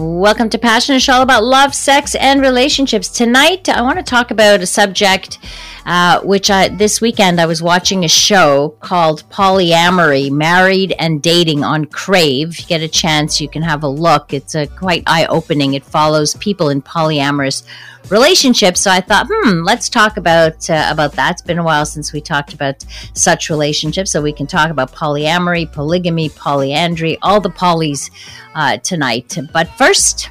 Welcome 0.00 0.48
to 0.48 0.58
Passion, 0.58 0.98
show 0.98 1.12
all 1.12 1.22
about 1.22 1.44
love, 1.44 1.74
sex, 1.74 2.14
and 2.14 2.40
relationships. 2.40 3.06
Tonight, 3.06 3.68
I 3.68 3.82
want 3.82 3.98
to 3.98 4.02
talk 4.02 4.30
about 4.30 4.62
a 4.62 4.66
subject 4.66 5.38
uh, 5.84 6.20
which 6.22 6.50
I, 6.50 6.68
this 6.68 7.02
weekend 7.02 7.38
I 7.38 7.44
was 7.44 7.62
watching 7.62 8.02
a 8.02 8.08
show 8.08 8.76
called 8.80 9.28
Polyamory, 9.28 10.30
Married 10.30 10.94
and 10.98 11.20
Dating 11.20 11.64
on 11.64 11.84
Crave. 11.84 12.48
If 12.48 12.60
you 12.60 12.66
get 12.66 12.80
a 12.80 12.88
chance, 12.88 13.42
you 13.42 13.48
can 13.50 13.60
have 13.60 13.82
a 13.82 13.88
look. 13.88 14.32
It's 14.32 14.54
a 14.54 14.66
quite 14.68 15.02
eye 15.06 15.26
opening. 15.26 15.74
It 15.74 15.84
follows 15.84 16.34
people 16.36 16.70
in 16.70 16.80
polyamorous 16.80 17.62
relationships. 18.10 18.80
So 18.80 18.90
I 18.90 19.00
thought, 19.00 19.26
hmm, 19.30 19.62
let's 19.62 19.88
talk 19.88 20.16
about 20.16 20.68
uh, 20.68 20.88
about 20.90 21.12
that. 21.12 21.32
It's 21.32 21.42
been 21.42 21.58
a 21.58 21.64
while 21.64 21.86
since 21.86 22.12
we 22.12 22.20
talked 22.20 22.52
about 22.52 22.84
such 23.14 23.50
relationships, 23.50 24.10
so 24.10 24.20
we 24.20 24.32
can 24.32 24.46
talk 24.46 24.70
about 24.70 24.92
polyamory, 24.92 25.70
polygamy, 25.70 26.28
polyandry, 26.28 27.18
all 27.22 27.40
the 27.40 27.50
polys 27.50 28.10
uh, 28.54 28.78
tonight. 28.78 29.36
But 29.52 29.68
first. 29.76 30.30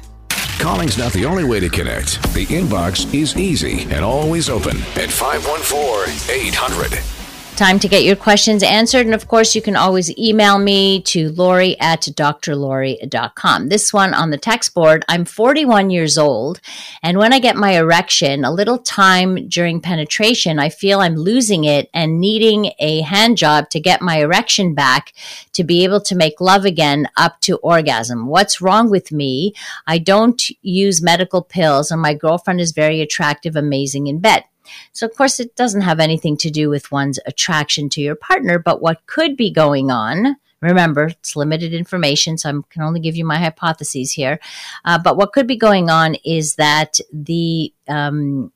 Calling's 0.58 0.98
not 0.98 1.12
the 1.14 1.24
only 1.24 1.44
way 1.44 1.58
to 1.58 1.70
connect. 1.70 2.22
The 2.34 2.44
inbox 2.46 3.12
is 3.14 3.34
easy 3.36 3.84
and 3.84 4.04
always 4.04 4.50
open 4.50 4.76
at 4.96 5.10
514 5.10 6.14
800. 6.28 7.19
Time 7.60 7.78
to 7.80 7.88
get 7.88 8.04
your 8.04 8.16
questions 8.16 8.62
answered. 8.62 9.04
And 9.04 9.14
of 9.14 9.28
course, 9.28 9.54
you 9.54 9.60
can 9.60 9.76
always 9.76 10.16
email 10.16 10.58
me 10.58 11.02
to 11.02 11.28
Lori 11.28 11.78
at 11.78 12.00
drlori.com. 12.00 13.68
This 13.68 13.92
one 13.92 14.14
on 14.14 14.30
the 14.30 14.38
text 14.38 14.72
board 14.72 15.04
I'm 15.10 15.26
41 15.26 15.90
years 15.90 16.16
old. 16.16 16.62
And 17.02 17.18
when 17.18 17.34
I 17.34 17.38
get 17.38 17.56
my 17.56 17.72
erection, 17.72 18.46
a 18.46 18.50
little 18.50 18.78
time 18.78 19.46
during 19.46 19.82
penetration, 19.82 20.58
I 20.58 20.70
feel 20.70 21.00
I'm 21.00 21.16
losing 21.16 21.64
it 21.64 21.90
and 21.92 22.18
needing 22.18 22.72
a 22.78 23.02
hand 23.02 23.36
job 23.36 23.68
to 23.72 23.78
get 23.78 24.00
my 24.00 24.20
erection 24.20 24.72
back 24.72 25.12
to 25.52 25.62
be 25.62 25.84
able 25.84 26.00
to 26.00 26.16
make 26.16 26.40
love 26.40 26.64
again 26.64 27.08
up 27.18 27.42
to 27.42 27.58
orgasm. 27.58 28.26
What's 28.26 28.62
wrong 28.62 28.88
with 28.88 29.12
me? 29.12 29.52
I 29.86 29.98
don't 29.98 30.42
use 30.62 31.02
medical 31.02 31.42
pills, 31.42 31.90
and 31.90 32.00
my 32.00 32.14
girlfriend 32.14 32.62
is 32.62 32.72
very 32.72 33.02
attractive, 33.02 33.54
amazing 33.54 34.06
in 34.06 34.18
bed. 34.18 34.44
So, 34.92 35.06
of 35.06 35.14
course, 35.14 35.40
it 35.40 35.56
doesn't 35.56 35.82
have 35.82 36.00
anything 36.00 36.36
to 36.38 36.50
do 36.50 36.68
with 36.68 36.92
one's 36.92 37.18
attraction 37.26 37.88
to 37.90 38.00
your 38.00 38.14
partner, 38.14 38.58
but 38.58 38.80
what 38.80 39.06
could 39.06 39.36
be 39.36 39.50
going 39.50 39.90
on. 39.90 40.36
Remember, 40.60 41.06
it's 41.06 41.36
limited 41.36 41.72
information, 41.72 42.36
so 42.36 42.50
I 42.50 42.52
can 42.68 42.82
only 42.82 43.00
give 43.00 43.16
you 43.16 43.24
my 43.24 43.38
hypotheses 43.38 44.12
here. 44.12 44.38
Uh, 44.84 44.98
but 44.98 45.16
what 45.16 45.32
could 45.32 45.46
be 45.46 45.56
going 45.56 45.88
on 45.88 46.16
is 46.16 46.56
that 46.56 47.00
the 47.12 47.72
um, 47.88 48.52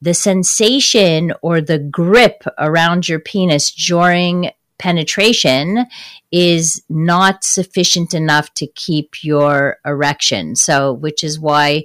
the 0.00 0.14
sensation 0.14 1.32
or 1.42 1.60
the 1.60 1.78
grip 1.78 2.44
around 2.58 3.08
your 3.08 3.18
penis 3.18 3.70
during 3.72 4.50
penetration 4.78 5.86
is 6.32 6.82
not 6.88 7.44
sufficient 7.44 8.14
enough 8.14 8.52
to 8.54 8.66
keep 8.66 9.22
your 9.22 9.78
erection. 9.84 10.56
So, 10.56 10.92
which 10.92 11.22
is 11.22 11.38
why 11.38 11.84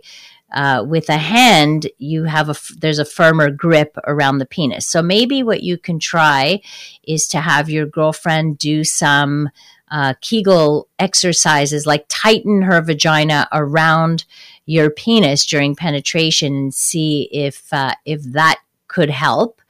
uh, 0.54 0.84
with 0.88 1.10
a 1.10 1.18
hand, 1.18 1.88
you 1.98 2.26
have 2.26 2.50
a 2.50 2.56
there's 2.78 3.00
a 3.00 3.06
firmer 3.06 3.50
grip 3.50 3.98
around 4.06 4.38
the 4.38 4.46
penis. 4.46 4.88
So 4.88 5.02
maybe 5.02 5.44
what 5.44 5.64
you 5.64 5.78
can 5.78 6.00
try 6.00 6.62
is 7.04 7.28
to 7.30 7.42
have 7.42 7.70
your 7.70 7.86
girlfriend 7.86 8.58
do 8.58 8.84
some 8.84 9.50
uh, 9.92 10.14
Kegel 10.22 10.88
exercises, 11.00 11.86
like 11.86 12.06
tighten 12.10 12.62
her 12.64 12.82
vagina 12.82 13.48
around 13.52 14.26
your 14.66 14.90
penis 14.90 15.46
during 15.46 15.76
penetration, 15.76 16.56
and 16.56 16.74
see 16.74 17.30
if 17.32 17.72
uh, 17.74 17.94
if 18.06 18.24
that 18.24 18.60
could 18.88 19.10
help. 19.10 19.62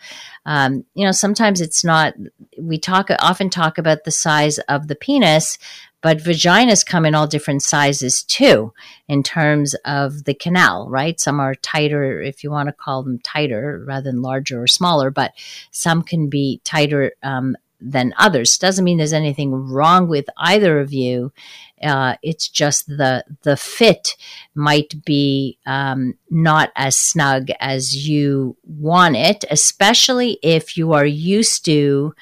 Um, 0.46 0.86
you 0.94 1.06
know, 1.06 1.12
sometimes 1.12 1.62
it's 1.62 1.84
not. 1.84 2.14
We 2.60 2.78
talk 2.78 3.10
often 3.20 3.50
talk 3.50 3.78
about 3.78 4.04
the 4.04 4.12
size 4.12 4.60
of 4.60 4.88
the 4.88 4.96
penis, 4.96 5.58
but 6.06 6.20
vaginas 6.20 6.86
come 6.86 7.04
in 7.04 7.16
all 7.16 7.26
different 7.26 7.64
sizes 7.64 8.22
too, 8.22 8.72
in 9.08 9.24
terms 9.24 9.74
of 9.86 10.26
the 10.26 10.36
canal, 10.36 10.88
right? 10.88 11.20
Some 11.20 11.40
are 11.40 11.56
tighter, 11.56 12.22
if 12.22 12.44
you 12.44 12.52
want 12.52 12.70
to 12.70 12.74
call 12.74 13.02
them 13.02 13.18
tighter 13.18 13.84
rather 13.88 14.12
than 14.12 14.22
larger 14.22 14.62
or 14.62 14.68
smaller, 14.68 15.10
but 15.10 15.34
some 15.72 16.04
can 16.04 16.30
be 16.30 16.62
tighter 16.64 17.14
um, 17.24 17.58
than 17.82 18.14
others. 18.20 18.60
Doesn't 18.60 18.86
mean 18.86 19.00
there's 19.00 19.14
anything 19.14 19.52
wrong 19.52 20.08
with 20.08 20.26
either 20.38 20.80
of 20.80 20.94
you. 20.94 21.34
Uh, 21.82 22.18
it's 22.22 22.50
just 22.50 22.86
the 22.86 23.24
the 23.42 23.58
fit 23.58 24.16
might 24.54 25.04
be 25.06 25.58
um, 25.66 26.14
not 26.30 26.72
as 26.76 26.96
snug 26.96 27.48
as 27.60 28.08
you 28.08 28.56
want 28.64 29.16
it, 29.16 29.44
especially 29.50 30.38
if 30.44 30.78
you 30.78 30.94
are 30.94 31.04
used 31.04 31.66
to 31.66 32.14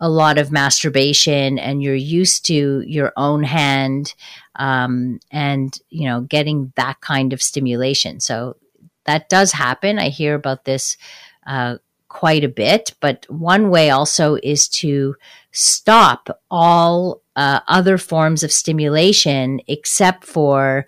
a 0.00 0.08
lot 0.08 0.38
of 0.38 0.52
masturbation 0.52 1.58
and 1.58 1.82
you're 1.82 1.94
used 1.94 2.44
to 2.46 2.82
your 2.86 3.12
own 3.16 3.42
hand 3.42 4.14
um, 4.56 5.20
and 5.30 5.78
you 5.90 6.08
know 6.08 6.20
getting 6.22 6.72
that 6.76 7.00
kind 7.00 7.32
of 7.32 7.42
stimulation. 7.42 8.20
So 8.20 8.56
that 9.04 9.28
does 9.28 9.52
happen. 9.52 9.98
I 9.98 10.08
hear 10.08 10.34
about 10.34 10.64
this 10.64 10.96
uh, 11.46 11.78
quite 12.08 12.42
a 12.42 12.48
bit 12.48 12.94
but 13.00 13.26
one 13.28 13.68
way 13.68 13.90
also 13.90 14.38
is 14.42 14.66
to 14.66 15.14
stop 15.52 16.40
all 16.50 17.20
uh, 17.36 17.60
other 17.68 17.98
forms 17.98 18.42
of 18.42 18.50
stimulation 18.50 19.60
except 19.68 20.24
for 20.24 20.86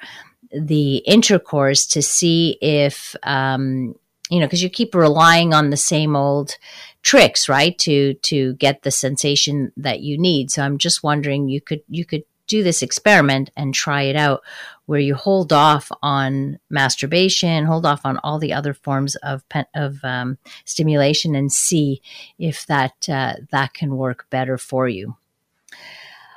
the 0.53 0.97
intercourse 0.99 1.87
to 1.87 2.03
see 2.03 2.59
if 2.61 3.15
um, 3.23 3.95
you 4.31 4.41
know 4.41 4.47
because 4.47 4.63
you 4.63 4.71
keep 4.71 4.95
relying 4.95 5.53
on 5.55 5.71
the 5.71 5.77
same 5.77 6.17
old 6.17 6.57
tricks, 7.03 7.49
right? 7.49 7.79
To 7.79 8.15
to 8.15 8.55
get 8.55 8.83
the 8.83 8.91
sensation 8.91 9.73
that 9.77 10.01
you 10.01 10.19
need. 10.19 10.51
So 10.51 10.63
I'm 10.63 10.79
just 10.79 11.03
wondering 11.03 11.49
you 11.49 11.61
could 11.61 11.83
you 11.89 12.05
could 12.05 12.25
do 12.47 12.63
this 12.65 12.83
experiment 12.83 13.49
and 13.57 13.73
try 13.73 14.03
it 14.03 14.17
out 14.17 14.43
where 14.87 14.99
you 14.99 15.15
hold 15.15 15.53
off 15.53 15.91
on 16.03 16.59
masturbation, 16.69 17.65
hold 17.65 17.87
off 17.87 18.05
on 18.05 18.19
all 18.25 18.41
the 18.41 18.53
other 18.53 18.75
forms 18.75 19.15
of 19.17 19.45
of 19.75 20.05
um, 20.05 20.37
stimulation, 20.65 21.35
and 21.35 21.53
see 21.53 22.03
if 22.39 22.67
that 22.67 23.09
uh, 23.09 23.35
that 23.53 23.73
can 23.73 23.97
work 23.97 24.27
better 24.31 24.59
for 24.59 24.89
you. 24.89 25.17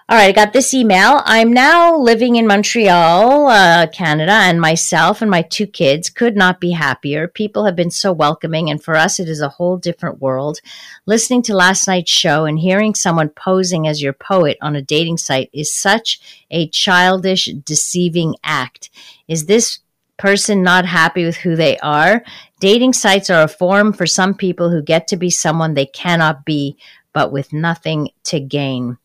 All 0.10 0.18
right, 0.18 0.28
I 0.28 0.32
got 0.34 0.52
this 0.52 0.74
email. 0.74 1.22
I'm 1.24 1.54
now 1.54 1.96
living 1.96 2.36
in 2.36 2.46
Montreal, 2.46 3.48
uh, 3.48 3.88
Canada, 3.88 4.34
and 4.34 4.60
myself 4.60 5.22
and 5.22 5.32
my 5.32 5.44
two 5.44 5.66
kids 5.66 6.10
could 6.10 6.36
not 6.36 6.60
be 6.60 6.72
happier. 6.72 7.30
People 7.30 7.64
have 7.64 7.78
been 7.78 7.90
so 7.90 8.12
welcoming, 8.12 8.70
and 8.70 8.84
for 8.84 8.98
us, 8.98 9.18
it 9.18 9.30
is 9.30 9.40
a 9.40 9.48
whole 9.48 9.78
different 9.78 10.22
world. 10.22 10.60
Listening 11.06 11.42
to 11.44 11.56
last 11.56 11.88
night's 11.88 12.12
show 12.12 12.44
and 12.44 12.60
hearing 12.60 12.96
someone 12.96 13.30
posing 13.30 13.88
as 13.88 14.02
your 14.02 14.12
poet 14.12 14.58
on 14.62 14.76
a 14.76 14.82
dating 14.82 15.20
site 15.20 15.50
is 15.54 15.74
such 15.74 16.20
a 16.52 16.68
childish, 16.68 17.46
deceiving 17.64 18.36
act. 18.44 18.90
Is 19.30 19.46
this 19.46 19.80
person 20.18 20.64
not 20.64 20.86
happy 20.86 21.24
with 21.24 21.38
who 21.38 21.56
they 21.56 21.78
are? 21.78 22.26
Dating 22.60 22.92
sites 22.92 23.30
are 23.30 23.44
a 23.44 23.48
forum 23.48 23.94
for 23.94 24.06
some 24.06 24.34
people 24.34 24.70
who 24.70 24.82
get 24.82 25.08
to 25.08 25.16
be 25.16 25.30
someone 25.30 25.76
they 25.76 25.86
cannot 25.86 26.44
be, 26.44 26.76
but 27.14 27.32
with 27.32 27.54
nothing 27.54 28.10
to 28.26 28.42
gain. 28.42 28.98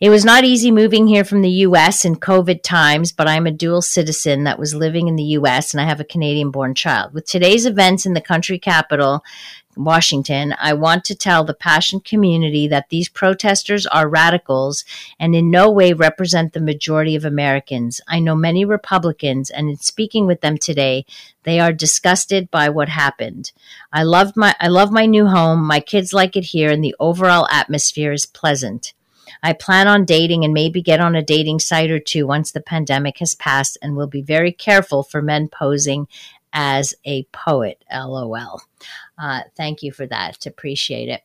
It 0.00 0.10
was 0.10 0.24
not 0.24 0.44
easy 0.44 0.70
moving 0.70 1.06
here 1.06 1.24
from 1.24 1.42
the 1.42 1.50
US 1.66 2.04
in 2.04 2.16
COVID 2.16 2.62
times, 2.62 3.12
but 3.12 3.28
I'm 3.28 3.46
a 3.46 3.52
dual 3.52 3.82
citizen 3.82 4.44
that 4.44 4.58
was 4.58 4.74
living 4.74 5.08
in 5.08 5.16
the 5.16 5.36
US 5.38 5.72
and 5.72 5.80
I 5.80 5.84
have 5.84 6.00
a 6.00 6.04
Canadian 6.04 6.50
born 6.50 6.74
child. 6.74 7.14
With 7.14 7.26
today's 7.26 7.66
events 7.66 8.06
in 8.06 8.14
the 8.14 8.20
country 8.20 8.58
capital, 8.58 9.22
Washington, 9.76 10.54
I 10.60 10.74
want 10.74 11.04
to 11.06 11.14
tell 11.14 11.44
the 11.44 11.54
Passion 11.54 12.00
community 12.00 12.68
that 12.68 12.90
these 12.90 13.08
protesters 13.08 13.86
are 13.86 14.08
radicals 14.08 14.84
and 15.18 15.34
in 15.34 15.50
no 15.50 15.70
way 15.70 15.94
represent 15.94 16.52
the 16.52 16.60
majority 16.60 17.16
of 17.16 17.24
Americans. 17.24 18.00
I 18.06 18.20
know 18.20 18.34
many 18.34 18.64
Republicans, 18.64 19.48
and 19.48 19.70
in 19.70 19.78
speaking 19.78 20.26
with 20.26 20.42
them 20.42 20.58
today, 20.58 21.06
they 21.44 21.58
are 21.58 21.72
disgusted 21.72 22.50
by 22.50 22.68
what 22.68 22.90
happened. 22.90 23.52
I 23.92 24.02
love 24.02 24.36
my 24.36 24.54
I 24.60 24.68
love 24.68 24.92
my 24.92 25.06
new 25.06 25.26
home. 25.26 25.66
My 25.66 25.80
kids 25.80 26.12
like 26.12 26.36
it 26.36 26.44
here, 26.44 26.70
and 26.70 26.84
the 26.84 26.96
overall 27.00 27.48
atmosphere 27.50 28.12
is 28.12 28.26
pleasant. 28.26 28.92
I 29.42 29.52
plan 29.52 29.88
on 29.88 30.04
dating 30.04 30.44
and 30.44 30.54
maybe 30.54 30.82
get 30.82 31.00
on 31.00 31.14
a 31.14 31.22
dating 31.22 31.60
site 31.60 31.90
or 31.90 31.98
two 31.98 32.26
once 32.26 32.52
the 32.52 32.60
pandemic 32.60 33.18
has 33.18 33.34
passed 33.34 33.78
and 33.82 33.96
will 33.96 34.06
be 34.06 34.22
very 34.22 34.52
careful 34.52 35.02
for 35.02 35.22
men 35.22 35.48
posing 35.48 36.06
as 36.52 36.94
a 37.04 37.24
poet. 37.32 37.82
LOL. 37.92 38.60
Uh, 39.18 39.40
thank 39.56 39.82
you 39.82 39.92
for 39.92 40.06
that. 40.06 40.46
Appreciate 40.46 41.08
it. 41.08 41.22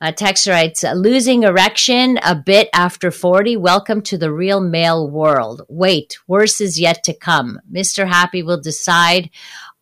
Uh, 0.00 0.12
Text 0.12 0.46
writes, 0.46 0.84
losing 0.94 1.42
erection 1.42 2.18
a 2.24 2.34
bit 2.34 2.68
after 2.72 3.10
40. 3.10 3.56
Welcome 3.56 4.02
to 4.02 4.18
the 4.18 4.32
real 4.32 4.60
male 4.60 5.08
world. 5.08 5.62
Wait, 5.68 6.18
worse 6.26 6.60
is 6.60 6.80
yet 6.80 7.02
to 7.04 7.14
come. 7.14 7.60
Mr. 7.70 8.06
Happy 8.06 8.42
will 8.42 8.60
decide 8.60 9.30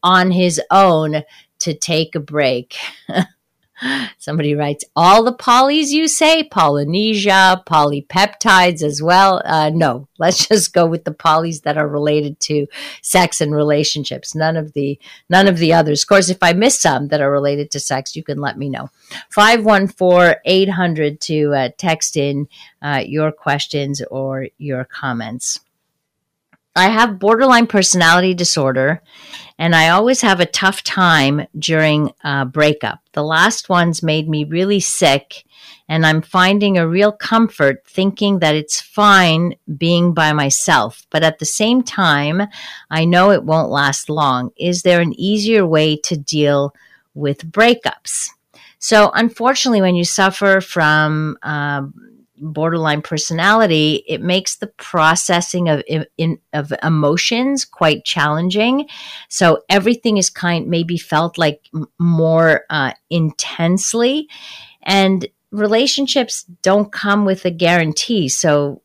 on 0.03 0.31
his 0.31 0.61
own 0.71 1.23
to 1.61 1.75
take 1.75 2.15
a 2.15 2.21
break. 2.21 2.77
Somebody 4.19 4.55
writes, 4.55 4.85
all 4.95 5.25
the 5.25 5.33
polys 5.33 5.89
you 5.89 6.09
say, 6.09 6.45
Polynesia, 6.45 7.63
polypeptides 7.67 8.83
as 8.83 9.03
well. 9.03 9.41
Uh, 9.45 9.71
no, 9.71 10.09
let's 10.19 10.47
just 10.49 10.73
go 10.73 10.87
with 10.87 11.05
the 11.05 11.15
polys 11.15 11.63
that 11.63 11.79
are 11.79 11.89
related 11.89 12.39
to 12.41 12.67
sex 13.03 13.41
and 13.41 13.55
relationships. 13.55 14.35
None 14.35 14.57
of 14.57 14.73
the, 14.75 14.99
none 15.29 15.49
of 15.49 15.59
the 15.59 15.73
others. 15.73 16.03
Of 16.03 16.09
course, 16.09 16.29
if 16.29 16.43
I 16.43 16.53
miss 16.53 16.81
some 16.81 17.09
that 17.09 17.21
are 17.21 17.31
related 17.31 17.71
to 17.73 17.81
sex, 17.81 18.15
you 18.15 18.23
can 18.23 18.39
let 18.39 18.59
me 18.59 18.69
know. 18.69 18.91
514-800 19.35 21.21
to 21.21 21.55
uh, 21.55 21.69
text 21.77 22.17
in 22.17 22.49
uh, 22.83 23.03
your 23.07 23.33
questions 23.33 24.03
or 24.11 24.49
your 24.59 24.85
comments. 24.85 25.61
I 26.77 26.89
have 26.89 27.19
borderline 27.19 27.67
personality 27.67 28.33
disorder, 28.33 29.03
and 29.59 29.75
I 29.75 29.89
always 29.89 30.21
have 30.21 30.39
a 30.39 30.47
tough 30.47 30.85
time 30.85 31.47
during 31.59 32.13
a 32.23 32.47
breakup. 32.47 33.01
The 33.13 33.25
last 33.25 33.69
ones 33.69 34.03
made 34.03 34.29
me 34.29 34.45
really 34.45 34.79
sick, 34.79 35.45
and 35.89 36.07
I'm 36.07 36.23
finding 36.23 36.79
a 36.79 36.89
real 36.89 37.11
comfort 37.11 37.83
thinking 37.87 38.39
that 38.39 38.55
it's 38.55 38.81
fine 38.81 39.57
being 39.77 40.15
by 40.15 40.33
myself. 40.33 41.07
But 41.11 41.25
at 41.25 41.41
the 41.41 41.45
same 41.45 41.83
time, 41.83 42.43
I 42.89 43.05
know 43.05 43.33
it 43.33 43.45
won't 43.45 43.71
last 43.71 44.09
long. 44.09 44.51
Is 44.57 44.83
there 44.83 45.01
an 45.01 45.19
easier 45.19 45.67
way 45.67 45.97
to 46.05 46.17
deal 46.17 46.73
with 47.15 47.51
breakups? 47.51 48.31
So, 48.79 49.11
unfortunately, 49.13 49.83
when 49.83 49.97
you 49.97 50.05
suffer 50.05 50.61
from 50.63 51.37
um, 51.43 52.10
borderline 52.41 53.03
personality, 53.03 54.03
it 54.09 54.21
makes 54.21 54.57
the 54.57 54.67
processing 54.67 55.69
of 55.69 55.83
in, 56.17 56.39
of 56.53 56.73
emotions 56.83 57.65
quite 57.65 58.05
challenging. 58.05 58.89
So 59.29 59.63
everything 59.69 60.17
is 60.17 60.31
kind 60.31 60.69
maybe 60.69 60.99
felt 60.99 61.39
like 61.39 61.69
more 61.99 62.65
uh, 62.71 62.93
intensely, 63.11 64.29
and 64.83 65.27
relationships 65.53 66.45
don't 66.63 66.93
come 66.93 67.25
with 67.25 67.45
a 67.45 67.51
guarantee. 67.51 68.29
So 68.29 68.83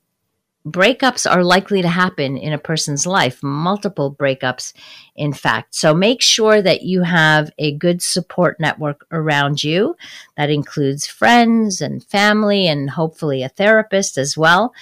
breakups 0.65 1.29
are 1.29 1.43
likely 1.43 1.81
to 1.81 1.87
happen 1.87 2.37
in 2.37 2.51
a 2.51 2.57
person's 2.57 3.05
life, 3.05 3.43
multiple 3.43 4.13
breakups, 4.13 4.73
in 5.15 5.31
fact. 5.31 5.75
So 5.75 5.93
make 5.93 6.21
sure 6.21 6.61
that 6.61 6.81
you 6.81 7.03
have 7.03 7.51
a 7.59 7.73
good 7.73 8.01
support 8.01 8.59
network 8.59 9.05
around 9.11 9.63
you 9.63 9.95
that 10.37 10.49
includes 10.49 11.05
friends 11.05 11.81
and 11.81 12.03
family 12.03 12.67
and 12.67 12.89
hopefully 12.89 13.43
a 13.43 13.49
therapist 13.49 14.17
as 14.17 14.37
well. 14.37 14.73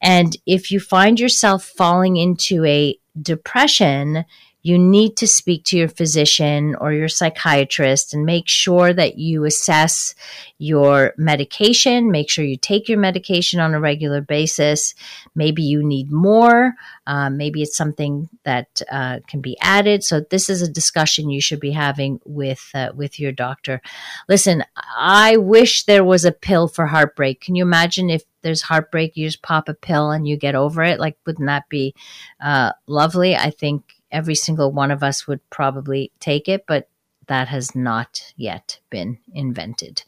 And 0.00 0.36
if 0.46 0.70
you 0.70 0.80
find 0.80 1.18
yourself 1.18 1.64
falling 1.64 2.16
into 2.16 2.64
a 2.64 2.96
depression, 3.20 4.24
you 4.64 4.78
need 4.78 5.14
to 5.18 5.26
speak 5.26 5.62
to 5.62 5.76
your 5.76 5.88
physician 5.88 6.74
or 6.76 6.90
your 6.90 7.06
psychiatrist 7.06 8.14
and 8.14 8.24
make 8.24 8.48
sure 8.48 8.94
that 8.94 9.18
you 9.18 9.44
assess 9.44 10.14
your 10.56 11.12
medication. 11.18 12.10
Make 12.10 12.30
sure 12.30 12.46
you 12.46 12.56
take 12.56 12.88
your 12.88 12.98
medication 12.98 13.60
on 13.60 13.74
a 13.74 13.80
regular 13.80 14.22
basis. 14.22 14.94
Maybe 15.34 15.62
you 15.62 15.84
need 15.84 16.10
more. 16.10 16.76
Uh, 17.06 17.28
maybe 17.28 17.60
it's 17.60 17.76
something 17.76 18.30
that 18.44 18.80
uh, 18.90 19.20
can 19.28 19.42
be 19.42 19.54
added. 19.60 20.02
So 20.02 20.20
this 20.20 20.48
is 20.48 20.62
a 20.62 20.72
discussion 20.72 21.28
you 21.28 21.42
should 21.42 21.60
be 21.60 21.72
having 21.72 22.18
with 22.24 22.70
uh, 22.72 22.92
with 22.94 23.20
your 23.20 23.32
doctor. 23.32 23.82
Listen, 24.30 24.64
I 24.96 25.36
wish 25.36 25.84
there 25.84 26.04
was 26.04 26.24
a 26.24 26.32
pill 26.32 26.68
for 26.68 26.86
heartbreak. 26.86 27.42
Can 27.42 27.54
you 27.54 27.62
imagine 27.62 28.08
if 28.08 28.22
there's 28.40 28.62
heartbreak, 28.62 29.14
you 29.14 29.26
just 29.26 29.42
pop 29.42 29.68
a 29.68 29.74
pill 29.74 30.10
and 30.10 30.26
you 30.26 30.38
get 30.38 30.54
over 30.54 30.82
it? 30.82 30.98
Like, 30.98 31.18
wouldn't 31.26 31.48
that 31.48 31.68
be 31.68 31.94
uh, 32.40 32.72
lovely? 32.86 33.36
I 33.36 33.50
think 33.50 33.93
every 34.14 34.34
single 34.34 34.72
one 34.72 34.90
of 34.90 35.02
us 35.02 35.26
would 35.26 35.40
probably 35.50 36.12
take 36.20 36.48
it, 36.48 36.64
but 36.66 36.88
that 37.26 37.48
has 37.48 37.74
not 37.74 38.32
yet 38.36 38.78
been 38.88 39.18
invented, 39.32 40.04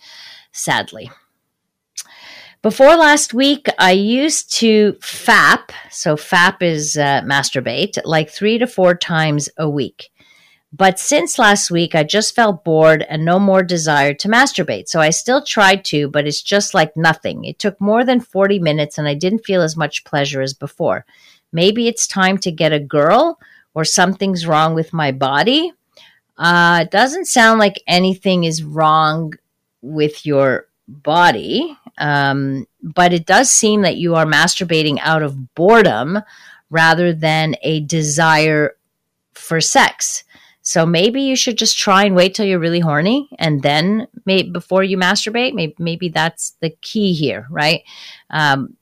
sadly. 0.53 1.11
Before 2.62 2.97
last 2.97 3.35
week, 3.35 3.69
I 3.79 3.93
used 3.93 4.53
to 4.56 4.97
FAP, 5.00 5.73
so 5.91 6.17
FAP 6.17 6.62
is 6.62 6.97
uh, 6.97 7.20
masturbate, 7.23 7.99
like 8.05 8.31
three 8.31 8.58
to 8.58 8.67
four 8.67 8.94
times 8.94 9.49
a 9.58 9.69
week. 9.69 10.11
But 10.73 10.99
since 10.99 11.38
last 11.38 11.70
week, 11.70 11.94
I 11.94 12.02
just 12.02 12.35
felt 12.35 12.64
bored 12.64 13.06
and 13.09 13.25
no 13.25 13.38
more 13.38 13.62
desire 13.62 14.14
to 14.14 14.29
masturbate. 14.29 14.88
So 14.88 15.00
I 15.00 15.11
still 15.11 15.43
tried 15.43 15.85
to, 15.87 16.09
but 16.09 16.26
it's 16.26 16.43
just 16.43 16.75
like 16.75 16.97
nothing. 16.97 17.44
It 17.44 17.59
took 17.59 17.81
more 17.81 18.05
than 18.05 18.20
40 18.20 18.59
minutes 18.59 18.99
and 18.99 19.06
I 19.06 19.14
didn't 19.14 19.47
feel 19.47 19.62
as 19.62 19.76
much 19.76 20.05
pleasure 20.05 20.43
as 20.43 20.52
before. 20.52 21.06
Maybe 21.52 21.88
it's 21.88 22.06
time 22.06 22.37
to 22.38 22.50
get 22.50 22.73
a 22.73 22.81
girl 22.81 23.38
or 23.76 23.84
something's 23.84 24.46
wrong 24.46 24.75
with 24.75 24.94
my 24.94 25.12
body. 25.12 25.70
Uh, 26.38 26.81
it 26.82 26.90
doesn't 26.90 27.26
sound 27.26 27.61
like 27.61 27.82
anything 27.87 28.44
is 28.44 28.64
wrong 28.64 29.34
with 29.82 30.25
your 30.25 30.67
body, 30.88 31.76
um, 31.99 32.67
but 32.82 33.12
it 33.12 33.26
does 33.26 33.50
seem 33.50 33.82
that 33.82 33.99
you 33.99 34.14
are 34.14 34.25
masturbating 34.25 34.99
out 35.02 35.23
of 35.23 35.55
boredom 35.55 36.19
rather 36.70 37.12
than 37.12 37.55
a 37.62 37.81
desire 37.81 38.76
for 39.34 39.61
sex. 39.61 40.25
So 40.62 40.87
maybe 40.87 41.20
you 41.20 41.37
should 41.37 41.58
just 41.58 41.76
try 41.76 42.06
and 42.06 42.17
wait 42.17 42.34
till 42.34 42.46
you're 42.46 42.58
really 42.58 42.81
horny 42.81 43.28
and 43.38 43.62
then 43.62 44.08
maybe 44.25 44.49
before 44.49 44.84
you 44.84 44.96
masturbate. 44.96 45.52
Maybe, 45.52 45.75
maybe 45.78 46.08
that's 46.08 46.56
the 46.61 46.70
key 46.81 47.12
here, 47.12 47.46
right? 47.50 47.82
Um, 48.31 48.76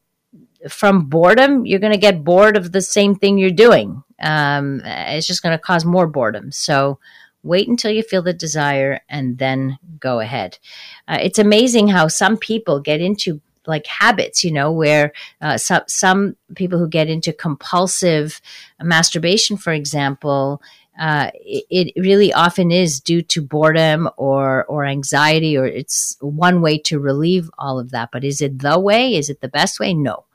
from 0.69 1.07
boredom, 1.07 1.67
you're 1.67 1.81
going 1.81 1.93
to 1.93 1.99
get 1.99 2.25
bored 2.25 2.57
of 2.57 2.73
the 2.73 2.83
same 2.83 3.15
thing 3.15 3.39
you're 3.39 3.51
doing. 3.51 4.03
Um, 4.21 4.81
it's 4.85 5.27
just 5.27 5.43
going 5.43 5.57
to 5.57 5.63
cause 5.63 5.85
more 5.85 6.07
boredom. 6.07 6.53
So 6.53 6.99
wait 7.43 7.69
until 7.69 7.91
you 7.91 8.03
feel 8.03 8.23
the 8.23 8.33
desire 8.33 9.01
and 9.09 9.39
then 9.39 9.79
go 10.01 10.21
ahead. 10.21 10.59
Uh, 11.07 11.19
it's 11.21 11.39
amazing 11.39 11.89
how 11.89 12.09
some 12.09 12.37
people 12.37 12.81
get 12.81 13.01
into 13.01 13.41
like 13.67 13.87
habits, 13.87 14.45
you 14.45 14.53
know, 14.53 14.71
where 14.71 15.13
uh, 15.41 15.57
some 15.57 15.83
some 15.87 16.37
people 16.55 16.79
who 16.79 16.89
get 16.89 17.09
into 17.09 17.33
compulsive 17.33 18.41
masturbation, 18.83 19.57
for 19.57 19.73
example, 19.73 20.61
uh, 20.99 21.31
it, 21.35 21.65
it, 21.71 22.01
really 22.01 22.33
often 22.33 22.71
is 22.71 23.01
due 23.01 23.23
to 23.23 23.43
boredom 23.43 24.09
or 24.17 24.65
or 24.67 24.85
anxiety, 24.85 25.57
or 25.57 25.67
it's 25.67 26.17
one 26.21 26.61
way 26.61 26.79
to 26.79 27.01
relieve 27.01 27.51
all 27.59 27.81
of 27.81 27.91
that. 27.91 28.11
But 28.13 28.25
is 28.25 28.41
it 28.41 28.61
the 28.61 28.79
way? 28.79 29.17
Is 29.17 29.29
it 29.29 29.41
the 29.41 29.49
best 29.49 29.81
way? 29.81 29.93
No, 29.93 30.27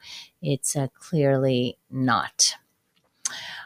it's 0.42 0.76
uh, 0.76 0.88
clearly 1.00 1.78
not. 1.90 2.56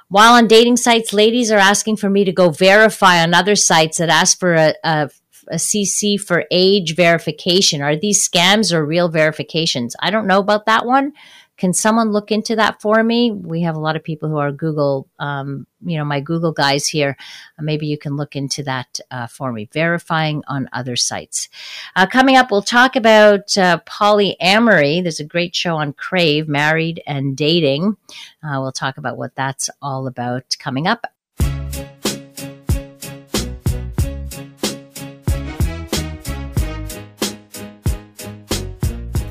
While 0.09 0.33
on 0.33 0.47
dating 0.47 0.77
sites, 0.77 1.13
ladies 1.13 1.51
are 1.51 1.57
asking 1.57 1.97
for 1.97 2.09
me 2.09 2.23
to 2.25 2.31
go 2.31 2.51
verify 2.51 3.23
on 3.23 3.33
other 3.33 3.55
sites 3.55 3.97
that 3.97 4.09
ask 4.09 4.39
for 4.39 4.53
a, 4.53 4.75
a, 4.83 5.09
a 5.47 5.55
CC 5.55 6.21
for 6.21 6.45
age 6.51 6.95
verification. 6.95 7.81
Are 7.81 7.95
these 7.95 8.27
scams 8.27 8.71
or 8.71 8.85
real 8.85 9.09
verifications? 9.09 9.95
I 9.99 10.11
don't 10.11 10.27
know 10.27 10.39
about 10.39 10.67
that 10.67 10.85
one. 10.85 11.13
Can 11.57 11.73
someone 11.73 12.11
look 12.11 12.31
into 12.31 12.55
that 12.55 12.81
for 12.81 13.03
me? 13.03 13.31
We 13.31 13.61
have 13.61 13.75
a 13.75 13.79
lot 13.79 13.95
of 13.95 14.03
people 14.03 14.27
who 14.27 14.37
are 14.37 14.51
Google, 14.51 15.07
um, 15.19 15.67
you 15.85 15.97
know, 15.97 16.05
my 16.05 16.19
Google 16.19 16.51
guys 16.51 16.87
here. 16.87 17.15
Maybe 17.59 17.85
you 17.85 17.97
can 17.97 18.15
look 18.15 18.35
into 18.35 18.63
that 18.63 18.99
uh, 19.11 19.27
for 19.27 19.53
me, 19.53 19.69
verifying 19.71 20.43
on 20.47 20.67
other 20.73 20.95
sites. 20.95 21.49
Uh, 21.95 22.07
coming 22.07 22.35
up, 22.35 22.49
we'll 22.49 22.63
talk 22.63 22.95
about 22.95 23.55
uh, 23.57 23.79
polyamory. 23.85 25.03
There's 25.03 25.19
a 25.19 25.25
great 25.25 25.55
show 25.55 25.75
on 25.75 25.93
Crave, 25.93 26.47
Married 26.47 27.03
and 27.05 27.37
Dating. 27.37 27.97
Uh, 28.43 28.59
we'll 28.59 28.71
talk 28.71 28.97
about 28.97 29.17
what 29.17 29.35
that's 29.35 29.69
all 29.81 30.07
about 30.07 30.55
coming 30.59 30.87
up 30.87 31.05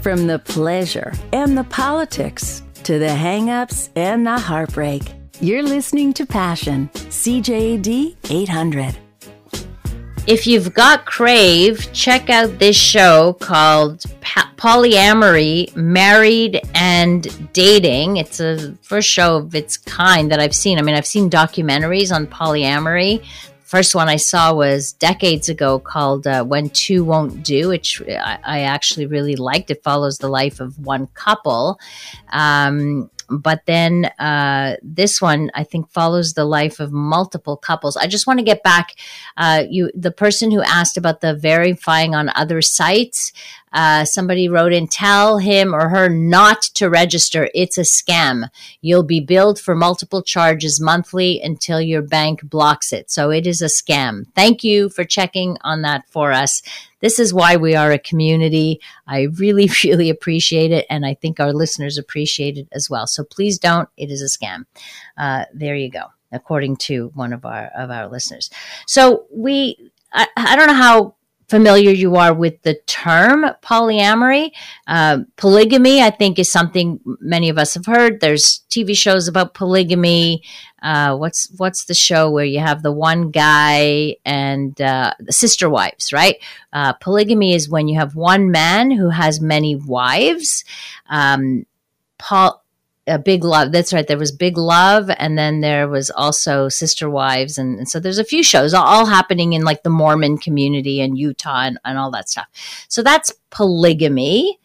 From 0.03 0.27
the 0.27 0.41
pleasure 0.41 1.13
and 1.33 1.57
the 1.57 1.63
politics 1.63 2.65
to 2.83 2.99
the 2.99 3.07
hangups 3.07 3.89
and 3.95 4.27
the 4.27 4.37
heartbreak, 4.37 5.03
you're 5.41 5.63
listening 5.63 6.13
to 6.15 6.27
Passion, 6.27 6.91
CJAD 6.93 8.17
800. 8.29 8.99
If 10.27 10.49
you've 10.49 10.75
got 10.75 11.05
Crave, 11.05 11.93
check 11.93 12.31
out 12.31 12.59
this 12.59 12.75
show 12.75 13.35
called 13.35 14.01
Polyamory, 14.57 15.75
Married 15.77 16.61
and 16.75 17.53
Dating. 17.53 18.17
It's 18.17 18.41
a 18.41 18.75
first 18.83 19.09
show 19.09 19.37
of 19.37 19.55
its 19.55 19.77
kind 19.77 20.33
that 20.33 20.41
I've 20.41 20.55
seen. 20.55 20.81
I 20.81 20.83
mean, 20.83 20.97
I've 20.97 21.07
seen 21.07 21.31
documentaries 21.31 22.13
on 22.13 22.27
polyamory 22.27 23.25
first 23.73 23.95
one 23.95 24.07
I 24.07 24.17
saw 24.17 24.53
was 24.53 24.93
decades 24.93 25.49
ago 25.49 25.79
called 25.79 26.27
uh, 26.27 26.45
When 26.45 26.69
Two 26.69 27.05
Won't 27.05 27.43
Do, 27.43 27.69
which 27.69 28.03
I, 28.07 28.39
I, 28.45 28.61
actually 28.61 29.07
really 29.07 29.35
liked. 29.35 29.71
It 29.71 29.83
follows 29.83 30.19
the 30.19 30.29
life 30.29 30.61
of 30.61 30.79
one 30.79 31.07
couple. 31.15 31.81
Um, 32.33 33.11
but 33.31 33.63
then 33.65 34.11
uh, 34.19 34.77
this 34.83 35.23
one, 35.23 35.51
I 35.55 35.65
think, 35.65 35.91
follows 35.91 36.35
the 36.35 36.45
life 36.45 36.81
of 36.81 36.93
multiple 36.93 37.57
couples. 37.57 37.97
I 37.97 38.09
just 38.09 38.27
want 38.27 38.41
to 38.41 38.45
get 38.45 38.63
back. 38.63 38.95
Uh, 39.39 39.65
you, 39.67 39.91
the 39.95 40.11
person 40.11 40.51
who 40.51 40.61
asked 40.61 40.99
about 40.99 41.23
the 41.23 41.35
verifying 41.35 42.15
on 42.15 42.29
other 42.35 42.61
sites. 42.61 43.33
Uh, 43.73 44.05
somebody 44.05 44.49
wrote 44.49 44.73
in, 44.73 44.87
tell 44.87 45.39
him 45.39 45.75
or 45.75 45.89
her 45.89 46.09
not 46.09 46.63
to 46.63 46.89
register. 46.89 47.49
It's 47.55 47.79
a 47.79 47.83
scam. 47.83 48.49
You'll 48.81 49.03
be 49.03 49.21
billed 49.21 49.59
for 49.59 49.75
multiple 49.75 50.23
charges 50.23 50.81
monthly 50.81 51.41
until 51.41 51.81
your 51.81 52.03
bank 52.03 52.43
blocks 52.43 52.93
it. 52.93 53.11
So 53.11 53.31
it 53.31 53.47
is 53.47 53.63
a 53.63 53.67
scam. 53.67 54.27
Thank 54.35 54.63
you 54.63 54.89
for 54.89 55.05
checking 55.05 55.57
on 55.63 55.83
that 55.83 56.09
for 56.09 56.33
us. 56.33 56.63
This 57.01 57.19
is 57.19 57.35
why 57.35 57.57
we 57.57 57.75
are 57.75 57.91
a 57.91 57.99
community. 57.99 58.81
I 59.07 59.29
really, 59.39 59.69
really 59.85 60.11
appreciate 60.11 60.73
it. 60.73 60.87
And 60.89 61.05
I 61.05 61.15
think 61.15 61.41
our 61.41 61.53
listeners 61.53 61.99
appreciate 61.99 62.59
it 62.59 62.69
as 62.73 62.89
well. 62.89 63.07
So 63.07 63.25
please 63.25 63.59
don't. 63.59 63.89
It 63.97 64.11
is 64.11 64.23
a 64.23 64.27
scam. 64.27 64.67
Uh, 65.17 65.45
there 65.53 65.77
you 65.77 65.91
go 65.91 66.07
according 66.33 66.75
to 66.77 67.13
one 67.15 67.33
of 67.33 67.45
our 67.45 67.71
of 67.77 67.91
our 67.91 68.09
listeners. 68.09 68.51
So 68.87 69.27
we 69.31 69.91
I, 70.13 70.27
I 70.37 70.57
don't 70.57 70.67
know 70.67 70.75
how 70.75 71.15
familiar 71.53 71.91
you 71.91 72.17
are 72.17 72.33
with 72.33 72.63
the 72.63 72.77
term 72.87 73.45
polyamory. 73.63 74.53
Uh, 74.87 75.19
polygamy, 75.37 76.01
I 76.01 76.09
think, 76.09 76.39
is 76.39 76.51
something 76.51 76.99
many 77.21 77.51
of 77.51 77.59
us 77.59 77.75
have 77.75 77.85
heard. 77.85 78.23
There's 78.23 78.61
TV 78.71 78.97
shows 78.97 79.29
about 79.29 79.53
polygamy. 79.53 80.45
Uh, 80.83 81.15
what's 81.15 81.51
what's 81.59 81.85
the 81.85 81.95
show 81.95 82.31
where 82.31 82.47
you 82.47 82.61
have 82.61 82.83
the 82.83 82.91
one 82.91 83.31
guy 83.31 84.17
and 84.25 84.81
uh, 84.81 85.13
the 85.21 85.35
sister 85.35 85.69
wives, 85.69 86.11
right? 86.11 86.37
Uh, 86.73 86.95
polygamy 86.95 87.53
is 87.53 87.69
when 87.69 87.87
you 87.87 87.99
have 87.99 88.17
one 88.17 88.51
man 88.51 88.91
who 88.91 89.11
has 89.11 89.39
many 89.43 89.77
wives. 89.77 90.65
Um, 91.11 91.67
a 93.07 93.19
big 93.19 93.43
love 93.43 93.73
that's 93.73 93.93
right 93.93 94.07
there 94.07 94.19
was 94.19 94.31
big 94.31 94.57
love 94.57 95.11
and 95.19 95.37
then 95.37 95.61
there 95.61 95.89
was 95.89 96.09
also 96.11 96.69
sister 96.69 97.11
wives 97.11 97.59
and, 97.59 97.79
and, 97.79 97.89
so 97.89 97.99
there's 97.99 98.19
a 98.19 98.25
few 98.25 98.45
shows 98.45 98.73
all 98.73 99.07
happening 99.07 99.55
in 99.55 99.63
like 99.63 99.83
the 99.83 99.91
mormon 99.91 100.39
community 100.39 101.01
in 101.01 101.17
utah 101.17 101.63
and, 101.63 101.79
and 101.85 101.99
all 101.99 102.11
that 102.11 102.29
stuff. 102.29 102.47
So 102.89 103.03
that's 103.03 103.33
polygamy. 103.51 104.59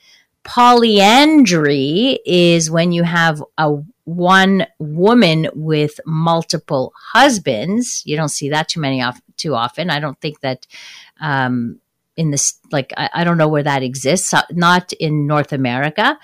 Polyandry 0.43 2.19
is 2.25 2.71
when 2.71 2.91
you 2.91 3.03
have 3.03 3.43
a 3.57 3.77
one 4.05 4.65
woman 4.79 5.49
with 5.53 5.99
multiple 6.05 6.93
husbands. 7.11 8.01
You 8.05 8.15
don't 8.15 8.29
see 8.29 8.49
that 8.51 8.69
too 8.69 8.79
many 8.79 9.01
off 9.01 9.19
too 9.35 9.55
often. 9.55 9.89
I 9.89 9.99
don't 9.99 10.19
think 10.21 10.39
that 10.41 10.65
um 11.19 11.79
in 12.15 12.31
this 12.31 12.59
like 12.71 12.93
I, 12.95 13.09
I 13.13 13.23
don't 13.23 13.37
know 13.37 13.47
where 13.47 13.63
that 13.63 13.83
exists 13.83 14.33
not 14.51 14.93
in 14.93 15.27
north 15.27 15.51
america. 15.51 16.17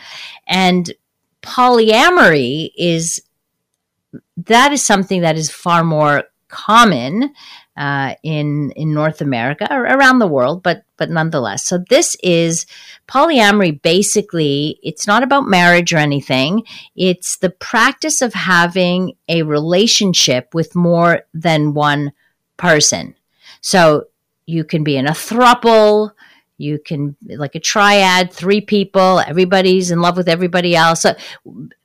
And 0.47 0.91
polyamory 1.43 2.71
is 2.75 3.21
that 4.37 4.71
is 4.71 4.83
something 4.83 5.21
that 5.21 5.37
is 5.37 5.49
far 5.49 5.83
more 5.83 6.23
common 6.47 7.33
uh, 7.75 8.13
in 8.21 8.71
in 8.71 8.93
North 8.93 9.21
America 9.21 9.67
or 9.71 9.83
around 9.83 10.19
the 10.19 10.27
world, 10.27 10.61
but 10.63 10.83
but 10.97 11.09
nonetheless. 11.09 11.63
So 11.63 11.79
this 11.89 12.15
is 12.23 12.65
polyamory. 13.07 13.81
Basically, 13.81 14.79
it's 14.83 15.07
not 15.07 15.23
about 15.23 15.47
marriage 15.47 15.93
or 15.93 15.97
anything. 15.97 16.63
It's 16.95 17.37
the 17.37 17.49
practice 17.49 18.21
of 18.21 18.33
having 18.33 19.13
a 19.27 19.43
relationship 19.43 20.53
with 20.53 20.75
more 20.75 21.21
than 21.33 21.73
one 21.73 22.13
person. 22.57 23.15
So 23.61 24.05
you 24.45 24.63
can 24.63 24.83
be 24.83 24.97
in 24.97 25.07
a 25.07 25.11
thruple. 25.11 26.11
You 26.57 26.79
can 26.79 27.15
like 27.23 27.55
a 27.55 27.59
triad, 27.59 28.31
three 28.31 28.61
people, 28.61 29.19
everybody's 29.19 29.91
in 29.91 30.01
love 30.01 30.17
with 30.17 30.29
everybody 30.29 30.75
else. 30.75 31.01
So 31.01 31.15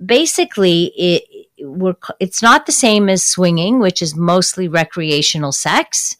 basically, 0.04 0.92
it 0.96 1.24
we're, 1.60 1.96
it's 2.20 2.42
not 2.42 2.66
the 2.66 2.72
same 2.72 3.08
as 3.08 3.24
swinging, 3.24 3.80
which 3.80 4.02
is 4.02 4.14
mostly 4.14 4.68
recreational 4.68 5.52
sex, 5.52 6.16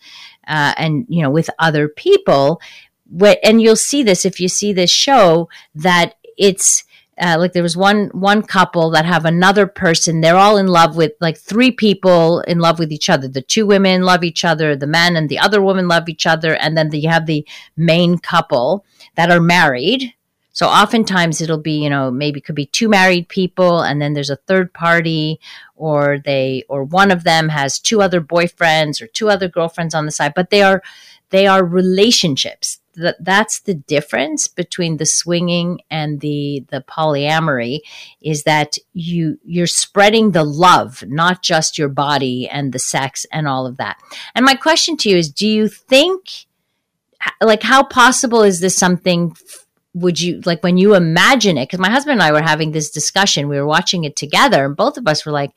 uh, 0.47 0.75
and 0.77 1.07
you 1.09 1.23
know 1.23 1.31
with 1.31 1.51
other 1.59 1.89
people. 1.89 2.61
And 3.43 3.63
you'll 3.63 3.77
see 3.77 4.03
this 4.03 4.25
if 4.25 4.39
you 4.39 4.49
see 4.49 4.73
this 4.73 4.91
show 4.91 5.49
that 5.75 6.17
it's 6.37 6.85
uh, 7.21 7.37
like 7.39 7.53
there 7.53 7.63
was 7.63 7.77
one 7.77 8.09
one 8.09 8.43
couple 8.43 8.91
that 8.91 9.05
have 9.05 9.25
another 9.25 9.67
person. 9.67 10.21
They're 10.21 10.37
all 10.37 10.57
in 10.57 10.67
love 10.67 10.97
with 10.97 11.13
like 11.21 11.39
three 11.39 11.71
people 11.71 12.41
in 12.41 12.59
love 12.59 12.79
with 12.79 12.93
each 12.93 13.11
other. 13.11 13.29
The 13.29 13.43
two 13.43 13.67
women 13.67 14.03
love 14.03 14.25
each 14.25 14.45
other 14.45 14.77
the 14.77 14.87
man 14.87 15.17
and 15.17 15.29
the 15.29 15.39
other 15.39 15.61
woman 15.61 15.89
love 15.89 16.09
each 16.09 16.27
other 16.27 16.55
and 16.55 16.77
then 16.77 16.91
the, 16.91 16.99
you 16.99 17.09
have 17.09 17.27
the 17.27 17.47
main 17.77 18.19
couple 18.19 18.85
that 19.17 19.31
are 19.31 19.41
married. 19.41 20.15
So 20.53 20.67
oftentimes 20.67 21.41
it'll 21.41 21.59
be 21.59 21.83
you 21.83 21.91
know 21.91 22.11
maybe 22.11 22.41
could 22.41 22.55
be 22.55 22.67
two 22.67 22.89
married 22.89 23.29
people 23.29 23.81
and 23.81 24.01
then 24.01 24.15
there's 24.15 24.31
a 24.31 24.37
third 24.37 24.73
party 24.73 25.41
or 25.77 26.19
they 26.25 26.65
or 26.69 26.85
one 26.85 27.11
of 27.11 27.25
them 27.25 27.49
has 27.49 27.79
two 27.79 28.03
other 28.03 28.21
boyfriends 28.21 29.01
or 29.01 29.07
two 29.07 29.29
other 29.29 29.49
girlfriends 29.49 29.95
on 29.95 30.05
the 30.05 30.13
side 30.13 30.33
but 30.35 30.51
they 30.51 30.63
are 30.63 30.83
they 31.31 31.47
are 31.47 31.65
relationships 31.65 32.81
that 32.99 33.17
that's 33.21 33.61
the 33.61 33.75
difference 33.75 34.49
between 34.49 34.97
the 34.97 35.07
swinging 35.07 35.81
and 35.91 36.21
the 36.21 36.65
the 36.71 36.83
polyamory 36.83 37.81
is 38.21 38.45
that 38.45 38.77
you 38.93 39.39
you're 39.45 39.67
spreading 39.67 40.33
the 40.33 40.45
love 40.45 41.03
not 41.07 41.43
just 41.43 41.79
your 41.79 41.89
body 41.89 42.49
and 42.49 42.73
the 42.73 42.79
sex 42.79 43.27
and 43.33 43.49
all 43.49 43.67
of 43.67 43.77
that. 43.77 43.99
And 44.35 44.45
my 44.45 44.55
question 44.55 44.97
to 44.99 45.11
you 45.11 45.17
is 45.17 45.31
do 45.31 45.47
you 45.47 45.69
think 45.69 46.47
like 47.41 47.63
how 47.63 47.83
possible 47.83 48.43
is 48.43 48.61
this 48.61 48.77
something 48.77 49.37
would 49.95 50.21
you 50.21 50.41
like 50.45 50.63
when 50.63 50.77
you 50.77 50.95
imagine 50.95 51.59
it? 51.59 51.69
Because 51.69 51.81
my 51.81 51.91
husband 51.91 52.21
and 52.21 52.23
i 52.23 52.33
were 52.33 52.43
having 52.43 52.73
this 52.73 52.91
discussion 52.91 53.49
we 53.49 53.57
were 53.57 53.67
watching 53.67 54.05
it 54.05 54.17
together 54.17 54.65
and 54.65 54.77
both 54.77 54.97
of 54.97 55.07
us 55.09 55.25
were 55.25 55.33
like 55.33 55.53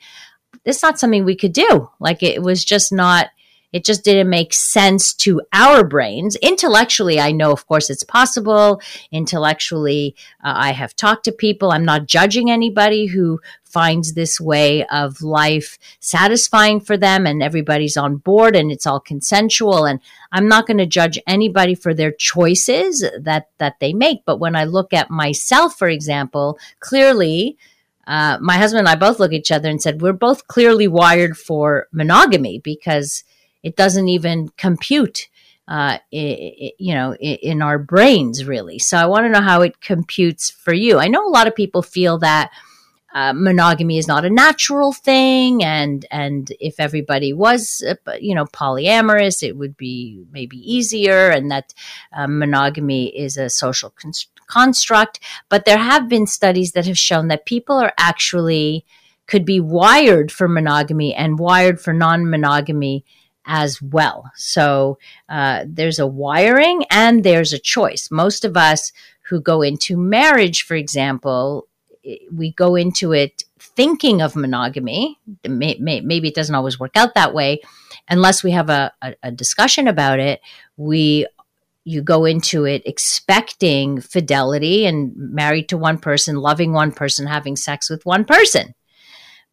this 0.63 0.77
is 0.77 0.83
not 0.83 0.99
something 0.99 1.25
we 1.25 1.35
could 1.35 1.53
do. 1.53 1.89
Like 1.99 2.23
it 2.23 2.41
was 2.41 2.63
just 2.63 2.91
not 2.91 3.27
it 3.71 3.85
just 3.85 4.03
didn't 4.03 4.29
make 4.29 4.53
sense 4.53 5.13
to 5.13 5.41
our 5.53 5.83
brains. 5.83 6.35
Intellectually, 6.37 7.19
I 7.19 7.31
know, 7.31 7.51
of 7.51 7.67
course, 7.67 7.89
it's 7.89 8.03
possible. 8.03 8.81
Intellectually, 9.11 10.15
uh, 10.43 10.53
I 10.55 10.71
have 10.71 10.95
talked 10.95 11.25
to 11.25 11.31
people. 11.31 11.71
I'm 11.71 11.85
not 11.85 12.07
judging 12.07 12.51
anybody 12.51 13.07
who 13.07 13.39
finds 13.71 14.13
this 14.13 14.39
way 14.39 14.85
of 14.87 15.21
life 15.21 15.79
satisfying 15.99 16.79
for 16.79 16.97
them 16.97 17.25
and 17.25 17.41
everybody's 17.41 17.95
on 17.95 18.17
board 18.17 18.55
and 18.55 18.69
it's 18.69 18.85
all 18.85 18.99
consensual 18.99 19.85
and 19.85 20.01
I'm 20.31 20.49
not 20.49 20.67
going 20.67 20.77
to 20.77 20.85
judge 20.85 21.17
anybody 21.25 21.73
for 21.73 21.93
their 21.93 22.11
choices 22.11 23.05
that 23.17 23.47
that 23.59 23.79
they 23.79 23.93
make 23.93 24.25
but 24.25 24.39
when 24.39 24.57
I 24.57 24.65
look 24.65 24.91
at 24.91 25.09
myself 25.09 25.77
for 25.77 25.87
example 25.87 26.59
clearly 26.81 27.57
uh, 28.07 28.37
my 28.41 28.57
husband 28.57 28.79
and 28.79 28.89
I 28.89 28.95
both 28.95 29.19
look 29.19 29.31
at 29.31 29.39
each 29.39 29.51
other 29.51 29.69
and 29.69 29.81
said 29.81 30.01
we're 30.01 30.11
both 30.11 30.47
clearly 30.47 30.89
wired 30.89 31.37
for 31.37 31.87
monogamy 31.93 32.59
because 32.59 33.23
it 33.63 33.75
doesn't 33.75 34.07
even 34.07 34.49
compute 34.57 35.29
uh, 35.67 35.99
it, 36.11 36.73
you 36.79 36.93
know, 36.93 37.15
in, 37.15 37.61
our 37.61 37.79
brains, 37.79 38.45
really. 38.45 38.77
So 38.77 38.97
I 38.97 39.05
want 39.05 39.25
to 39.25 39.29
know 39.29 39.41
how 39.41 39.61
it 39.61 39.79
computes 39.79 40.49
for 40.49 40.73
you. 40.73 40.99
I 40.99 41.07
know 41.07 41.25
a 41.25 41.29
lot 41.29 41.47
of 41.47 41.55
people 41.55 41.81
feel 41.81 42.17
that 42.19 42.51
uh, 43.13 43.31
monogamy 43.33 43.97
is 43.97 44.07
not 44.07 44.25
a 44.25 44.29
natural 44.29 44.91
thing, 44.91 45.63
and 45.63 46.05
and 46.11 46.51
if 46.59 46.75
everybody 46.79 47.31
was, 47.31 47.83
uh, 47.87 48.13
you 48.19 48.35
know, 48.35 48.45
polyamorous, 48.45 49.43
it 49.43 49.55
would 49.55 49.77
be 49.77 50.23
maybe 50.31 50.57
easier, 50.57 51.29
and 51.29 51.51
that 51.51 51.73
uh, 52.13 52.27
monogamy 52.27 53.07
is 53.17 53.37
a 53.37 53.49
social 53.49 53.91
con- 53.91 54.11
construct. 54.47 55.19
But 55.47 55.65
there 55.65 55.77
have 55.77 56.09
been 56.09 56.27
studies 56.27 56.71
that 56.71 56.85
have 56.85 56.99
shown 56.99 57.27
that 57.29 57.45
people 57.45 57.77
are 57.77 57.93
actually 57.97 58.85
could 59.27 59.45
be 59.45 59.61
wired 59.61 60.31
for 60.31 60.49
monogamy 60.49 61.13
and 61.13 61.39
wired 61.39 61.79
for 61.79 61.93
non-monogamy 61.93 63.05
as 63.45 63.81
well. 63.81 64.31
So 64.35 64.97
uh, 65.29 65.65
there's 65.67 65.99
a 65.99 66.07
wiring 66.07 66.85
and 66.89 67.23
there's 67.23 67.53
a 67.53 67.59
choice. 67.59 68.09
Most 68.11 68.45
of 68.45 68.55
us 68.55 68.91
who 69.23 69.41
go 69.41 69.61
into 69.61 69.97
marriage, 69.97 70.63
for 70.63 70.75
example, 70.75 71.67
we 72.31 72.51
go 72.53 72.75
into 72.75 73.13
it 73.13 73.43
thinking 73.59 74.21
of 74.21 74.35
monogamy. 74.35 75.19
Maybe 75.47 76.27
it 76.27 76.35
doesn't 76.35 76.55
always 76.55 76.79
work 76.79 76.95
out 76.95 77.15
that 77.15 77.33
way. 77.33 77.61
Unless 78.09 78.43
we 78.43 78.51
have 78.51 78.69
a, 78.69 78.91
a, 79.01 79.15
a 79.23 79.31
discussion 79.31 79.87
about 79.87 80.19
it, 80.19 80.41
we 80.77 81.27
you 81.83 82.01
go 82.01 82.25
into 82.25 82.65
it 82.65 82.83
expecting 82.85 84.01
fidelity 84.01 84.85
and 84.85 85.13
married 85.15 85.69
to 85.69 85.77
one 85.77 85.97
person, 85.97 86.35
loving 86.35 86.73
one 86.73 86.91
person, 86.91 87.25
having 87.25 87.55
sex 87.55 87.89
with 87.89 88.05
one 88.05 88.23
person. 88.23 88.75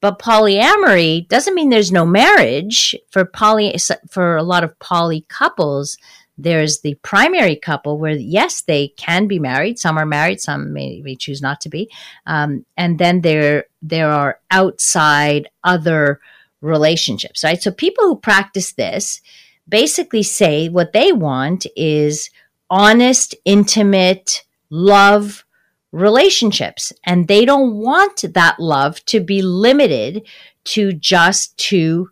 But 0.00 0.20
polyamory 0.20 1.26
doesn't 1.28 1.54
mean 1.54 1.70
there's 1.70 1.92
no 1.92 2.06
marriage. 2.06 2.94
For 3.10 3.24
poly, 3.24 3.76
for 4.08 4.36
a 4.36 4.42
lot 4.42 4.64
of 4.64 4.78
poly 4.78 5.24
couples, 5.28 5.98
there's 6.36 6.80
the 6.80 6.94
primary 7.02 7.56
couple 7.56 7.98
where 7.98 8.12
yes, 8.12 8.62
they 8.62 8.88
can 8.96 9.26
be 9.26 9.40
married. 9.40 9.78
Some 9.78 9.98
are 9.98 10.06
married, 10.06 10.40
some 10.40 10.72
may, 10.72 11.02
may 11.02 11.16
choose 11.16 11.42
not 11.42 11.60
to 11.62 11.68
be. 11.68 11.90
Um, 12.26 12.64
and 12.76 12.98
then 12.98 13.22
there 13.22 13.64
there 13.82 14.10
are 14.10 14.38
outside 14.50 15.48
other 15.64 16.20
relationships, 16.60 17.42
right? 17.42 17.60
So 17.60 17.72
people 17.72 18.04
who 18.04 18.16
practice 18.16 18.72
this 18.72 19.20
basically 19.68 20.22
say 20.22 20.68
what 20.68 20.92
they 20.92 21.12
want 21.12 21.66
is 21.76 22.30
honest, 22.70 23.34
intimate 23.44 24.44
love 24.70 25.44
relationships. 25.92 26.92
And 27.04 27.28
they 27.28 27.44
don't 27.44 27.76
want 27.76 28.24
that 28.34 28.60
love 28.60 29.04
to 29.06 29.20
be 29.20 29.42
limited 29.42 30.26
to 30.64 30.92
just 30.92 31.56
two 31.56 32.10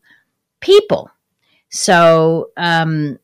people. 0.60 1.10
So, 1.68 2.50
um, 2.56 3.18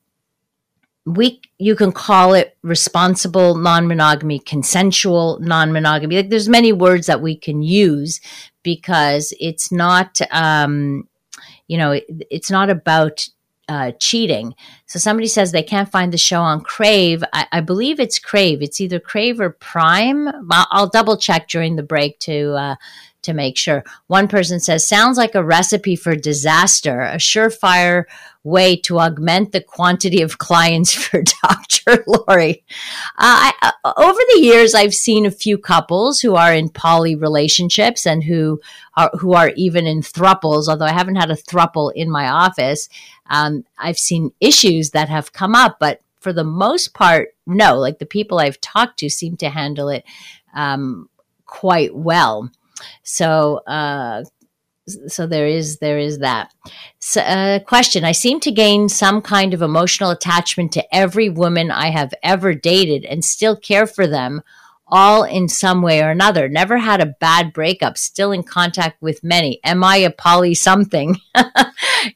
we 1.04 1.40
you 1.58 1.74
can 1.74 1.90
call 1.90 2.32
it 2.34 2.56
responsible 2.62 3.56
non-monogamy 3.56 4.38
consensual 4.40 5.38
non-monogamy 5.40 6.16
like 6.16 6.28
there's 6.28 6.48
many 6.48 6.72
words 6.72 7.08
that 7.08 7.20
we 7.20 7.36
can 7.36 7.60
use 7.60 8.20
because 8.62 9.34
it's 9.40 9.72
not 9.72 10.20
um 10.30 11.08
you 11.66 11.76
know 11.76 11.92
it, 11.92 12.04
it's 12.30 12.50
not 12.50 12.70
about 12.70 13.28
uh, 13.68 13.92
cheating. 13.98 14.54
So 14.86 14.98
somebody 14.98 15.28
says 15.28 15.52
they 15.52 15.62
can't 15.62 15.90
find 15.90 16.12
the 16.12 16.18
show 16.18 16.40
on 16.40 16.60
Crave. 16.60 17.22
I, 17.32 17.46
I 17.52 17.60
believe 17.60 18.00
it's 18.00 18.18
Crave. 18.18 18.62
It's 18.62 18.80
either 18.80 19.00
Crave 19.00 19.40
or 19.40 19.50
Prime. 19.50 20.28
I'll, 20.50 20.66
I'll 20.70 20.88
double 20.88 21.16
check 21.16 21.48
during 21.48 21.76
the 21.76 21.82
break 21.82 22.18
to 22.20 22.54
uh, 22.54 22.74
to 23.22 23.32
make 23.32 23.56
sure. 23.56 23.84
One 24.06 24.28
person 24.28 24.60
says, 24.60 24.86
sounds 24.86 25.16
like 25.16 25.34
a 25.34 25.44
recipe 25.44 25.96
for 25.96 26.14
disaster, 26.14 27.00
a 27.00 27.16
surefire 27.16 28.04
way 28.44 28.76
to 28.76 28.98
augment 28.98 29.52
the 29.52 29.60
quantity 29.60 30.20
of 30.22 30.38
clients 30.38 30.92
for 31.04 31.22
Dr. 31.42 32.04
Lori. 32.06 32.64
Uh, 33.18 33.52
I, 33.52 33.72
uh, 33.84 33.92
over 33.96 34.20
the 34.34 34.40
years, 34.40 34.74
I've 34.74 34.94
seen 34.94 35.26
a 35.26 35.30
few 35.30 35.58
couples 35.58 36.20
who 36.20 36.34
are 36.34 36.52
in 36.52 36.68
poly 36.68 37.14
relationships 37.14 38.06
and 38.06 38.24
who 38.24 38.60
are, 38.96 39.10
who 39.18 39.34
are 39.34 39.50
even 39.56 39.86
in 39.86 40.00
thruples, 40.00 40.68
although 40.68 40.86
I 40.86 40.92
haven't 40.92 41.16
had 41.16 41.30
a 41.30 41.36
thruple 41.36 41.92
in 41.94 42.10
my 42.10 42.28
office. 42.28 42.88
Um, 43.30 43.64
I've 43.78 43.98
seen 43.98 44.32
issues 44.40 44.90
that 44.90 45.08
have 45.08 45.32
come 45.32 45.54
up, 45.54 45.78
but 45.78 46.00
for 46.22 46.32
the 46.32 46.44
most 46.44 46.94
part, 46.94 47.34
no. 47.46 47.78
Like 47.78 47.98
the 47.98 48.06
people 48.06 48.38
I've 48.38 48.60
talked 48.60 48.98
to 49.00 49.10
seem 49.10 49.36
to 49.38 49.50
handle 49.50 49.88
it 49.88 50.04
um, 50.54 51.08
quite 51.46 51.94
well. 51.94 52.50
So, 53.02 53.58
uh, 53.66 54.24
so 55.06 55.26
there 55.26 55.46
is 55.46 55.78
there 55.78 55.98
is 55.98 56.18
that 56.18 56.52
so, 56.98 57.20
uh, 57.20 57.60
question. 57.60 58.04
I 58.04 58.12
seem 58.12 58.40
to 58.40 58.50
gain 58.50 58.88
some 58.88 59.22
kind 59.22 59.54
of 59.54 59.62
emotional 59.62 60.10
attachment 60.10 60.72
to 60.72 60.94
every 60.94 61.28
woman 61.28 61.70
I 61.70 61.90
have 61.90 62.12
ever 62.22 62.54
dated, 62.54 63.04
and 63.04 63.24
still 63.24 63.56
care 63.56 63.86
for 63.86 64.06
them 64.06 64.42
all 64.92 65.22
in 65.24 65.48
some 65.48 65.80
way 65.80 66.02
or 66.02 66.10
another. 66.10 66.48
Never 66.48 66.76
had 66.76 67.00
a 67.00 67.14
bad 67.18 67.54
breakup. 67.54 67.96
Still 67.96 68.30
in 68.30 68.42
contact 68.42 69.00
with 69.00 69.24
many. 69.24 69.58
Am 69.64 69.82
I 69.82 69.96
a 69.96 70.10
poly 70.10 70.54
something? 70.54 71.16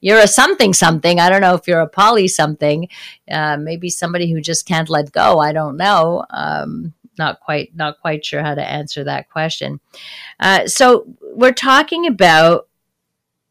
you're 0.01 0.19
a 0.19 0.29
something 0.29 0.75
something. 0.75 1.19
I 1.19 1.31
don't 1.31 1.41
know 1.41 1.55
if 1.55 1.67
you're 1.67 1.81
a 1.81 1.89
poly 1.89 2.29
something. 2.29 2.89
Uh, 3.31 3.57
maybe 3.57 3.89
somebody 3.89 4.31
who 4.31 4.43
just 4.43 4.67
can't 4.67 4.91
let 4.91 5.11
go. 5.11 5.39
I 5.39 5.53
don't 5.53 5.79
know. 5.79 6.25
Um, 6.29 6.93
not 7.19 7.41
quite 7.41 7.75
not 7.75 8.01
quite 8.01 8.25
sure 8.25 8.43
how 8.43 8.55
to 8.55 8.63
answer 8.65 9.05
that 9.05 9.31
question. 9.31 9.81
Uh, 10.41 10.67
so 10.67 11.07
we're 11.35 11.53
talking 11.53 12.07
about 12.07 12.69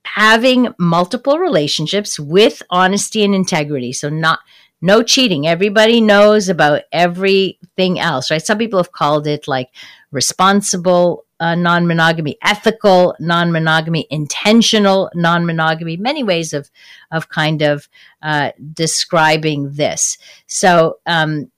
having 0.03 0.73
multiple 0.77 1.39
relationships 1.39 2.19
with 2.19 2.61
honesty 2.69 3.23
and 3.23 3.33
integrity. 3.33 3.91
So 3.91 4.09
not 4.09 4.39
no 4.81 5.01
cheating. 5.01 5.47
Everybody 5.47 5.99
knows 5.99 6.47
about 6.47 6.83
everything 6.91 7.99
else, 7.99 8.29
right? 8.29 8.41
Some 8.41 8.57
people 8.57 8.77
have 8.79 8.91
called 8.91 9.25
it 9.25 9.47
like 9.47 9.69
responsible 10.11 11.25
uh, 11.39 11.55
non 11.55 11.87
monogamy, 11.87 12.37
ethical 12.43 13.15
non 13.19 13.51
monogamy, 13.51 14.07
intentional 14.09 15.09
non 15.15 15.45
monogamy, 15.45 15.97
many 15.97 16.23
ways 16.23 16.53
of, 16.53 16.69
of 17.11 17.29
kind 17.29 17.61
of 17.61 17.89
uh, 18.21 18.51
describing 18.73 19.71
this. 19.73 20.17
So, 20.47 20.99
um, 21.05 21.51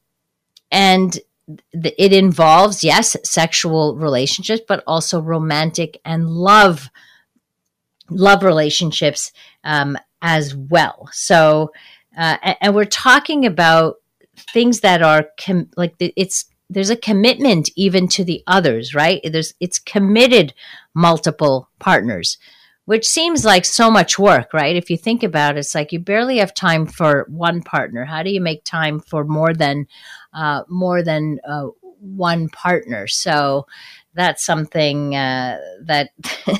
and 0.72 1.20
it 1.72 2.12
involves 2.12 2.84
yes 2.84 3.16
sexual 3.24 3.96
relationships 3.96 4.62
but 4.68 4.84
also 4.86 5.22
romantic 5.22 6.00
and 6.04 6.30
love 6.30 6.90
love 8.10 8.44
relationships 8.44 9.32
um, 9.64 9.98
as 10.22 10.56
well. 10.56 11.10
So 11.12 11.72
uh, 12.18 12.38
and, 12.42 12.58
and, 12.62 12.76
we're 12.76 12.86
talking 12.86 13.46
about 13.46 13.98
things 14.36 14.80
that 14.80 15.02
are 15.02 15.28
com- 15.40 15.70
like 15.78 15.96
it's 16.00 16.46
there's 16.70 16.90
a 16.90 16.98
commitment 16.98 17.70
even 17.76 18.08
to 18.10 18.24
the 18.24 18.44
others 18.48 18.94
right? 18.96 19.22
There's 19.24 19.54
it's 19.60 19.80
committed 19.80 20.54
multiple 20.94 21.70
partners 21.80 22.38
which 22.88 23.06
seems 23.06 23.44
like 23.44 23.66
so 23.66 23.92
much 23.92 24.18
work, 24.18 24.54
right? 24.54 24.78
If 24.78 24.90
you 24.90 24.96
think 24.96 25.22
about 25.22 25.58
it, 25.58 25.60
it's 25.60 25.76
like 25.76 25.92
you 25.92 26.00
barely 26.00 26.38
have 26.38 26.54
time 26.54 26.86
for 26.86 27.26
one 27.28 27.62
partner. 27.62 28.06
How 28.06 28.24
do 28.24 28.30
you 28.30 28.40
make 28.40 28.64
time 28.64 29.02
for 29.02 29.26
more 29.26 29.54
than 29.54 29.88
uh, 30.34 30.64
more 30.70 31.04
than 31.04 31.40
uh, 31.46 31.68
one 32.00 32.48
partner? 32.48 33.06
So 33.06 33.68
that's 34.14 34.46
something 34.46 35.14
uh, 35.18 35.58
that 35.84 36.12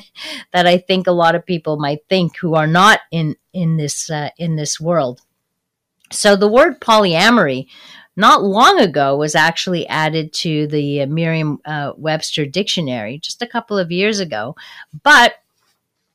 that 0.52 0.66
I 0.66 0.76
think 0.76 1.06
a 1.06 1.12
lot 1.12 1.34
of 1.34 1.46
people 1.46 1.78
might 1.78 2.00
think 2.10 2.36
who 2.36 2.54
are 2.56 2.66
not 2.66 3.00
in 3.10 3.34
in 3.54 3.78
this 3.78 4.10
uh, 4.10 4.28
in 4.36 4.56
this 4.56 4.78
world. 4.78 5.22
So 6.12 6.36
the 6.36 6.46
word 6.46 6.78
polyamory 6.78 7.68
not 8.16 8.44
long 8.44 8.80
ago 8.80 9.16
was 9.16 9.34
actually 9.34 9.86
added 9.88 10.34
to 10.34 10.66
the 10.66 11.06
Merriam 11.06 11.58
uh, 11.64 11.92
Webster 11.96 12.44
dictionary 12.44 13.18
just 13.18 13.40
a 13.40 13.46
couple 13.46 13.78
of 13.78 13.90
years 13.90 14.20
ago, 14.20 14.56
but 15.02 15.36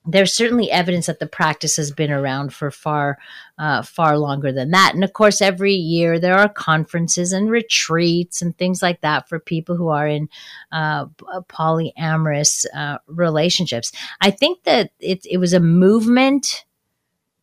there's 0.06 0.34
certainly 0.34 0.70
evidence 0.70 1.06
that 1.06 1.20
the 1.20 1.28
practice 1.28 1.78
has 1.78 1.92
been 1.92 2.12
around 2.12 2.54
for 2.54 2.72
far, 2.72 3.18
uh, 3.58 3.82
far 3.82 4.18
longer 4.18 4.52
than 4.52 4.72
that. 4.72 4.94
And 4.94 5.04
of 5.04 5.14
course, 5.14 5.42
every 5.42 5.74
year 5.74 6.20
there 6.20 6.38
are 6.38 6.50
conferences 6.50 7.32
and 7.32 7.50
retreats 7.50 8.42
and 8.42 8.58
things 8.58 8.82
like 8.82 9.02
that 9.02 9.30
for 9.30 9.40
people 9.40 9.78
who 9.78 9.88
are 9.88 10.08
in 10.08 10.28
uh, 10.72 11.06
polyamorous 11.48 12.66
uh, 12.76 12.98
relationships. 13.08 13.92
I 14.20 14.32
think 14.32 14.64
that 14.64 14.92
it, 15.00 15.26
it 15.30 15.38
was 15.38 15.54
a 15.54 15.62
movement. 15.62 16.66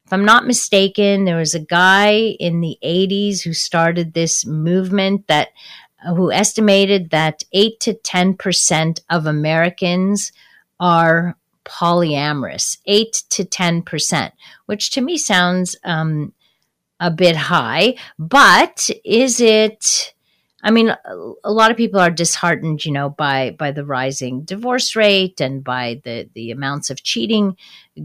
If 0.05 0.13
I'm 0.13 0.27
not 0.27 0.47
mistaken, 0.47 1.25
there 1.25 1.39
was 1.39 1.55
a 1.55 1.61
guy 1.61 2.13
in 2.39 2.61
the 2.61 2.77
80s 2.85 3.43
who 3.43 3.55
started 3.55 4.13
this 4.13 4.45
movement 4.45 5.29
that 5.29 5.49
uh, 6.05 6.15
who 6.15 6.31
estimated 6.31 7.11
that 7.11 7.43
8 7.53 7.81
to 7.81 7.95
10% 7.95 9.01
of 9.09 9.27
Americans 9.27 10.33
are 10.79 11.37
polyamorous, 11.65 12.79
8 12.87 13.23
to 13.31 13.45
10%, 13.45 14.33
which 14.67 14.91
to 14.91 15.01
me 15.01 15.17
sounds 15.17 15.77
um, 15.85 16.33
a 16.99 17.11
bit 17.11 17.37
high. 17.37 17.95
But 18.19 18.91
is 19.05 19.41
it? 19.41 20.15
I 20.63 20.71
mean, 20.71 20.95
a 21.43 21.51
lot 21.51 21.71
of 21.71 21.79
people 21.79 22.01
are 22.01 22.11
disheartened, 22.11 22.85
you 22.85 22.93
know, 22.93 23.09
by 23.09 23.57
by 23.59 23.71
the 23.73 23.85
rising 23.85 24.43
divorce 24.43 24.95
rate 24.95 25.41
and 25.41 25.65
by 25.65 26.03
the 26.05 26.29
the 26.35 26.51
amounts 26.51 26.91
of 26.91 27.03
cheating 27.03 27.57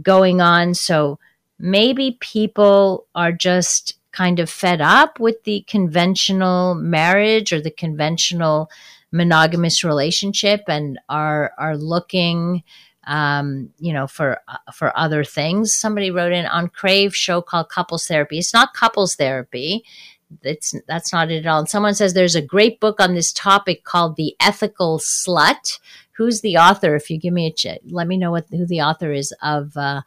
going 0.02 0.40
on. 0.40 0.74
So 0.74 1.20
maybe 1.60 2.18
people 2.22 3.08
are 3.14 3.34
just 3.34 3.98
kind 4.12 4.40
of 4.40 4.50
fed 4.50 4.80
up 4.80 5.20
with 5.20 5.44
the 5.44 5.66
conventional 5.68 6.76
marriage 6.76 7.52
or 7.52 7.60
the 7.60 7.72
conventional 7.72 8.70
monogamous 9.12 9.84
relationship 9.84 10.64
and 10.68 11.00
are 11.10 11.54
are 11.58 11.78
looking 11.78 12.64
um, 13.08 13.70
you 13.78 13.94
know, 13.94 14.08
for 14.08 14.40
uh, 14.48 14.72
for 14.74 14.98
other 14.98 15.24
things. 15.24 15.74
Somebody 15.74 16.12
wrote 16.12 16.34
in 16.34 16.46
on 16.46 16.70
Crave 16.70 17.16
show 17.16 17.42
called 17.42 17.70
Couples 17.70 18.08
Therapy. 18.08 18.40
It's 18.40 18.54
not 18.54 18.74
couples 18.74 19.16
therapy. 19.16 19.84
It's 20.42 20.74
that's 20.88 21.14
not 21.14 21.32
it 21.32 21.46
at 21.46 21.48
all. 21.48 21.60
And 21.60 21.70
someone 21.70 21.96
says 21.96 22.14
there's 22.14 22.36
a 22.36 22.42
great 22.42 22.80
book 22.80 23.00
on 23.00 23.14
this 23.14 23.32
topic 23.32 23.84
called 23.84 24.16
The 24.16 24.36
Ethical 24.40 25.00
Slut. 25.00 25.80
Who's 26.14 26.42
the 26.42 26.58
author? 26.58 26.96
If 26.96 27.10
you 27.10 27.20
give 27.20 27.34
me 27.34 27.48
a 27.48 27.52
ch- 27.52 27.80
let 27.90 28.08
me 28.08 28.18
know 28.18 28.32
what 28.32 28.48
who 28.50 28.66
the 28.66 28.82
author 28.82 29.12
is 29.12 29.34
of 29.42 29.76
uh, 29.78 30.02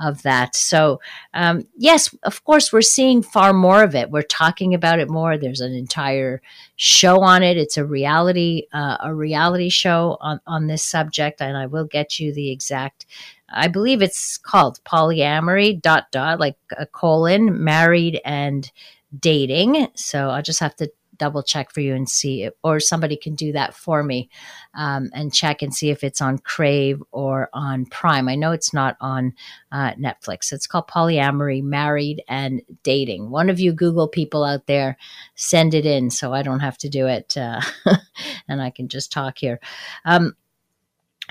of 0.00 0.22
that. 0.22 0.54
So, 0.54 1.00
um, 1.34 1.66
yes, 1.76 2.14
of 2.22 2.44
course, 2.44 2.72
we're 2.72 2.82
seeing 2.82 3.22
far 3.22 3.52
more 3.52 3.82
of 3.82 3.94
it. 3.94 4.10
We're 4.10 4.22
talking 4.22 4.74
about 4.74 4.98
it 4.98 5.10
more. 5.10 5.36
There's 5.36 5.60
an 5.60 5.72
entire 5.72 6.42
show 6.76 7.20
on 7.20 7.42
it. 7.42 7.56
It's 7.56 7.76
a 7.76 7.84
reality, 7.84 8.66
uh, 8.72 8.98
a 9.00 9.14
reality 9.14 9.68
show 9.68 10.16
on, 10.20 10.40
on 10.46 10.66
this 10.66 10.82
subject, 10.82 11.40
and 11.40 11.56
I 11.56 11.66
will 11.66 11.86
get 11.86 12.18
you 12.18 12.32
the 12.32 12.50
exact. 12.50 13.06
I 13.48 13.68
believe 13.68 14.00
it's 14.00 14.38
called 14.38 14.82
polyamory 14.84 15.82
dot 15.82 16.12
dot 16.12 16.38
like 16.38 16.56
a 16.78 16.86
colon 16.86 17.64
married 17.64 18.20
and 18.24 18.70
dating. 19.18 19.88
So 19.94 20.30
I'll 20.30 20.42
just 20.42 20.60
have 20.60 20.76
to 20.76 20.90
double 21.20 21.42
check 21.42 21.70
for 21.70 21.80
you 21.80 21.94
and 21.94 22.08
see, 22.08 22.48
or 22.64 22.80
somebody 22.80 23.14
can 23.14 23.34
do 23.34 23.52
that 23.52 23.74
for 23.74 24.02
me 24.02 24.30
um, 24.74 25.10
and 25.12 25.32
check 25.32 25.60
and 25.60 25.74
see 25.74 25.90
if 25.90 26.02
it's 26.02 26.22
on 26.22 26.38
Crave 26.38 27.02
or 27.12 27.50
on 27.52 27.84
Prime. 27.84 28.26
I 28.26 28.36
know 28.36 28.52
it's 28.52 28.72
not 28.72 28.96
on 29.02 29.34
uh, 29.70 29.92
Netflix. 29.92 30.50
It's 30.50 30.66
called 30.66 30.88
Polyamory, 30.88 31.62
Married 31.62 32.22
and 32.26 32.62
Dating. 32.82 33.30
One 33.30 33.50
of 33.50 33.60
you 33.60 33.74
Google 33.74 34.08
people 34.08 34.42
out 34.42 34.66
there, 34.66 34.96
send 35.34 35.74
it 35.74 35.84
in 35.84 36.10
so 36.10 36.32
I 36.32 36.42
don't 36.42 36.60
have 36.60 36.78
to 36.78 36.88
do 36.88 37.06
it 37.06 37.36
uh, 37.36 37.60
and 38.48 38.62
I 38.62 38.70
can 38.70 38.88
just 38.88 39.12
talk 39.12 39.38
here. 39.38 39.60
Um, 40.06 40.34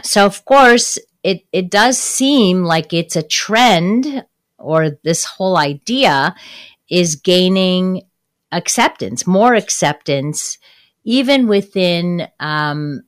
so, 0.04 0.26
of 0.26 0.46
course, 0.46 1.00
it, 1.24 1.46
it 1.52 1.72
does 1.72 1.98
seem 1.98 2.64
like 2.64 2.94
it's 2.94 3.16
a 3.16 3.24
trend 3.24 4.24
or 4.60 4.92
this 5.04 5.26
whole 5.26 5.58
idea 5.58 6.36
is 6.90 7.16
gaining 7.16 8.04
acceptance, 8.52 9.28
more 9.28 9.54
acceptance, 9.54 10.58
even 11.04 11.48
within 11.48 12.28
um, 12.40 13.02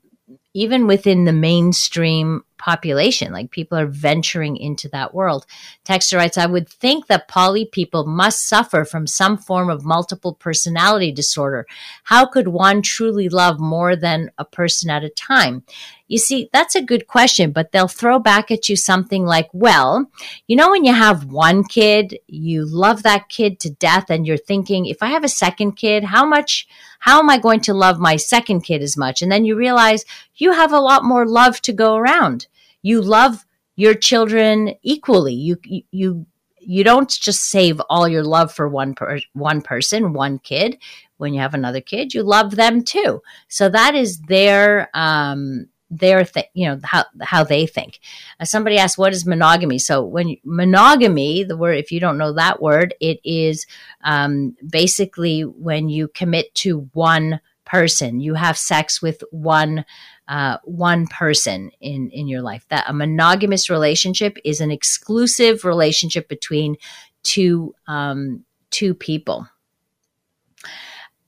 even 0.53 0.87
within 0.87 1.25
the 1.25 1.33
mainstream 1.33 2.43
population. 2.61 3.33
Like 3.33 3.49
people 3.49 3.77
are 3.77 3.87
venturing 3.87 4.55
into 4.55 4.87
that 4.89 5.13
world. 5.15 5.47
Texter 5.83 6.17
writes, 6.17 6.37
I 6.37 6.45
would 6.45 6.69
think 6.69 7.07
that 7.07 7.27
poly 7.27 7.65
people 7.65 8.05
must 8.05 8.47
suffer 8.47 8.85
from 8.85 9.07
some 9.07 9.35
form 9.35 9.69
of 9.69 9.83
multiple 9.83 10.35
personality 10.35 11.11
disorder. 11.11 11.65
How 12.03 12.27
could 12.27 12.47
one 12.47 12.83
truly 12.83 13.29
love 13.29 13.59
more 13.59 13.95
than 13.95 14.29
a 14.37 14.45
person 14.45 14.91
at 14.91 15.03
a 15.03 15.09
time? 15.09 15.63
You 16.07 16.17
see, 16.17 16.49
that's 16.51 16.75
a 16.75 16.81
good 16.81 17.07
question, 17.07 17.51
but 17.51 17.71
they'll 17.71 17.87
throw 17.87 18.19
back 18.19 18.51
at 18.51 18.67
you 18.67 18.75
something 18.75 19.25
like, 19.25 19.49
well, 19.53 20.11
you 20.45 20.57
know, 20.57 20.69
when 20.69 20.83
you 20.83 20.93
have 20.93 21.31
one 21.31 21.63
kid, 21.63 22.19
you 22.27 22.65
love 22.65 23.03
that 23.03 23.29
kid 23.29 23.61
to 23.61 23.69
death 23.69 24.09
and 24.09 24.27
you're 24.27 24.35
thinking, 24.35 24.85
if 24.85 25.01
I 25.01 25.07
have 25.07 25.23
a 25.23 25.29
second 25.29 25.77
kid, 25.77 26.03
how 26.03 26.25
much, 26.25 26.67
how 26.99 27.19
am 27.19 27.29
I 27.29 27.37
going 27.37 27.61
to 27.61 27.73
love 27.73 27.97
my 27.97 28.17
second 28.17 28.61
kid 28.61 28.81
as 28.81 28.97
much? 28.97 29.21
And 29.21 29.31
then 29.31 29.45
you 29.45 29.55
realize 29.55 30.03
you 30.35 30.51
have 30.51 30.73
a 30.73 30.81
lot 30.81 31.05
more 31.05 31.25
love 31.25 31.61
to 31.61 31.71
go 31.71 31.95
around. 31.95 32.47
You 32.81 33.01
love 33.01 33.45
your 33.75 33.93
children 33.93 34.75
equally. 34.83 35.33
You, 35.33 35.57
you, 35.91 36.25
you 36.59 36.83
don't 36.83 37.09
just 37.09 37.45
save 37.45 37.81
all 37.89 38.07
your 38.07 38.23
love 38.23 38.53
for 38.53 38.67
one 38.67 38.93
per, 38.93 39.19
one 39.33 39.61
person, 39.61 40.13
one 40.13 40.39
kid. 40.39 40.77
When 41.17 41.33
you 41.33 41.39
have 41.39 41.53
another 41.53 41.81
kid, 41.81 42.13
you 42.13 42.23
love 42.23 42.55
them 42.55 42.83
too. 42.83 43.21
So 43.47 43.69
that 43.69 43.95
is 43.95 44.19
their 44.21 44.89
um, 44.93 45.67
their 45.91 46.23
thing, 46.23 46.45
you 46.53 46.67
know, 46.67 46.79
how, 46.83 47.03
how 47.21 47.43
they 47.43 47.67
think. 47.67 47.99
Uh, 48.39 48.45
somebody 48.45 48.77
asked, 48.77 48.97
what 48.97 49.13
is 49.13 49.25
monogamy? 49.25 49.77
So 49.77 50.03
when 50.03 50.37
monogamy, 50.45 51.43
the 51.43 51.57
word, 51.57 51.77
if 51.77 51.91
you 51.91 51.99
don't 51.99 52.17
know 52.17 52.31
that 52.33 52.61
word, 52.61 52.95
it 53.01 53.19
is 53.25 53.67
um, 54.03 54.55
basically 54.67 55.41
when 55.41 55.89
you 55.89 56.07
commit 56.07 56.55
to 56.55 56.89
one 56.93 57.41
person, 57.71 58.19
you 58.19 58.33
have 58.33 58.57
sex 58.57 59.01
with 59.01 59.23
one 59.31 59.85
uh, 60.27 60.57
one 60.63 61.07
person 61.07 61.71
in 61.79 62.09
in 62.11 62.27
your 62.27 62.41
life. 62.41 62.65
That 62.69 62.85
a 62.87 62.93
monogamous 62.93 63.69
relationship 63.69 64.37
is 64.43 64.61
an 64.61 64.71
exclusive 64.71 65.63
relationship 65.63 66.27
between 66.27 66.75
two 67.23 67.73
um, 67.87 68.43
two 68.69 68.93
people. 68.93 69.47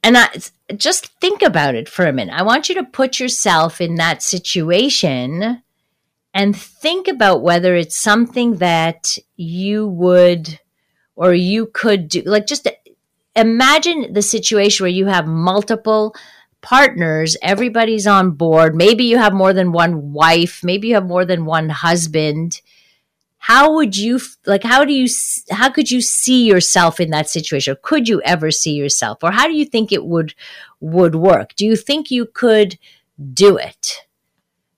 And 0.05 0.17
I, 0.17 0.27
just 0.75 1.07
think 1.21 1.41
about 1.41 1.75
it 1.75 1.87
for 1.87 2.05
a 2.05 2.11
minute. 2.11 2.35
I 2.35 2.43
want 2.43 2.67
you 2.67 2.75
to 2.75 2.83
put 2.83 3.21
yourself 3.21 3.79
in 3.79 3.95
that 3.95 4.21
situation 4.21 5.63
and 6.33 6.57
think 6.57 7.07
about 7.07 7.41
whether 7.41 7.73
it's 7.73 7.97
something 7.97 8.57
that 8.57 9.17
you 9.37 9.87
would 9.87 10.59
or 11.15 11.33
you 11.33 11.67
could 11.67 12.09
do. 12.09 12.21
Like, 12.25 12.47
just 12.47 12.67
imagine 13.35 14.13
the 14.13 14.21
situation 14.21 14.83
where 14.83 14.91
you 14.91 15.07
have 15.07 15.27
multiple 15.27 16.15
partners, 16.61 17.35
everybody's 17.41 18.07
on 18.07 18.31
board. 18.31 18.75
Maybe 18.75 19.03
you 19.03 19.17
have 19.17 19.33
more 19.33 19.53
than 19.53 19.71
one 19.71 20.13
wife, 20.13 20.63
maybe 20.63 20.87
you 20.87 20.95
have 20.95 21.05
more 21.05 21.25
than 21.25 21.45
one 21.45 21.69
husband. 21.69 22.61
How 23.37 23.73
would 23.73 23.97
you 23.97 24.21
like 24.45 24.63
how 24.63 24.85
do 24.85 24.93
you 24.93 25.07
how 25.51 25.69
could 25.69 25.91
you 25.91 25.99
see 25.99 26.45
yourself 26.45 27.01
in 27.01 27.09
that 27.09 27.29
situation? 27.29 27.75
Could 27.81 28.07
you 28.07 28.21
ever 28.23 28.51
see 28.51 28.73
yourself? 28.73 29.21
Or 29.21 29.31
how 29.31 29.47
do 29.47 29.53
you 29.53 29.65
think 29.65 29.91
it 29.91 30.05
would 30.05 30.33
would 30.79 31.15
work? 31.15 31.53
Do 31.55 31.65
you 31.65 31.75
think 31.75 32.09
you 32.09 32.25
could 32.25 32.79
do 33.33 33.57
it? 33.57 34.05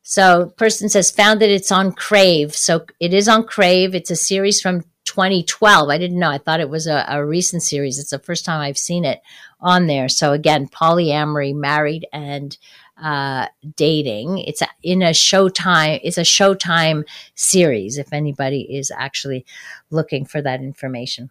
So 0.02 0.54
person 0.58 0.90
says 0.90 1.12
found 1.12 1.42
that 1.42 1.52
it's 1.52 1.72
on 1.72 1.92
crave. 1.92 2.56
So 2.56 2.88
it 3.00 3.14
is 3.14 3.28
on 3.28 3.44
crave. 3.44 3.94
It's 3.94 4.12
a 4.12 4.16
series 4.16 4.62
from 4.62 4.84
2012 5.06 5.90
i 5.90 5.98
didn't 5.98 6.20
know 6.20 6.30
i 6.30 6.38
thought 6.38 6.60
it 6.60 6.70
was 6.70 6.88
a, 6.88 7.06
a 7.08 7.26
recent 7.26 7.64
series 7.64 7.98
it's 8.00 8.10
the 8.10 8.20
first 8.20 8.46
time 8.46 8.60
i've 8.60 8.78
seen 8.78 9.06
it 9.06 9.22
on 9.60 9.88
there 9.88 10.10
so 10.10 10.32
again 10.34 10.68
polyamory 10.68 11.54
married 11.54 12.06
and 12.12 12.58
uh, 13.02 13.48
dating. 13.76 14.40
It's 14.40 14.62
a, 14.62 14.68
in 14.82 15.02
a 15.02 15.10
Showtime. 15.10 16.00
It's 16.04 16.18
a 16.18 16.22
Showtime 16.22 17.04
series. 17.36 17.98
If 17.98 18.14
anybody 18.14 18.62
is 18.78 18.92
actually 18.92 19.46
looking 19.90 20.26
for 20.26 20.42
that 20.42 20.62
information. 20.62 21.30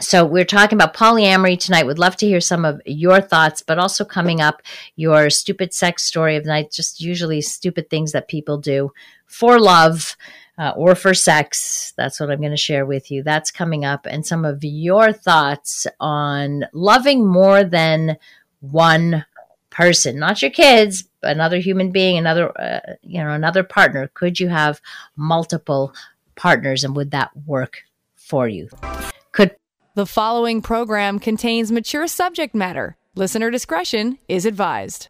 So 0.00 0.26
we're 0.26 0.44
talking 0.44 0.76
about 0.76 0.94
polyamory 0.94 1.58
tonight. 1.58 1.86
Would 1.86 1.98
love 1.98 2.16
to 2.16 2.26
hear 2.26 2.40
some 2.40 2.64
of 2.66 2.82
your 2.84 3.20
thoughts, 3.20 3.62
but 3.62 3.78
also 3.78 4.04
coming 4.04 4.42
up 4.42 4.60
your 4.94 5.30
stupid 5.30 5.72
sex 5.72 6.04
story 6.04 6.36
of 6.36 6.44
the 6.44 6.50
night. 6.50 6.70
Just 6.70 7.00
usually 7.00 7.40
stupid 7.40 7.88
things 7.88 8.12
that 8.12 8.28
people 8.28 8.58
do 8.58 8.92
for 9.24 9.58
love. 9.58 10.16
Uh, 10.58 10.72
or 10.74 10.94
for 10.94 11.12
sex. 11.12 11.92
That's 11.98 12.18
what 12.18 12.30
I'm 12.30 12.40
going 12.40 12.50
to 12.50 12.56
share 12.56 12.86
with 12.86 13.10
you. 13.10 13.22
That's 13.22 13.50
coming 13.50 13.84
up, 13.84 14.06
and 14.06 14.24
some 14.24 14.44
of 14.46 14.64
your 14.64 15.12
thoughts 15.12 15.86
on 16.00 16.64
loving 16.72 17.26
more 17.26 17.62
than 17.62 18.16
one 18.60 19.26
person, 19.76 20.18
not 20.18 20.40
your 20.40 20.50
kids, 20.50 21.04
another 21.22 21.58
human 21.58 21.92
being, 21.92 22.16
another 22.16 22.58
uh, 22.58 22.80
you 23.02 23.22
know, 23.22 23.30
another 23.30 23.62
partner. 23.62 24.10
Could 24.14 24.40
you 24.40 24.48
have 24.48 24.80
multiple 25.16 25.92
partners 26.34 26.84
and 26.84 26.96
would 26.96 27.10
that 27.10 27.30
work 27.46 27.82
for 28.14 28.48
you? 28.48 28.68
Could 29.32 29.56
The 29.94 30.06
following 30.06 30.62
program 30.62 31.18
contains 31.18 31.70
mature 31.70 32.06
subject 32.06 32.54
matter. 32.54 32.96
Listener 33.14 33.50
discretion 33.50 34.18
is 34.28 34.46
advised. 34.46 35.08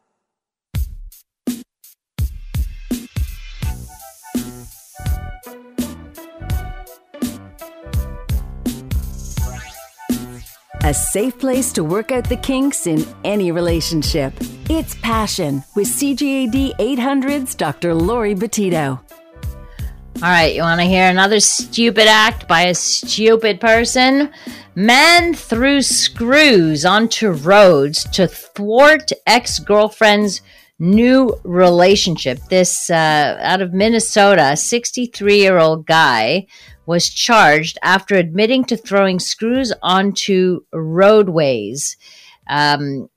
A 10.86 10.94
safe 10.94 11.36
place 11.36 11.72
to 11.72 11.82
work 11.82 12.12
out 12.12 12.28
the 12.28 12.36
kinks 12.36 12.86
in 12.86 13.04
any 13.24 13.50
relationship. 13.50 14.32
It's 14.70 14.94
Passion 15.02 15.64
with 15.74 15.88
CJAD 15.88 16.76
800's 16.76 17.56
Dr. 17.56 17.92
Lori 17.92 18.36
Betito. 18.36 19.00
All 19.42 20.22
right, 20.22 20.54
you 20.54 20.62
want 20.62 20.80
to 20.80 20.86
hear 20.86 21.10
another 21.10 21.40
stupid 21.40 22.06
act 22.06 22.46
by 22.46 22.66
a 22.66 22.74
stupid 22.76 23.60
person? 23.60 24.30
Men 24.76 25.34
threw 25.34 25.82
screws 25.82 26.84
onto 26.84 27.30
roads 27.30 28.04
to 28.10 28.28
thwart 28.28 29.10
ex 29.26 29.58
girlfriend's 29.58 30.40
new 30.78 31.36
relationship. 31.42 32.38
This 32.48 32.90
uh, 32.90 33.36
out 33.40 33.60
of 33.60 33.72
Minnesota, 33.72 34.56
63 34.56 35.36
year 35.36 35.58
old 35.58 35.84
guy 35.84 36.46
was 36.86 37.08
charged 37.08 37.78
after 37.82 38.14
admitting 38.14 38.64
to 38.64 38.76
throwing 38.76 39.18
screws 39.18 39.72
onto 39.82 40.60
roadways. 40.72 41.96
Um, 42.48 43.08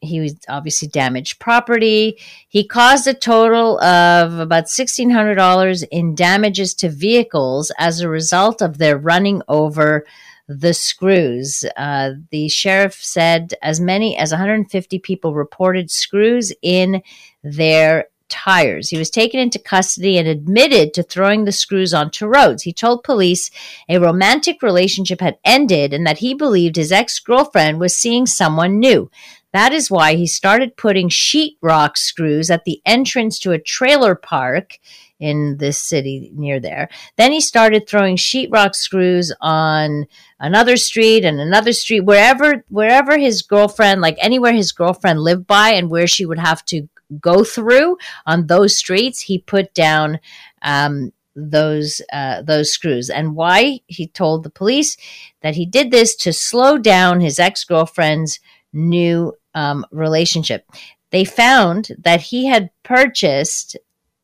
he 0.00 0.20
was 0.20 0.34
obviously 0.48 0.88
damaged 0.88 1.40
property. 1.40 2.18
He 2.48 2.66
caused 2.66 3.06
a 3.06 3.14
total 3.14 3.80
of 3.80 4.38
about 4.38 4.64
$1,600 4.64 5.84
in 5.90 6.14
damages 6.14 6.74
to 6.74 6.88
vehicles 6.88 7.72
as 7.78 8.00
a 8.00 8.08
result 8.08 8.62
of 8.62 8.78
their 8.78 8.96
running 8.96 9.42
over 9.48 10.06
the 10.46 10.72
screws. 10.72 11.64
Uh, 11.76 12.12
the 12.30 12.48
sheriff 12.48 12.94
said 12.94 13.54
as 13.60 13.80
many 13.80 14.16
as 14.16 14.30
150 14.30 14.98
people 15.00 15.34
reported 15.34 15.90
screws 15.90 16.52
in 16.62 17.02
their 17.42 18.06
tires. 18.28 18.88
He 18.88 18.98
was 18.98 19.10
taken 19.10 19.40
into 19.40 19.58
custody 19.58 20.18
and 20.18 20.28
admitted 20.28 20.94
to 20.94 21.02
throwing 21.02 21.44
the 21.44 21.52
screws 21.52 21.94
onto 21.94 22.26
roads. 22.26 22.62
He 22.62 22.72
told 22.72 23.04
police 23.04 23.50
a 23.88 23.98
romantic 23.98 24.62
relationship 24.62 25.20
had 25.20 25.38
ended 25.44 25.92
and 25.92 26.06
that 26.06 26.18
he 26.18 26.34
believed 26.34 26.76
his 26.76 26.92
ex 26.92 27.18
girlfriend 27.18 27.80
was 27.80 27.96
seeing 27.96 28.26
someone 28.26 28.78
new. 28.78 29.10
That 29.52 29.72
is 29.72 29.90
why 29.90 30.14
he 30.14 30.26
started 30.26 30.76
putting 30.76 31.08
sheetrock 31.08 31.96
screws 31.96 32.50
at 32.50 32.64
the 32.64 32.82
entrance 32.84 33.38
to 33.40 33.52
a 33.52 33.58
trailer 33.58 34.14
park 34.14 34.78
in 35.18 35.56
this 35.56 35.78
city 35.78 36.30
near 36.34 36.60
there. 36.60 36.88
Then 37.16 37.32
he 37.32 37.40
started 37.40 37.88
throwing 37.88 38.16
sheetrock 38.16 38.74
screws 38.74 39.32
on 39.40 40.06
another 40.38 40.76
street 40.76 41.24
and 41.24 41.40
another 41.40 41.72
street, 41.72 42.00
wherever 42.00 42.64
wherever 42.68 43.18
his 43.18 43.42
girlfriend, 43.42 44.00
like 44.00 44.16
anywhere 44.20 44.52
his 44.52 44.72
girlfriend 44.72 45.20
lived 45.20 45.46
by, 45.46 45.70
and 45.70 45.90
where 45.90 46.06
she 46.06 46.26
would 46.26 46.38
have 46.38 46.64
to 46.66 46.88
go 47.20 47.44
through 47.44 47.96
on 48.26 48.46
those 48.46 48.76
streets, 48.76 49.20
he 49.20 49.38
put 49.38 49.74
down 49.74 50.20
um, 50.62 51.12
those 51.34 52.00
uh, 52.12 52.42
those 52.42 52.72
screws. 52.72 53.10
And 53.10 53.34
why? 53.34 53.80
He 53.86 54.06
told 54.06 54.42
the 54.42 54.50
police 54.50 54.96
that 55.42 55.54
he 55.54 55.66
did 55.66 55.90
this 55.90 56.14
to 56.16 56.32
slow 56.32 56.78
down 56.78 57.20
his 57.20 57.38
ex 57.38 57.64
girlfriend's 57.64 58.40
new 58.72 59.34
um, 59.54 59.86
relationship. 59.90 60.66
They 61.10 61.24
found 61.24 61.90
that 61.98 62.20
he 62.20 62.46
had 62.46 62.70
purchased 62.82 63.76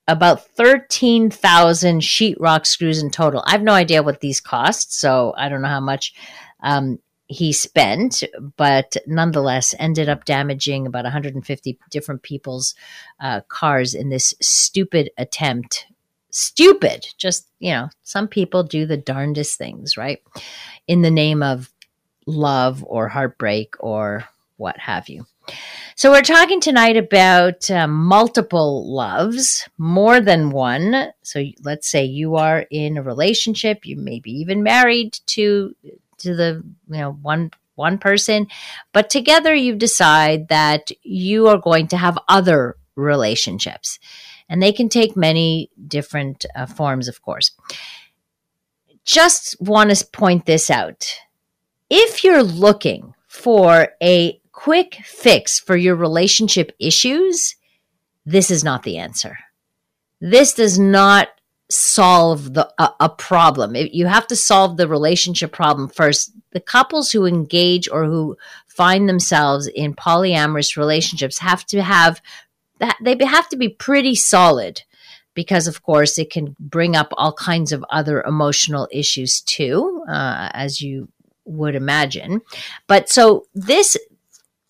about 0.07 0.47
13,000 0.49 2.01
sheetrock 2.01 2.67
screws 2.67 3.03
in 3.03 3.11
total. 3.11 3.43
I 3.47 3.53
have 3.53 3.63
no 3.63 3.73
idea 3.73 4.03
what 4.03 4.21
these 4.21 4.41
cost, 4.41 4.93
so 4.93 5.33
I 5.37 5.49
don't 5.49 5.63
know 5.63 5.69
how 5.69 5.81
much 5.81 6.15
um, 6.63 6.99
he 7.27 7.53
spent, 7.53 8.23
but 8.57 8.97
nonetheless 9.07 9.75
ended 9.79 10.09
up 10.09 10.25
damaging 10.25 10.87
about 10.87 11.05
150 11.05 11.79
different 11.91 12.23
people's 12.23 12.75
uh, 13.21 13.41
cars 13.49 13.95
in 13.95 14.11
this 14.11 14.35
stupid 14.41 15.11
attempt. 15.17 15.87
Stupid. 16.31 17.07
Just, 17.17 17.49
you 17.61 17.71
know, 17.71 17.89
some 18.03 18.29
people 18.29 18.63
do 18.63 18.87
the 18.87 18.97
darndest 18.97 19.57
things, 19.57 19.97
right? 19.97 20.23
In 20.87 21.03
the 21.03 21.11
name 21.11 21.43
of 21.43 21.71
love 22.27 22.85
or 22.87 23.09
heartbreak 23.09 23.75
or 23.81 24.25
what 24.57 24.79
have 24.79 25.09
you. 25.09 25.27
So, 25.95 26.11
we're 26.11 26.23
talking 26.23 26.61
tonight 26.61 26.97
about 26.97 27.71
uh, 27.71 27.87
multiple 27.87 28.91
loves, 28.91 29.69
more 29.77 30.21
than 30.21 30.51
one. 30.51 31.13
So, 31.23 31.45
let's 31.63 31.89
say 31.89 32.05
you 32.05 32.37
are 32.37 32.65
in 32.71 32.97
a 32.97 33.03
relationship, 33.03 33.85
you 33.85 33.97
may 33.97 34.21
be 34.21 34.33
even 34.41 34.63
married 34.63 35.19
to 35.27 35.77
to 36.19 36.35
the 36.35 36.63
you 36.89 36.99
know 36.99 37.13
one 37.13 37.51
one 37.75 37.99
person, 37.99 38.47
but 38.93 39.11
together 39.11 39.55
you 39.55 39.75
decide 39.75 40.49
that 40.49 40.91
you 41.03 41.49
are 41.49 41.59
going 41.59 41.89
to 41.89 41.97
have 41.97 42.19
other 42.29 42.77
relationships, 42.97 43.99
and 44.49 44.63
they 44.63 44.73
can 44.73 44.89
take 44.89 45.17
many 45.17 45.71
different 45.87 46.47
uh, 46.55 46.67
forms, 46.67 47.09
of 47.09 47.23
course. 47.23 47.51
Just 49.05 49.57
want 49.61 49.95
to 49.95 50.07
point 50.07 50.47
this 50.47 50.71
out. 50.71 51.07
If 51.91 52.25
you're 52.25 52.43
looking 52.43 53.15
for 53.27 53.89
a 54.03 54.41
quick 54.53 54.99
fix 55.05 55.59
for 55.59 55.77
your 55.77 55.97
relationship 55.97 56.73
issues, 56.79 57.57
this 58.25 58.51
is 58.51 58.65
not 58.65 58.85
the 58.85 58.97
answer. 58.97 59.37
This 60.21 60.55
does 60.55 60.79
not 60.79 61.29
solve 61.71 62.55
the 62.55 62.73
a, 62.79 62.91
a 63.01 63.09
problem. 63.09 63.75
It, 63.75 63.93
you 63.93 64.07
have 64.07 64.27
to 64.29 64.37
solve 64.37 64.77
the 64.77 64.89
relationship 64.89 65.53
problem 65.53 65.89
first. 65.89 66.33
The 66.53 66.61
couples 66.61 67.11
who 67.11 67.27
engage 67.27 67.89
or 67.89 68.05
who 68.05 68.37
find 68.67 69.09
themselves 69.09 69.67
in 69.67 69.95
polyamorous 69.95 70.77
relationships 70.77 71.39
have 71.39 71.65
to 71.67 71.83
have 71.83 72.21
that 72.81 72.97
they 73.01 73.17
have 73.25 73.49
to 73.49 73.57
be 73.57 73.69
pretty 73.69 74.15
solid 74.15 74.83
because 75.35 75.67
of 75.67 75.83
course 75.83 76.19
it 76.19 76.31
can 76.31 76.57
bring 76.59 76.97
up 76.97 77.13
all 77.13 77.33
kinds 77.33 77.73
of 77.73 77.85
other 77.91 78.23
emotional 78.23 78.89
issues 78.91 79.41
too 79.43 80.05
uh, 80.09 80.49
as 80.53 80.81
you 80.81 81.09
would 81.45 81.75
imagine 81.75 82.41
but 82.89 83.09
so 83.09 83.47
this 83.55 83.97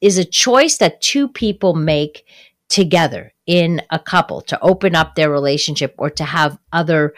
is 0.00 0.18
a 0.18 0.24
choice 0.24 0.76
that 0.76 1.00
two 1.00 1.28
people 1.28 1.74
make 1.74 2.26
together 2.68 3.32
in 3.46 3.82
a 3.90 3.98
couple 3.98 4.40
to 4.40 4.60
open 4.60 4.94
up 4.94 5.14
their 5.14 5.30
relationship 5.30 5.94
or 5.98 6.10
to 6.10 6.24
have 6.24 6.58
other 6.72 7.14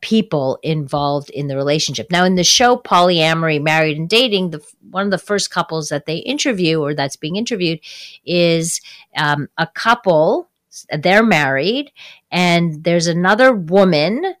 people 0.00 0.58
involved 0.62 1.30
in 1.30 1.46
the 1.46 1.56
relationship. 1.56 2.10
Now, 2.10 2.24
in 2.24 2.36
the 2.36 2.44
show 2.44 2.76
Polyamory, 2.76 3.62
Married 3.62 3.98
and 3.98 4.08
Dating, 4.08 4.50
the 4.50 4.64
one 4.90 5.04
of 5.04 5.10
the 5.10 5.18
first 5.18 5.50
couples 5.50 5.88
that 5.88 6.06
they 6.06 6.18
interview 6.18 6.80
or 6.80 6.94
that's 6.94 7.16
being 7.16 7.36
interviewed 7.36 7.80
is 8.24 8.80
um, 9.16 9.48
a 9.58 9.66
couple. 9.66 10.48
They're 10.90 11.24
married, 11.24 11.92
and 12.30 12.82
there's 12.82 13.06
another 13.06 13.52
woman 13.54 14.34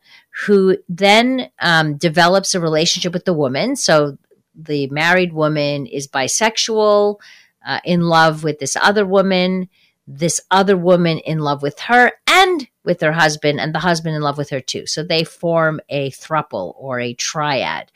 who 0.46 0.76
then 0.88 1.50
um, 1.60 1.96
develops 1.96 2.54
a 2.54 2.60
relationship 2.60 3.12
with 3.12 3.24
the 3.24 3.34
woman. 3.34 3.76
So 3.76 4.18
the 4.54 4.88
married 4.88 5.32
woman 5.32 5.86
is 5.86 6.08
bisexual 6.08 7.20
uh, 7.64 7.80
in 7.84 8.02
love 8.02 8.42
with 8.42 8.58
this 8.58 8.76
other 8.76 9.06
woman, 9.06 9.68
this 10.06 10.40
other 10.50 10.76
woman 10.76 11.18
in 11.18 11.38
love 11.38 11.62
with 11.62 11.80
her 11.80 12.12
and 12.26 12.68
with 12.84 13.00
her 13.00 13.12
husband, 13.12 13.60
and 13.60 13.74
the 13.74 13.78
husband 13.80 14.14
in 14.14 14.22
love 14.22 14.38
with 14.38 14.50
her 14.50 14.60
too. 14.60 14.86
So 14.86 15.02
they 15.02 15.24
form 15.24 15.80
a 15.88 16.10
thruple 16.10 16.74
or 16.76 17.00
a 17.00 17.14
triad, 17.14 17.90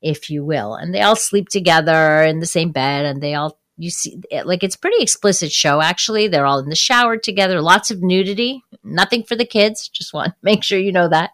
if 0.00 0.28
you 0.30 0.44
will. 0.44 0.74
And 0.74 0.92
they 0.92 1.02
all 1.02 1.16
sleep 1.16 1.48
together 1.48 2.22
in 2.22 2.40
the 2.40 2.46
same 2.46 2.72
bed 2.72 3.04
and 3.04 3.22
they 3.22 3.34
all 3.34 3.58
you 3.78 3.90
see 3.90 4.20
like 4.44 4.62
it's 4.62 4.76
pretty 4.76 5.02
explicit 5.02 5.50
show 5.50 5.80
actually 5.80 6.28
they're 6.28 6.44
all 6.44 6.58
in 6.58 6.68
the 6.68 6.76
shower 6.76 7.16
together 7.16 7.60
lots 7.62 7.90
of 7.90 8.02
nudity 8.02 8.62
nothing 8.84 9.22
for 9.22 9.34
the 9.34 9.46
kids 9.46 9.88
just 9.88 10.12
want 10.12 10.28
to 10.28 10.34
make 10.42 10.62
sure 10.62 10.78
you 10.78 10.92
know 10.92 11.08
that 11.08 11.30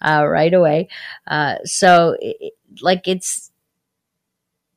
uh, 0.00 0.24
right 0.26 0.54
away 0.54 0.88
uh, 1.26 1.56
so 1.64 2.16
it, 2.20 2.54
like 2.80 3.08
it's 3.08 3.49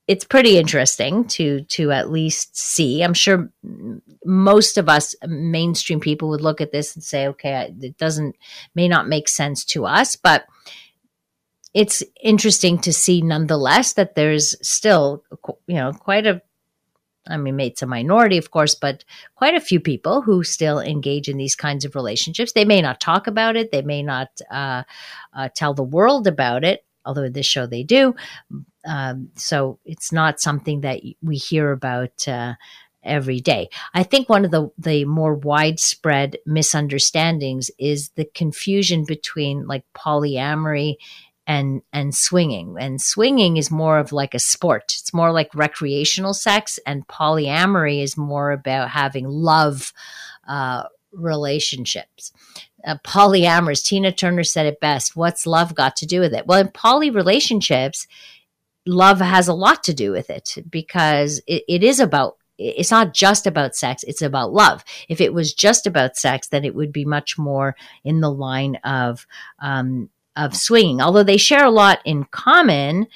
it's 0.07 0.25
pretty 0.25 0.57
interesting 0.57 1.25
to 1.25 1.61
to 1.65 1.91
at 1.91 2.11
least 2.11 2.57
see. 2.57 3.03
I'm 3.03 3.13
sure 3.13 3.49
most 4.25 4.77
of 4.77 4.89
us 4.89 5.15
mainstream 5.25 5.99
people 5.99 6.29
would 6.29 6.41
look 6.41 6.59
at 6.59 6.71
this 6.71 6.95
and 6.95 7.03
say, 7.03 7.27
okay, 7.27 7.73
it 7.81 7.97
doesn't 7.97 8.35
may 8.75 8.87
not 8.87 9.07
make 9.07 9.29
sense 9.29 9.63
to 9.65 9.85
us, 9.85 10.15
but 10.15 10.45
it's 11.73 12.03
interesting 12.21 12.79
to 12.79 12.93
see 12.93 13.21
nonetheless 13.21 13.93
that 13.93 14.15
there's 14.15 14.55
still 14.67 15.23
you 15.67 15.75
know 15.75 15.93
quite 15.93 16.27
a 16.27 16.41
I 17.25 17.37
mean, 17.37 17.57
it's 17.61 17.81
a 17.81 17.87
minority, 17.87 18.37
of 18.37 18.51
course, 18.51 18.75
but 18.75 19.05
quite 19.35 19.55
a 19.55 19.61
few 19.61 19.79
people 19.79 20.21
who 20.21 20.43
still 20.43 20.79
engage 20.79 21.29
in 21.29 21.37
these 21.37 21.55
kinds 21.55 21.85
of 21.85 21.95
relationships. 21.95 22.51
They 22.51 22.65
may 22.65 22.81
not 22.81 22.99
talk 22.99 23.27
about 23.27 23.55
it, 23.55 23.71
they 23.71 23.81
may 23.81 24.03
not 24.03 24.27
uh, 24.51 24.83
uh, 25.33 25.47
tell 25.55 25.73
the 25.73 25.83
world 25.83 26.27
about 26.27 26.65
it, 26.65 26.83
although 27.05 27.23
in 27.23 27.31
this 27.31 27.45
show 27.45 27.65
they 27.65 27.83
do. 27.83 28.13
Um, 28.85 29.29
so 29.35 29.79
it's 29.85 30.11
not 30.11 30.39
something 30.39 30.81
that 30.81 31.01
we 31.21 31.37
hear 31.37 31.71
about 31.71 32.27
uh, 32.27 32.55
every 33.03 33.39
day. 33.39 33.69
I 33.93 34.03
think 34.03 34.29
one 34.29 34.45
of 34.45 34.51
the, 34.51 34.69
the 34.77 35.05
more 35.05 35.35
widespread 35.35 36.37
misunderstandings 36.45 37.69
is 37.77 38.09
the 38.15 38.25
confusion 38.25 39.05
between 39.05 39.67
like 39.67 39.83
polyamory 39.93 40.95
and 41.45 41.81
and 41.91 42.15
swinging. 42.15 42.75
And 42.79 43.01
swinging 43.01 43.57
is 43.57 43.69
more 43.69 43.99
of 43.99 44.11
like 44.11 44.33
a 44.33 44.39
sport. 44.39 44.95
It's 44.99 45.13
more 45.13 45.31
like 45.31 45.53
recreational 45.53 46.33
sex 46.33 46.79
and 46.85 47.07
polyamory 47.07 48.01
is 48.01 48.17
more 48.17 48.51
about 48.51 48.89
having 48.89 49.27
love 49.27 49.91
uh, 50.47 50.83
relationships. 51.11 52.31
Uh, 52.85 52.97
polyamorous 53.05 53.83
tina 53.83 54.11
turner 54.11 54.43
said 54.43 54.65
it 54.65 54.79
best 54.79 55.15
what's 55.15 55.45
love 55.45 55.75
got 55.75 55.95
to 55.97 56.05
do 56.05 56.19
with 56.19 56.33
it? 56.33 56.47
Well 56.47 56.59
in 56.59 56.69
poly 56.69 57.09
relationships 57.09 58.07
love 58.85 59.19
has 59.19 59.47
a 59.47 59.53
lot 59.53 59.83
to 59.83 59.93
do 59.93 60.11
with 60.11 60.29
it 60.29 60.57
because 60.69 61.41
it, 61.47 61.63
it 61.67 61.83
is 61.83 61.99
about 61.99 62.37
it's 62.57 62.91
not 62.91 63.13
just 63.13 63.47
about 63.47 63.75
sex 63.75 64.03
it's 64.03 64.21
about 64.21 64.53
love. 64.53 64.83
If 65.09 65.21
it 65.21 65.33
was 65.33 65.53
just 65.53 65.87
about 65.87 66.17
sex 66.17 66.47
then 66.47 66.65
it 66.65 66.75
would 66.75 66.91
be 66.91 67.05
much 67.05 67.37
more 67.37 67.75
in 68.03 68.21
the 68.21 68.31
line 68.31 68.75
of 68.83 69.25
um, 69.59 70.09
of 70.35 70.55
swinging. 70.55 71.01
Although 71.01 71.23
they 71.23 71.37
share 71.37 71.65
a 71.65 71.71
lot 71.71 71.99
in 72.05 72.25
common 72.25 73.07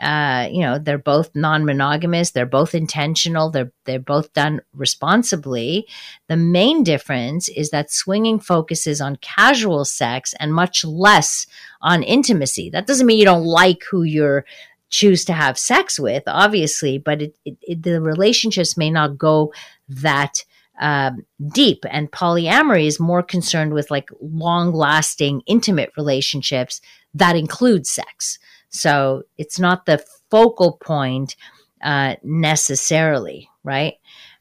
uh, 0.00 0.48
you 0.50 0.60
know 0.60 0.76
they're 0.76 0.98
both 0.98 1.30
non-monogamous 1.36 2.32
they're 2.32 2.46
both 2.46 2.74
intentional 2.74 3.48
they're 3.48 3.70
they're 3.84 3.98
both 3.98 4.32
done 4.32 4.60
responsibly. 4.74 5.86
The 6.28 6.36
main 6.36 6.82
difference 6.82 7.48
is 7.48 7.70
that 7.70 7.92
swinging 7.92 8.40
focuses 8.40 9.00
on 9.00 9.16
casual 9.16 9.84
sex 9.84 10.34
and 10.38 10.52
much 10.52 10.84
less 10.84 11.46
on 11.80 12.02
intimacy. 12.02 12.70
That 12.70 12.86
doesn't 12.86 13.06
mean 13.06 13.18
you 13.18 13.24
don't 13.24 13.44
like 13.44 13.84
who 13.90 14.02
you're 14.02 14.44
choose 14.90 15.24
to 15.24 15.32
have 15.32 15.58
sex 15.58 15.98
with, 15.98 16.22
obviously, 16.26 16.98
but 16.98 17.22
it, 17.22 17.36
it, 17.44 17.56
it, 17.62 17.82
the 17.82 18.00
relationships 18.00 18.76
may 18.76 18.90
not 18.90 19.18
go 19.18 19.52
that 19.88 20.44
um, 20.80 21.24
deep. 21.52 21.84
And 21.90 22.10
polyamory 22.10 22.86
is 22.86 22.98
more 23.00 23.22
concerned 23.22 23.74
with 23.74 23.90
like 23.90 24.10
long 24.20 24.72
lasting, 24.72 25.42
intimate 25.46 25.92
relationships 25.96 26.80
that 27.14 27.36
include 27.36 27.86
sex. 27.86 28.38
So 28.68 29.22
it's 29.38 29.58
not 29.58 29.86
the 29.86 30.04
focal 30.30 30.78
point 30.84 31.36
uh, 31.82 32.16
necessarily, 32.22 33.48
right? 33.62 33.94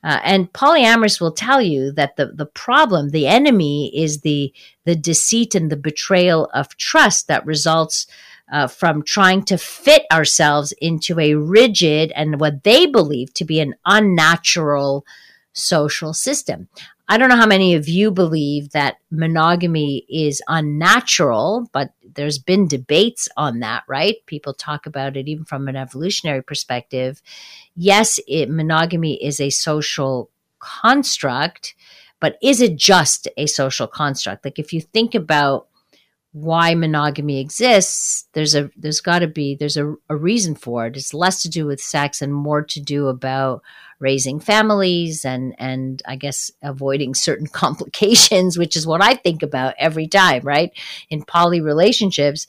Uh, 0.03 0.19
and 0.23 0.51
polyamorous 0.51 1.21
will 1.21 1.32
tell 1.32 1.62
you 1.62 1.91
that 1.93 2.17
the, 2.17 2.27
the 2.27 2.45
problem, 2.45 3.10
the 3.10 3.27
enemy, 3.27 3.91
is 3.95 4.21
the 4.21 4.53
the 4.86 4.95
deceit 4.95 5.56
and 5.56 5.71
the 5.71 5.77
betrayal 5.77 6.49
of 6.53 6.75
trust 6.75 7.27
that 7.27 7.45
results 7.45 8.06
uh, 8.51 8.67
from 8.67 9.03
trying 9.03 9.43
to 9.43 9.58
fit 9.58 10.03
ourselves 10.12 10.73
into 10.82 11.19
a 11.19 11.34
rigid 11.36 12.12
and 12.15 12.39
what 12.39 12.63
they 12.63 12.86
believe 12.86 13.34
to 13.34 13.45
be 13.45 13.60
an 13.60 13.75
unnatural 13.86 15.06
social 15.53 16.13
system. 16.13 16.67
I 17.08 17.17
don't 17.17 17.29
know 17.29 17.36
how 17.36 17.45
many 17.45 17.75
of 17.75 17.89
you 17.89 18.12
believe 18.12 18.71
that 18.71 18.97
monogamy 19.12 20.06
is 20.10 20.41
unnatural, 20.47 21.69
but 21.73 21.93
there's 22.15 22.39
been 22.39 22.67
debates 22.67 23.27
on 23.36 23.60
that, 23.60 23.84
right? 23.88 24.15
People 24.25 24.53
talk 24.53 24.86
about 24.86 25.17
it 25.17 25.27
even 25.27 25.43
from 25.43 25.67
an 25.67 25.75
evolutionary 25.75 26.41
perspective. 26.41 27.21
Yes, 27.75 28.19
it, 28.27 28.49
monogamy 28.49 29.23
is 29.23 29.41
a 29.41 29.49
social 29.49 30.29
construct, 30.60 31.75
but 32.21 32.38
is 32.41 32.62
it 32.62 32.77
just 32.77 33.27
a 33.36 33.47
social 33.47 33.88
construct? 33.88 34.45
Like 34.45 34.58
if 34.58 34.71
you 34.71 34.79
think 34.79 35.13
about 35.13 35.67
why 36.33 36.73
monogamy 36.73 37.39
exists, 37.39 38.27
there's 38.33 38.55
a 38.55 38.71
there's 38.75 39.01
got 39.01 39.19
to 39.19 39.27
be 39.27 39.55
there's 39.55 39.77
a, 39.77 39.95
a 40.09 40.15
reason 40.15 40.55
for 40.55 40.87
it. 40.87 40.97
It's 40.97 41.13
less 41.13 41.43
to 41.43 41.49
do 41.49 41.67
with 41.67 41.79
sex 41.79 42.23
and 42.23 42.33
more 42.33 42.63
to 42.63 42.81
do 42.81 43.07
about 43.07 43.61
raising 43.99 44.39
families 44.39 45.23
and 45.23 45.53
and 45.59 46.01
I 46.07 46.15
guess 46.15 46.49
avoiding 46.63 47.13
certain 47.13 47.45
complications, 47.61 48.57
which 48.57 48.75
is 48.75 48.87
what 48.87 49.01
I 49.03 49.13
think 49.13 49.43
about 49.43 49.75
every 49.77 50.07
time, 50.07 50.41
right? 50.41 50.71
In 51.11 51.23
poly 51.23 51.61
relationships, 51.61 52.47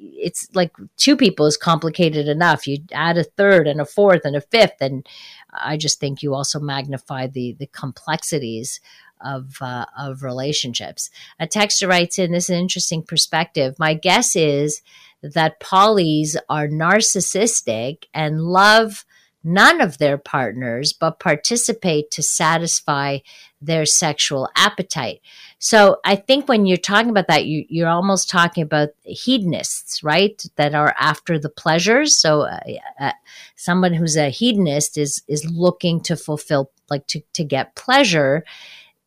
it's 0.00 0.48
like 0.54 0.72
two 0.96 1.14
people 1.14 1.44
is 1.44 1.58
complicated 1.58 2.28
enough. 2.28 2.66
You 2.66 2.78
add 2.92 3.18
a 3.18 3.24
third 3.24 3.68
and 3.68 3.78
a 3.78 3.84
fourth 3.84 4.24
and 4.24 4.36
a 4.36 4.40
fifth, 4.40 4.80
and 4.80 5.06
I 5.52 5.76
just 5.76 6.00
think 6.00 6.22
you 6.22 6.34
also 6.34 6.60
magnify 6.60 7.26
the 7.26 7.54
the 7.58 7.66
complexities 7.66 8.80
of 9.20 9.56
uh, 9.60 9.86
of 9.98 10.22
relationships. 10.22 11.10
A 11.38 11.46
texter 11.46 11.88
writes 11.88 12.18
in 12.18 12.32
this 12.32 12.44
is 12.44 12.50
an 12.50 12.60
interesting 12.60 13.02
perspective. 13.02 13.78
My 13.78 13.94
guess 13.94 14.36
is 14.36 14.82
that 15.22 15.60
polys 15.60 16.36
are 16.48 16.68
narcissistic 16.68 18.04
and 18.14 18.42
love 18.42 19.04
none 19.44 19.80
of 19.80 19.98
their 19.98 20.18
partners, 20.18 20.92
but 20.92 21.20
participate 21.20 22.10
to 22.10 22.22
satisfy 22.22 23.18
their 23.60 23.86
sexual 23.86 24.48
appetite. 24.56 25.20
So 25.58 25.98
I 26.04 26.16
think 26.16 26.48
when 26.48 26.66
you're 26.66 26.76
talking 26.76 27.10
about 27.10 27.26
that, 27.28 27.46
you, 27.46 27.84
are 27.84 27.88
almost 27.88 28.28
talking 28.28 28.62
about 28.62 28.90
hedonists, 29.04 30.02
right? 30.02 30.40
That 30.56 30.74
are 30.74 30.94
after 30.98 31.38
the 31.38 31.48
pleasures. 31.48 32.16
So 32.16 32.42
uh, 32.42 32.60
uh, 33.00 33.12
someone 33.56 33.94
who's 33.94 34.16
a 34.16 34.30
hedonist 34.30 34.96
is 34.98 35.22
is 35.26 35.44
looking 35.50 36.00
to 36.02 36.16
fulfill, 36.16 36.70
like 36.88 37.06
to 37.08 37.20
to 37.34 37.44
get 37.44 37.74
pleasure. 37.74 38.44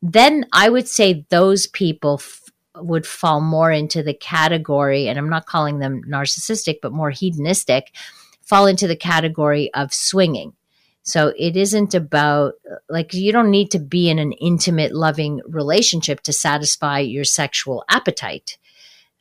Then 0.02 0.46
I 0.52 0.70
would 0.70 0.88
say 0.88 1.26
those 1.30 1.68
people 1.68 2.20
f- 2.22 2.42
would 2.76 3.06
fall 3.06 3.42
more 3.42 3.72
into 3.72 4.02
the 4.02 4.14
category, 4.14 5.08
and 5.08 5.20
I'm 5.20 5.30
not 5.30 5.46
calling 5.46 5.80
them 5.80 6.02
narcissistic, 6.10 6.78
but 6.82 6.92
more 6.92 7.12
hedonistic, 7.12 7.92
fall 8.42 8.66
into 8.66 8.88
the 8.88 8.96
category 8.96 9.74
of 9.74 9.94
swinging. 9.94 10.54
So 11.04 11.34
it 11.38 11.58
isn't 11.58 11.94
about 11.94 12.54
like 12.88 13.14
you 13.14 13.32
don't 13.32 13.50
need 13.50 13.72
to 13.72 13.80
be 13.80 14.10
in 14.10 14.20
an 14.20 14.34
intimate, 14.34 14.94
loving 14.94 15.42
relationship 15.48 16.22
to 16.22 16.34
satisfy 16.34 17.00
your 17.00 17.24
sexual 17.24 17.84
appetite. 17.90 18.58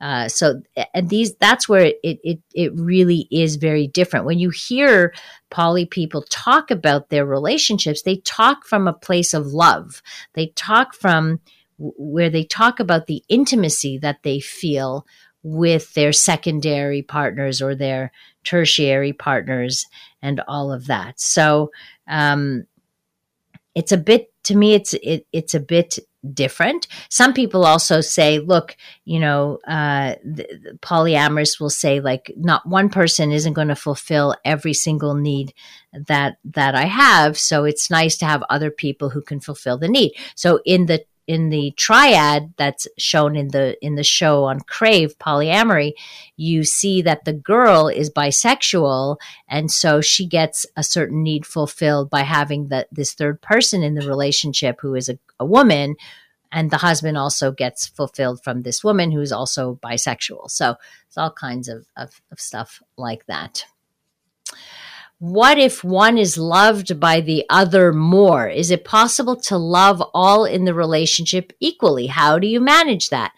Uh, 0.01 0.29
so 0.29 0.63
and 0.95 1.11
these 1.11 1.35
that's 1.37 1.69
where 1.69 1.93
it, 2.03 2.19
it 2.25 2.41
it 2.55 2.73
really 2.75 3.29
is 3.31 3.57
very 3.57 3.87
different. 3.87 4.25
When 4.25 4.39
you 4.39 4.51
hear 4.51 5.13
poly 5.51 5.85
people 5.85 6.25
talk 6.31 6.71
about 6.71 7.11
their 7.11 7.27
relationships, 7.27 8.03
they 8.03 8.17
talk 8.17 8.65
from 8.65 8.89
a 8.89 8.95
place 8.95 9.35
of 9.35 9.49
love. 9.49 10.03
They 10.35 10.49
talk 10.57 10.95
from 10.95 11.41
where 11.77 12.31
they 12.31 12.45
talk 12.45 12.81
about 12.81 13.07
the 13.07 13.23
intimacy 13.29 13.99
that 13.99 14.23
they 14.23 14.41
feel 14.41 15.07
with 15.43 15.95
their 15.95 16.13
secondary 16.13 17.03
partners 17.03 17.63
or 17.63 17.75
their 17.75 18.13
tertiary 18.45 19.13
partners 19.13 19.87
and 20.23 20.41
all 20.47 20.73
of 20.73 20.87
that. 20.87 21.19
So 21.21 21.71
um, 22.07 22.65
it's 23.75 23.93
a 23.93 23.97
bit 23.97 24.30
to 24.45 24.57
me. 24.57 24.75
It's 24.75 24.95
it, 24.95 25.27
it's 25.33 25.55
a 25.55 25.61
bit 25.61 25.99
different. 26.35 26.87
Some 27.09 27.33
people 27.33 27.65
also 27.65 28.01
say, 28.01 28.41
look, 28.41 28.77
you 29.05 29.19
know, 29.21 29.59
uh, 29.67 30.17
the, 30.23 30.47
the 30.63 30.79
polyamorous 30.83 31.59
will 31.59 31.71
say 31.71 32.01
like, 32.01 32.31
not 32.37 32.67
one 32.69 32.91
person 32.91 33.33
isn't 33.33 33.55
going 33.55 33.69
to 33.69 33.77
fulfill 33.77 34.37
every 34.45 34.75
single 34.75 35.15
need 35.15 35.55
that 35.93 36.37
that 36.45 36.75
I 36.75 36.85
have. 36.85 37.39
So 37.39 37.65
it's 37.65 37.91
nice 37.91 38.19
to 38.19 38.27
have 38.27 38.43
other 38.51 38.71
people 38.71 39.11
who 39.11 39.23
can 39.23 39.41
fulfill 39.41 39.79
the 39.79 39.89
need. 39.89 40.13
So 40.35 40.61
in 40.65 40.87
the 40.87 41.05
in 41.27 41.51
the 41.51 41.73
triad 41.77 42.53
that's 42.57 42.89
shown 42.99 43.37
in 43.37 43.49
the 43.49 43.77
in 43.85 43.95
the 43.95 44.05
show 44.05 44.45
on 44.45 44.61
Crave 44.61 45.19
polyamory, 45.19 45.93
you 46.37 46.65
see 46.65 47.03
that 47.03 47.25
the 47.25 47.33
girl 47.33 47.89
is 47.89 48.11
bisexual, 48.11 49.17
and 49.49 49.71
so 49.71 50.01
she 50.01 50.27
gets 50.27 50.67
a 50.77 50.83
certain 50.83 51.23
need 51.23 51.47
fulfilled 51.47 52.11
by 52.11 52.23
having 52.23 52.69
that 52.69 52.89
this 52.91 53.15
third 53.15 53.41
person 53.41 53.83
in 53.83 53.95
the 53.95 54.07
relationship 54.07 54.81
who 54.81 54.95
is 54.95 55.09
a, 55.09 55.19
a 55.39 55.45
woman, 55.45 55.97
and 56.51 56.71
the 56.71 56.79
husband 56.79 57.17
also 57.17 57.53
gets 57.53 57.87
fulfilled 57.87 58.43
from 58.43 58.63
this 58.63 58.83
woman 58.83 59.11
who's 59.11 59.33
also 59.33 59.79
bisexual. 59.83 60.51
So 60.51 60.77
it's 61.07 61.19
all 61.19 61.33
kinds 61.33 61.69
of, 61.69 61.87
of, 61.97 62.21
of 62.33 62.41
stuff 62.41 62.83
like 62.97 63.27
that 63.27 63.65
what 65.21 65.59
if 65.59 65.85
one 65.85 66.17
is 66.17 66.39
loved 66.39 66.99
by 66.99 67.21
the 67.21 67.45
other 67.51 67.93
more? 67.93 68.49
Is 68.49 68.71
it 68.71 68.87
possible 68.87 69.37
to 69.37 69.59
love 69.59 70.03
all 70.15 70.47
in 70.47 70.65
the 70.65 70.73
relationship 70.73 71.53
equally? 71.61 72.07
How 72.07 72.39
do 72.39 72.47
you 72.47 72.59
manage 72.59 73.11
that? 73.11 73.33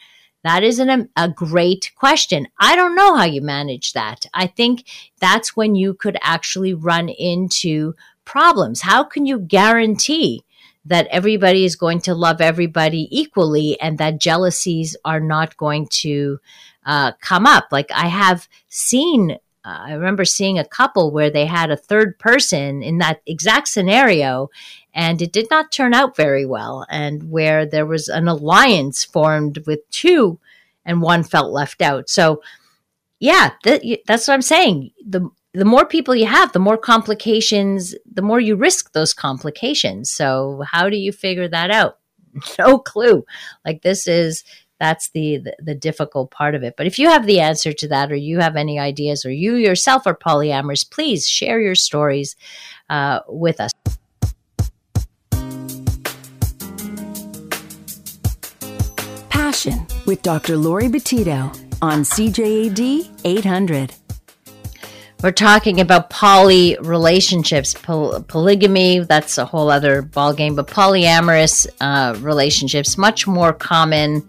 That 0.45 0.63
is 0.63 0.79
an, 0.79 1.09
a 1.17 1.29
great 1.29 1.91
question. 1.97 2.47
I 2.59 2.77
don't 2.77 2.95
know 2.95 3.17
how 3.17 3.25
you 3.25 3.43
manage 3.43 3.95
that. 3.95 4.27
I 4.33 4.47
think 4.47 4.85
that's 5.21 5.57
when 5.57 5.75
you 5.75 5.95
could 5.95 6.17
actually 6.23 6.73
run 6.73 7.09
into 7.09 7.95
problems. 8.25 8.83
How 8.83 9.03
can 9.03 9.27
you 9.27 9.41
guarantee 9.41 10.45
that 10.85 11.09
everybody 11.11 11.65
is 11.65 11.75
going 11.75 12.01
to 12.03 12.15
love 12.15 12.41
everybody 12.41 13.09
equally 13.11 13.79
and 13.81 13.99
that 13.99 14.21
jealousies 14.21 14.97
are 15.05 15.21
not 15.21 15.57
going 15.57 15.89
to 16.03 16.39
uh, 16.87 17.13
come 17.21 17.45
up? 17.45 17.69
Like 17.73 17.91
I 17.91 18.07
have 18.07 18.49
seen 18.69 19.39
uh, 19.65 19.79
I 19.87 19.93
remember 19.93 20.25
seeing 20.25 20.59
a 20.59 20.65
couple 20.65 21.11
where 21.11 21.31
they 21.31 21.47
had 21.47 21.71
a 21.71 21.77
third 21.77 22.19
person 22.19 22.83
in 22.83 22.99
that 22.99 23.23
exact 23.27 23.69
scenario, 23.69 24.51
and 24.95 25.23
it 25.23 25.33
did 25.33 25.49
not 25.51 25.71
turn 25.71 25.95
out 25.95 26.17
very 26.17 26.45
well. 26.45 26.87
And 26.91 27.31
where 27.31 27.65
there 27.65 27.87
was 27.87 28.09
an 28.09 28.27
alliance 28.29 29.05
formed 29.05 29.59
with 29.67 29.89
two, 29.91 30.39
and 30.85 31.01
one 31.01 31.23
felt 31.23 31.53
left 31.53 31.81
out. 31.81 32.09
So, 32.09 32.43
yeah, 33.21 33.53
th- 33.63 34.01
that's 34.07 34.27
what 34.27 34.35
I'm 34.35 34.43
saying. 34.43 34.91
the 35.07 35.31
The 35.55 35.65
more 35.65 35.87
people 35.87 36.17
you 36.17 36.27
have, 36.27 36.53
the 36.53 36.59
more 36.59 36.79
complications, 36.79 37.95
the 38.11 38.23
more 38.23 38.41
you 38.41 38.57
risk 38.57 38.93
those 38.93 39.15
complications. 39.15 40.11
So, 40.11 40.65
how 40.71 40.91
do 40.91 40.97
you 40.97 41.13
figure 41.13 41.49
that 41.49 41.71
out? 41.71 41.99
no 42.59 42.79
clue. 42.79 43.25
Like 43.65 43.83
this 43.83 44.07
is 44.07 44.45
that's 44.83 45.11
the, 45.11 45.39
the, 45.39 45.55
the 45.61 45.75
difficult 45.77 46.33
part 46.33 46.57
of 46.57 46.65
it. 46.65 46.75
But 46.77 46.89
if 46.89 46.99
you 46.99 47.09
have 47.09 47.25
the 47.25 47.39
answer 47.39 47.73
to 47.73 47.87
that, 47.87 48.11
or 48.11 48.17
you 48.17 48.41
have 48.41 48.57
any 48.57 48.81
ideas, 48.81 49.25
or 49.25 49.31
you 49.31 49.55
yourself 49.55 50.09
are 50.09 50.17
polyamorous, 50.17 50.91
please 50.91 51.29
share 51.29 51.61
your 51.61 51.77
stories 51.77 52.35
uh, 52.91 53.21
with 53.29 53.61
us. 53.61 53.71
Passion 59.29 59.87
with 60.05 60.21
Dr. 60.23 60.57
Laurie 60.57 60.89
Betito 60.89 61.57
on 61.81 62.03
CJAD 62.03 63.09
800. 63.23 63.95
We're 65.23 65.31
talking 65.31 65.81
about 65.81 66.11
poly 66.11 66.77
relationships, 66.81 67.73
Poly- 67.73 68.25
polygamy. 68.27 68.99
That's 68.99 69.39
a 69.39 69.45
whole 69.45 69.71
other 69.71 70.03
ballgame, 70.03 70.57
but 70.57 70.67
polyamorous 70.67 71.69
uh, 71.81 72.19
relationships 72.19 72.99
much 72.99 73.29
more 73.29 73.53
common 73.53 74.29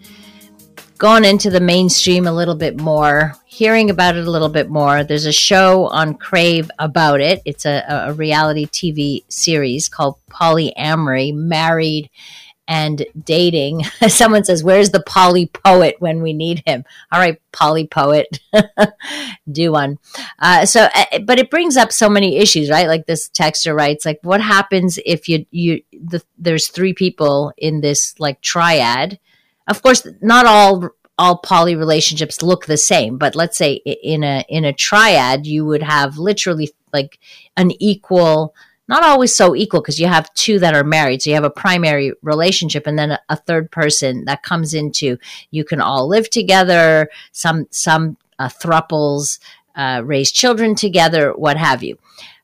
gone 1.03 1.25
into 1.25 1.49
the 1.49 1.59
mainstream 1.59 2.25
a 2.25 2.31
little 2.31 2.55
bit 2.55 2.79
more, 2.79 3.35
hearing 3.43 3.89
about 3.89 4.15
it 4.15 4.25
a 4.25 4.31
little 4.31 4.47
bit 4.47 4.69
more. 4.69 5.03
There's 5.03 5.25
a 5.25 5.33
show 5.33 5.87
on 5.87 6.13
Crave 6.13 6.71
about 6.79 7.19
it. 7.19 7.41
It's 7.43 7.65
a, 7.65 7.83
a 7.89 8.13
reality 8.13 8.67
TV 8.67 9.25
series 9.27 9.89
called 9.89 10.15
Polyamory, 10.31 11.33
Married 11.33 12.09
and 12.69 13.05
Dating. 13.21 13.83
Someone 14.07 14.45
says, 14.45 14.63
Where's 14.63 14.91
the 14.91 15.03
poly 15.03 15.47
poet 15.47 15.97
when 15.99 16.21
we 16.21 16.31
need 16.31 16.63
him? 16.65 16.85
All 17.11 17.19
right, 17.19 17.37
poly 17.51 17.85
poet, 17.85 18.39
do 19.51 19.73
one. 19.73 19.99
Uh, 20.39 20.65
so, 20.65 20.87
uh, 20.95 21.19
but 21.25 21.37
it 21.37 21.51
brings 21.51 21.75
up 21.75 21.91
so 21.91 22.07
many 22.07 22.37
issues, 22.37 22.69
right? 22.69 22.87
Like 22.87 23.07
this 23.07 23.27
texter 23.27 23.75
writes, 23.75 24.05
like, 24.05 24.19
what 24.21 24.39
happens 24.39 24.97
if 25.05 25.27
you, 25.27 25.45
you, 25.51 25.83
the, 25.91 26.23
there's 26.37 26.69
three 26.69 26.93
people 26.93 27.51
in 27.57 27.81
this 27.81 28.17
like 28.21 28.39
triad? 28.39 29.19
Of 29.67 29.81
course, 29.81 30.07
not 30.21 30.45
all 30.45 30.89
all 31.17 31.37
poly 31.37 31.75
relationships 31.75 32.41
look 32.41 32.65
the 32.65 32.77
same, 32.77 33.17
but 33.17 33.35
let's 33.35 33.57
say 33.57 33.73
in 33.73 34.23
a 34.23 34.43
in 34.49 34.65
a 34.65 34.73
triad, 34.73 35.45
you 35.45 35.65
would 35.65 35.83
have 35.83 36.17
literally 36.17 36.71
like 36.91 37.19
an 37.55 37.71
equal 37.79 38.55
not 38.87 39.03
always 39.03 39.33
so 39.33 39.55
equal 39.55 39.81
because 39.81 39.99
you 39.99 40.07
have 40.07 40.33
two 40.33 40.59
that 40.59 40.75
are 40.75 40.83
married. 40.83 41.21
So 41.21 41.29
you 41.29 41.35
have 41.35 41.43
a 41.43 41.49
primary 41.49 42.13
relationship 42.21 42.85
and 42.85 42.99
then 42.99 43.11
a, 43.11 43.19
a, 43.29 43.35
third 43.37 43.71
person 43.71 44.25
that 44.25 44.43
comes 44.43 44.73
into 44.73 45.17
you 45.51 45.63
can 45.63 45.79
all 45.79 46.07
live 46.07 46.29
together. 46.29 47.09
Some, 47.31 47.67
some 47.71 48.17
uh, 48.39 48.49
thruples 48.49 49.39
uh, 49.75 50.01
raise 50.03 50.31
children 50.31 50.75
together, 50.75 51.31
what 51.31 51.57
have 51.57 51.81
you. 51.81 51.97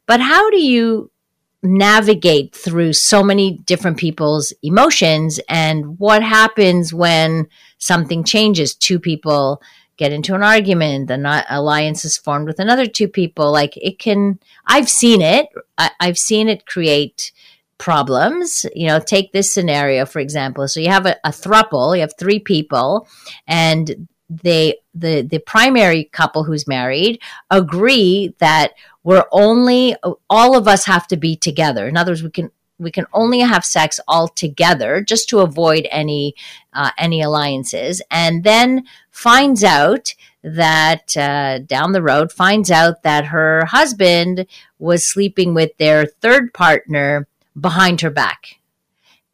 But 0.06 0.22
how 0.22 0.50
do 0.50 0.58
you 0.60 1.12
navigate 1.62 2.56
through 2.56 2.94
so 2.94 3.22
many 3.22 3.58
different 3.66 3.98
people's 3.98 4.54
emotions 4.64 5.40
and 5.50 6.00
what 6.00 6.24
happens 6.24 6.94
when 6.94 7.48
something 7.78 8.24
changes. 8.24 8.74
Two 8.76 9.00
people 9.00 9.62
get 9.98 10.14
into 10.14 10.34
an 10.34 10.42
argument 10.42 11.10
the 11.10 11.46
alliance 11.50 12.06
is 12.06 12.18
formed 12.18 12.48
with 12.48 12.60
another 12.60 12.86
two 12.86 13.08
people. 13.08 13.52
Like 13.52 13.76
it 13.76 14.00
can 14.00 14.40
i've 14.66 14.90
seen 14.90 15.22
it. 15.22 15.48
I, 15.78 15.92
i've 16.00 16.18
seen 16.18 16.48
it 16.48 16.66
create 16.66 17.34
problems. 17.78 18.66
You 18.74 18.88
know 18.88 19.00
take 19.00 19.34
this 19.34 19.52
scenario 19.52 20.06
for 20.06 20.20
example. 20.20 20.68
So 20.70 20.80
you 20.80 20.90
have 20.90 21.06
a, 21.06 21.18
a 21.26 21.30
thruple 21.30 21.94
you 21.96 22.02
have 22.02 22.14
three 22.18 22.40
people 22.40 23.08
and 23.48 24.08
they 24.30 24.78
the 24.94 25.22
the 25.22 25.40
primary 25.40 26.06
couple 26.06 26.44
who's 26.44 26.68
married 26.68 27.20
agree 27.50 28.34
that 28.40 28.74
we're 29.04 29.26
only 29.32 29.96
all 30.30 30.56
of 30.56 30.68
us 30.68 30.86
have 30.86 31.08
to 31.08 31.18
be 31.18 31.36
together. 31.36 31.88
In 31.88 31.98
other 31.98 32.12
words 32.12 32.24
we 32.24 32.32
can 32.32 32.52
we 32.80 32.92
can 32.92 33.06
only 33.14 33.40
have 33.40 33.66
sex 33.66 34.00
all 34.08 34.28
together 34.28 35.02
just 35.02 35.30
to 35.30 35.40
avoid 35.40 35.88
any 35.92 36.34
uh, 36.74 36.92
any 36.98 37.22
alliances. 37.22 38.02
And 38.10 38.44
then 38.44 38.86
finds 39.12 39.64
out 39.64 40.14
that 40.44 41.16
uh, 41.18 41.60
down 41.60 41.92
the 41.92 42.02
road 42.02 42.32
finds 42.32 42.72
out 42.72 43.04
that 43.04 43.26
her 43.26 43.66
husband 43.66 44.48
was 44.80 45.04
sleeping 45.04 45.54
with 45.54 45.76
their 45.78 46.06
third 46.06 46.54
partner 46.54 47.28
behind 47.60 48.02
her 48.02 48.10
back. 48.10 48.60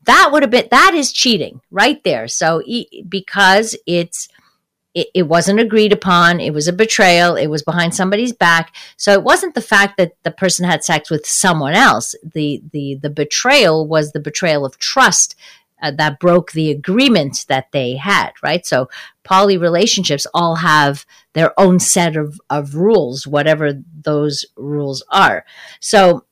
That 0.05 0.29
would 0.31 0.43
have 0.43 0.51
been 0.51 0.67
that 0.71 0.93
is 0.95 1.11
cheating 1.11 1.61
right 1.71 2.03
there. 2.03 2.27
So 2.27 2.63
because 3.07 3.75
it's 3.85 4.27
it, 4.95 5.09
it, 5.13 5.23
wasn't 5.23 5.59
agreed 5.59 5.91
upon. 5.91 6.39
It 6.39 6.53
was 6.53 6.67
a 6.67 6.73
betrayal. 6.73 7.35
It 7.35 7.47
was 7.47 7.61
behind 7.61 7.93
somebody's 7.93 8.31
back. 8.31 8.73
So 8.95 9.11
it 9.11 9.23
wasn't 9.23 9.53
the 9.53 9.61
fact 9.61 9.97
that 9.97 10.13
the 10.23 10.31
person 10.31 10.65
had 10.65 10.83
sex 10.83 11.09
with 11.09 11.25
someone 11.25 11.73
else. 11.73 12.15
The 12.23 12.63
the 12.71 12.95
the 12.95 13.09
betrayal 13.09 13.87
was 13.87 14.11
the 14.11 14.19
betrayal 14.21 14.65
of 14.65 14.79
trust 14.79 15.35
uh, 15.81 15.91
that 15.91 16.19
broke 16.19 16.53
the 16.53 16.71
agreement 16.71 17.45
that 17.49 17.71
they 17.73 17.97
had. 17.97 18.31
Right. 18.41 18.65
So 18.65 18.89
poly 19.23 19.57
relationships 19.57 20.25
all 20.33 20.55
have 20.55 21.05
their 21.33 21.59
own 21.59 21.79
set 21.79 22.15
of 22.15 22.39
of 22.49 22.75
rules, 22.75 23.27
whatever 23.27 23.73
those 24.01 24.45
rules 24.55 25.03
are. 25.11 25.45
So 25.81 26.25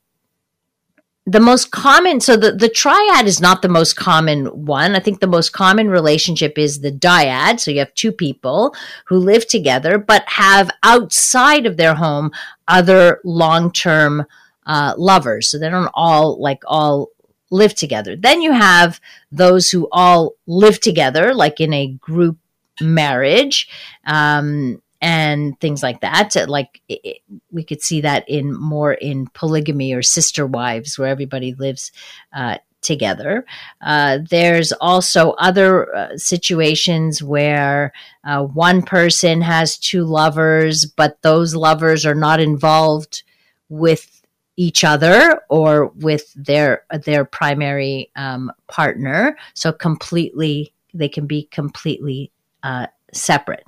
the 1.26 1.40
most 1.40 1.72
common 1.72 2.20
so 2.20 2.36
the, 2.36 2.52
the 2.52 2.68
triad 2.68 3.26
is 3.26 3.40
not 3.40 3.62
the 3.62 3.70
most 3.70 3.96
common 3.96 4.46
one. 4.48 4.96
I 4.96 5.00
think 5.00 5.20
the 5.20 5.28
most 5.28 5.54
common 5.54 5.90
relationship 5.90 6.58
is 6.58 6.82
the 6.82 6.92
dyad. 6.92 7.60
So 7.60 7.72
you 7.72 7.80
have 7.80 7.94
two 7.94 8.12
people 8.12 8.76
who 9.06 9.18
live 9.18 9.48
together 9.48 9.98
but 9.98 10.24
have 10.28 10.70
outside 10.84 11.66
of 11.66 11.78
their 11.78 11.96
home 11.96 12.32
other 12.68 13.22
long-term 13.24 14.26
uh, 14.66 14.96
lovers. 14.98 15.50
So 15.50 15.58
they 15.58 15.70
don't 15.70 15.92
all 15.94 16.42
like 16.42 16.62
all 16.66 17.10
live 17.52 17.74
together. 17.74 18.18
Then 18.18 18.42
you 18.42 18.52
have 18.52 19.00
those 19.32 19.70
who 19.70 19.88
all 19.92 20.34
live 20.46 20.82
together 20.82 21.34
like 21.34 21.62
in 21.62 21.72
a 21.74 21.88
group 21.88 22.38
marriage. 22.82 23.70
Um, 24.06 24.82
and 25.04 25.60
things 25.60 25.84
like 25.84 26.00
that. 26.00 26.34
Like 26.48 26.82
it, 26.88 27.18
we 27.52 27.66
could 27.66 27.82
see 27.82 28.00
that 28.02 28.28
in 28.30 28.58
more 28.58 28.94
in 28.94 29.28
polygamy 29.28 29.94
or 29.94 30.02
sister 30.02 30.48
wives, 30.48 30.98
where 30.98 31.10
everybody 31.10 31.54
lives 31.54 31.92
uh, 32.34 32.58
together. 32.80 33.46
Uh, 33.82 34.20
there's 34.30 34.72
also 34.72 35.32
other 35.32 35.94
uh, 35.94 36.18
situations 36.18 37.22
where 37.22 37.92
uh, 38.24 38.44
one 38.44 38.82
person 38.82 39.42
has 39.42 39.78
two 39.78 40.06
lovers, 40.06 40.86
but 40.86 41.22
those 41.22 41.54
lovers 41.54 42.06
are 42.06 42.16
not 42.16 42.40
involved 42.40 43.24
with 43.68 44.22
each 44.56 44.86
other 44.86 45.42
or 45.50 45.88
with 45.96 46.32
their 46.36 46.84
their 47.04 47.26
primary 47.26 48.10
um, 48.16 48.54
partner. 48.70 49.36
So 49.54 49.74
completely, 49.74 50.74
they 50.94 51.10
can 51.10 51.28
be 51.28 51.44
completely 51.52 52.32
uh, 52.62 52.88
separate. 53.12 53.68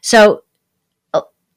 So 0.00 0.44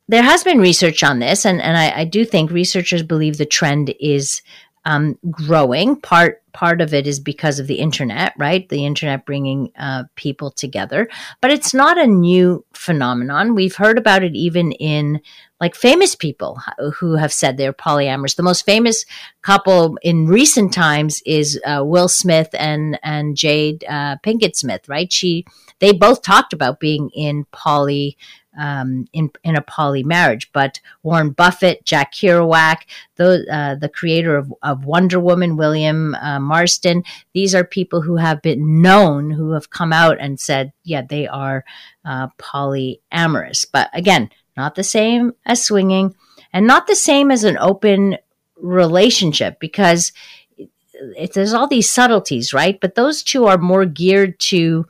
there 0.10 0.24
has 0.24 0.43
been 0.43 0.57
research 0.57 1.03
on 1.03 1.20
this, 1.20 1.45
and, 1.45 1.62
and 1.62 1.78
I, 1.78 1.99
I 1.99 2.03
do 2.03 2.26
think 2.26 2.49
researchers 2.49 3.03
believe 3.03 3.38
the 3.38 3.45
trend 3.45 3.93
is 3.99 4.41
um, 4.84 5.20
growing. 5.30 6.01
Part 6.01 6.41
part 6.51 6.82
of 6.82 6.95
it 6.95 7.05
is 7.05 7.20
because 7.20 7.60
of 7.60 7.68
the 7.68 7.76
internet, 7.76 8.34
right? 8.36 8.68
The 8.70 8.88
internet 8.88 9.24
bringing 9.24 9.72
uh, 9.78 10.05
people 10.16 10.49
together, 10.49 11.07
but 11.41 11.51
it's 11.51 11.76
not 11.76 11.99
a 11.99 12.07
new 12.07 12.66
phenomenon. 12.74 13.53
We've 13.53 13.76
heard 13.76 13.99
about 13.99 14.24
it 14.24 14.36
even 14.36 14.72
in 14.72 15.22
like 15.62 15.76
famous 15.76 16.16
people 16.16 16.60
who 16.95 17.14
have 17.14 17.32
said 17.32 17.57
they're 17.57 17.72
polyamorous. 17.72 18.36
The 18.36 18.43
most 18.43 18.66
famous 18.66 19.05
couple 19.43 19.99
in 20.01 20.26
recent 20.26 20.74
times 20.74 21.22
is 21.24 21.60
uh, 21.66 21.84
Will 21.86 22.07
Smith 22.07 22.49
and 22.53 22.97
and 23.03 23.36
Jada 23.36 23.84
uh, 23.88 24.16
Pinkett 24.26 24.55
Smith, 24.55 24.89
right? 24.89 25.14
She 25.14 25.45
they 25.80 25.91
both 25.91 26.24
talked 26.24 26.53
about 26.53 26.80
being 26.80 27.12
in 27.12 27.45
poly 27.51 28.18
um, 28.60 29.07
in 29.14 29.32
in 29.43 29.55
a 29.55 29.62
poly 29.62 30.03
marriage. 30.03 30.51
But 30.51 30.80
Warren 31.01 31.32
Buffett, 31.32 31.86
Jack 31.86 32.14
Kerouac, 32.14 32.82
the 33.16 33.45
uh, 33.51 33.76
the 33.76 33.89
creator 33.89 34.36
of, 34.38 34.53
of 34.62 34.86
Wonder 34.86 35.20
Woman, 35.20 35.55
William 35.55 36.14
uh, 36.16 36.39
Marston, 36.39 37.03
these 37.34 37.55
are 37.55 37.64
people 37.64 38.01
who 38.01 38.18
have 38.18 38.41
been 38.41 38.82
known, 38.82 39.32
who 39.32 39.51
have 39.51 39.70
come 39.70 39.93
out 39.93 40.18
and 40.20 40.39
said, 40.39 40.74
yeah, 40.84 41.01
they 41.01 41.28
are 41.28 41.64
uh, 42.03 42.28
polyamorous. 42.38 43.66
But 43.72 43.89
again, 43.93 44.30
not 44.57 44.76
the 44.76 44.84
same 44.84 45.34
as 45.45 45.64
swinging, 45.64 46.14
and 46.51 46.68
not 46.68 46.86
the 46.86 46.95
same 46.95 47.32
as 47.32 47.45
an 47.45 47.57
open 47.57 48.18
relationship 48.57 49.60
because 49.60 50.12
it, 50.57 51.34
there's 51.34 51.53
all 51.53 51.68
these 51.68 51.89
subtleties, 51.89 52.53
right? 52.53 52.80
But 52.80 52.95
those 52.95 53.24
two 53.24 53.45
are 53.45 53.57
more 53.57 53.86
geared 53.86 54.39
to 54.41 54.86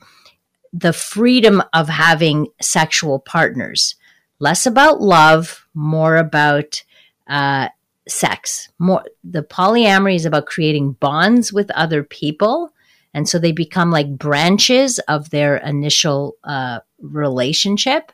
the 0.72 0.92
freedom 0.92 1.62
of 1.72 1.88
having 1.88 2.48
sexual 2.60 3.18
partners. 3.18 3.96
Less 4.38 4.66
about 4.66 5.00
love, 5.00 5.66
more 5.74 6.16
about 6.16 6.82
uh, 7.28 7.68
sex. 8.08 8.68
More 8.78 9.04
the 9.22 9.42
polyamory 9.42 10.14
is 10.14 10.24
about 10.24 10.46
creating 10.46 10.92
bonds 10.92 11.52
with 11.52 11.70
other 11.72 12.02
people, 12.02 12.72
and 13.12 13.28
so 13.28 13.38
they 13.38 13.52
become 13.52 13.90
like 13.90 14.16
branches 14.16 14.98
of 15.00 15.30
their 15.30 15.56
initial 15.56 16.36
uh, 16.44 16.80
relationship 17.00 18.12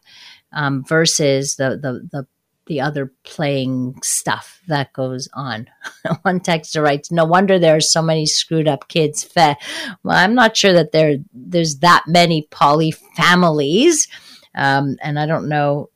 um, 0.53 0.85
versus 0.85 1.57
the, 1.57 1.71
the 1.71 2.09
the 2.11 2.27
the 2.67 2.81
other 2.81 3.13
playing 3.25 3.99
stuff 4.03 4.61
that 4.69 4.93
goes 4.93 5.29
on. 5.35 5.69
One 6.23 6.41
texter 6.41 6.83
writes, 6.83 7.11
"No 7.11 7.25
wonder 7.25 7.59
there 7.59 7.77
are 7.77 7.81
so 7.81 8.03
many 8.03 8.27
screwed 8.27 8.69
up 8.69 8.89
kids." 8.89 9.29
Well, 9.35 9.57
I'm 10.05 10.35
not 10.35 10.57
sure 10.57 10.73
that 10.73 10.93
there 10.93 11.17
there's 11.33 11.79
that 11.79 12.05
many 12.07 12.47
poly 12.51 12.91
families, 12.91 14.09
um, 14.55 14.97
and 15.03 15.19
I 15.19 15.27
don't 15.27 15.49
know. 15.49 15.91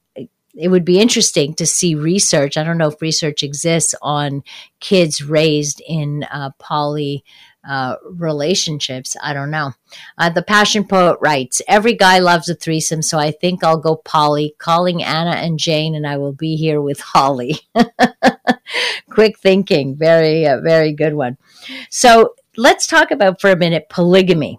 It 0.54 0.68
would 0.68 0.84
be 0.84 1.00
interesting 1.00 1.54
to 1.54 1.66
see 1.66 1.94
research. 1.94 2.56
I 2.56 2.64
don't 2.64 2.78
know 2.78 2.88
if 2.88 3.00
research 3.00 3.42
exists 3.42 3.94
on 4.02 4.42
kids 4.80 5.22
raised 5.22 5.80
in 5.86 6.24
uh, 6.24 6.50
poly 6.58 7.24
uh, 7.68 7.96
relationships. 8.04 9.16
I 9.22 9.32
don't 9.32 9.50
know. 9.50 9.72
Uh, 10.16 10.30
the 10.30 10.42
Passion 10.42 10.84
Poet 10.84 11.18
writes 11.20 11.62
Every 11.68 11.94
guy 11.94 12.18
loves 12.18 12.48
a 12.48 12.54
threesome, 12.54 13.02
so 13.02 13.18
I 13.18 13.30
think 13.30 13.62
I'll 13.62 13.78
go 13.78 13.96
Polly, 13.96 14.54
calling 14.58 15.02
Anna 15.02 15.32
and 15.32 15.58
Jane, 15.58 15.94
and 15.94 16.06
I 16.06 16.16
will 16.16 16.32
be 16.32 16.56
here 16.56 16.80
with 16.80 17.00
Holly. 17.00 17.60
Quick 19.10 19.38
thinking. 19.38 19.96
Very, 19.96 20.46
uh, 20.46 20.60
very 20.60 20.92
good 20.92 21.14
one. 21.14 21.36
So 21.90 22.34
let's 22.56 22.86
talk 22.86 23.10
about 23.10 23.40
for 23.40 23.50
a 23.50 23.56
minute 23.56 23.88
polygamy. 23.88 24.58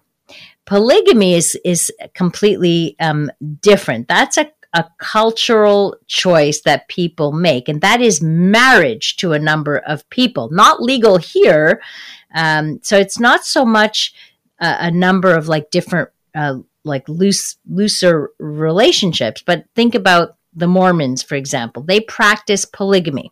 Polygamy 0.66 1.34
is, 1.34 1.58
is 1.66 1.92
completely 2.14 2.96
um, 3.00 3.32
different. 3.62 4.08
That's 4.08 4.38
a 4.38 4.52
a 4.74 4.86
cultural 5.00 5.98
choice 6.08 6.62
that 6.62 6.88
people 6.88 7.32
make, 7.32 7.68
and 7.68 7.82
that 7.82 8.02
is 8.02 8.22
marriage 8.22 9.18
to 9.18 9.34
a 9.34 9.40
number 9.40 9.78
of 9.80 10.10
people. 10.10 10.50
Not 10.50 10.82
legal 10.82 11.18
here, 11.18 11.82
um, 12.34 12.80
so 12.82 12.98
it's 12.98 13.20
not 13.20 13.46
so 13.46 13.66
much 13.66 14.14
a, 14.60 14.76
a 14.82 14.92
number 14.92 15.36
of 15.36 15.48
like 15.48 15.72
different, 15.72 16.10
uh, 16.36 16.60
like 16.84 17.08
loose, 17.08 17.58
looser 17.70 18.32
relationships, 18.40 19.44
but 19.46 19.66
think 19.76 19.96
about 19.96 20.38
the 20.54 20.68
Mormons, 20.68 21.24
for 21.24 21.36
example. 21.36 21.84
They 21.84 22.00
practice 22.00 22.66
polygamy. 22.66 23.32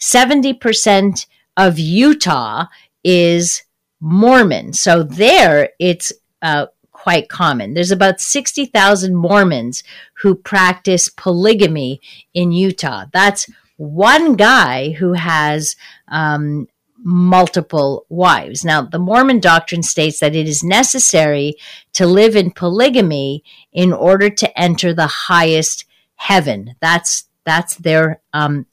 70% 0.00 1.26
of 1.56 1.78
Utah 1.78 2.66
is 3.02 3.62
Mormon. 4.00 4.72
So 4.72 5.02
there 5.02 5.70
it's 5.78 6.12
uh, 6.42 6.66
quite 6.92 7.28
common. 7.28 7.74
There's 7.74 7.90
about 7.90 8.20
60,000 8.20 9.14
Mormons 9.14 9.82
who 10.14 10.34
practice 10.34 11.08
polygamy 11.08 12.00
in 12.34 12.52
Utah. 12.52 13.06
That's 13.12 13.48
one 13.76 14.34
guy 14.34 14.90
who 14.90 15.12
has 15.14 15.76
um, 16.08 16.68
multiple 17.08 18.04
wives. 18.10 18.66
Now, 18.66 18.82
the 18.82 18.98
Mormon 18.98 19.40
doctrine 19.40 19.82
states 19.82 20.20
that 20.20 20.36
it 20.36 20.46
is 20.46 20.62
necessary 20.62 21.54
to 21.94 22.06
live 22.06 22.36
in 22.36 22.50
polygamy 22.50 23.42
in 23.72 23.94
order 23.94 24.28
to 24.28 24.60
enter 24.60 24.92
the 24.92 25.06
highest 25.06 25.86
heaven. 26.16 26.74
That's 26.80 27.24
that's 27.46 27.76
their 27.76 28.20
um, 28.34 28.66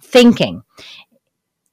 thinking. 0.00 0.62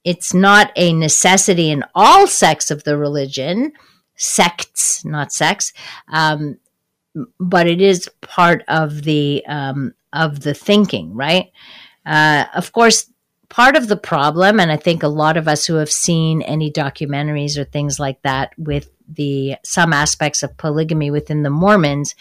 It's 0.04 0.34
not 0.34 0.70
a 0.76 0.92
necessity 0.92 1.70
in 1.70 1.82
all 1.94 2.26
sects 2.26 2.70
of 2.70 2.84
the 2.84 2.98
religion, 2.98 3.72
sects, 4.14 5.06
not 5.06 5.32
sex, 5.32 5.72
um, 6.08 6.58
but 7.40 7.66
it 7.66 7.80
is 7.80 8.10
part 8.20 8.64
of 8.68 9.04
the 9.04 9.42
um, 9.46 9.94
of 10.12 10.40
the 10.40 10.52
thinking, 10.52 11.14
right? 11.14 11.50
Uh, 12.04 12.44
of 12.54 12.70
course, 12.72 13.08
part 13.52 13.76
of 13.76 13.86
the 13.86 13.98
problem, 13.98 14.58
and 14.58 14.72
I 14.72 14.78
think 14.78 15.02
a 15.02 15.08
lot 15.08 15.36
of 15.36 15.46
us 15.46 15.66
who 15.66 15.74
have 15.74 15.92
seen 15.92 16.40
any 16.40 16.72
documentaries 16.72 17.58
or 17.58 17.64
things 17.64 18.00
like 18.00 18.20
that 18.22 18.54
with 18.56 18.90
the 19.06 19.56
some 19.62 19.92
aspects 19.92 20.42
of 20.42 20.56
polygamy 20.56 21.10
within 21.10 21.42
the 21.42 21.50
Mormons 21.50 22.14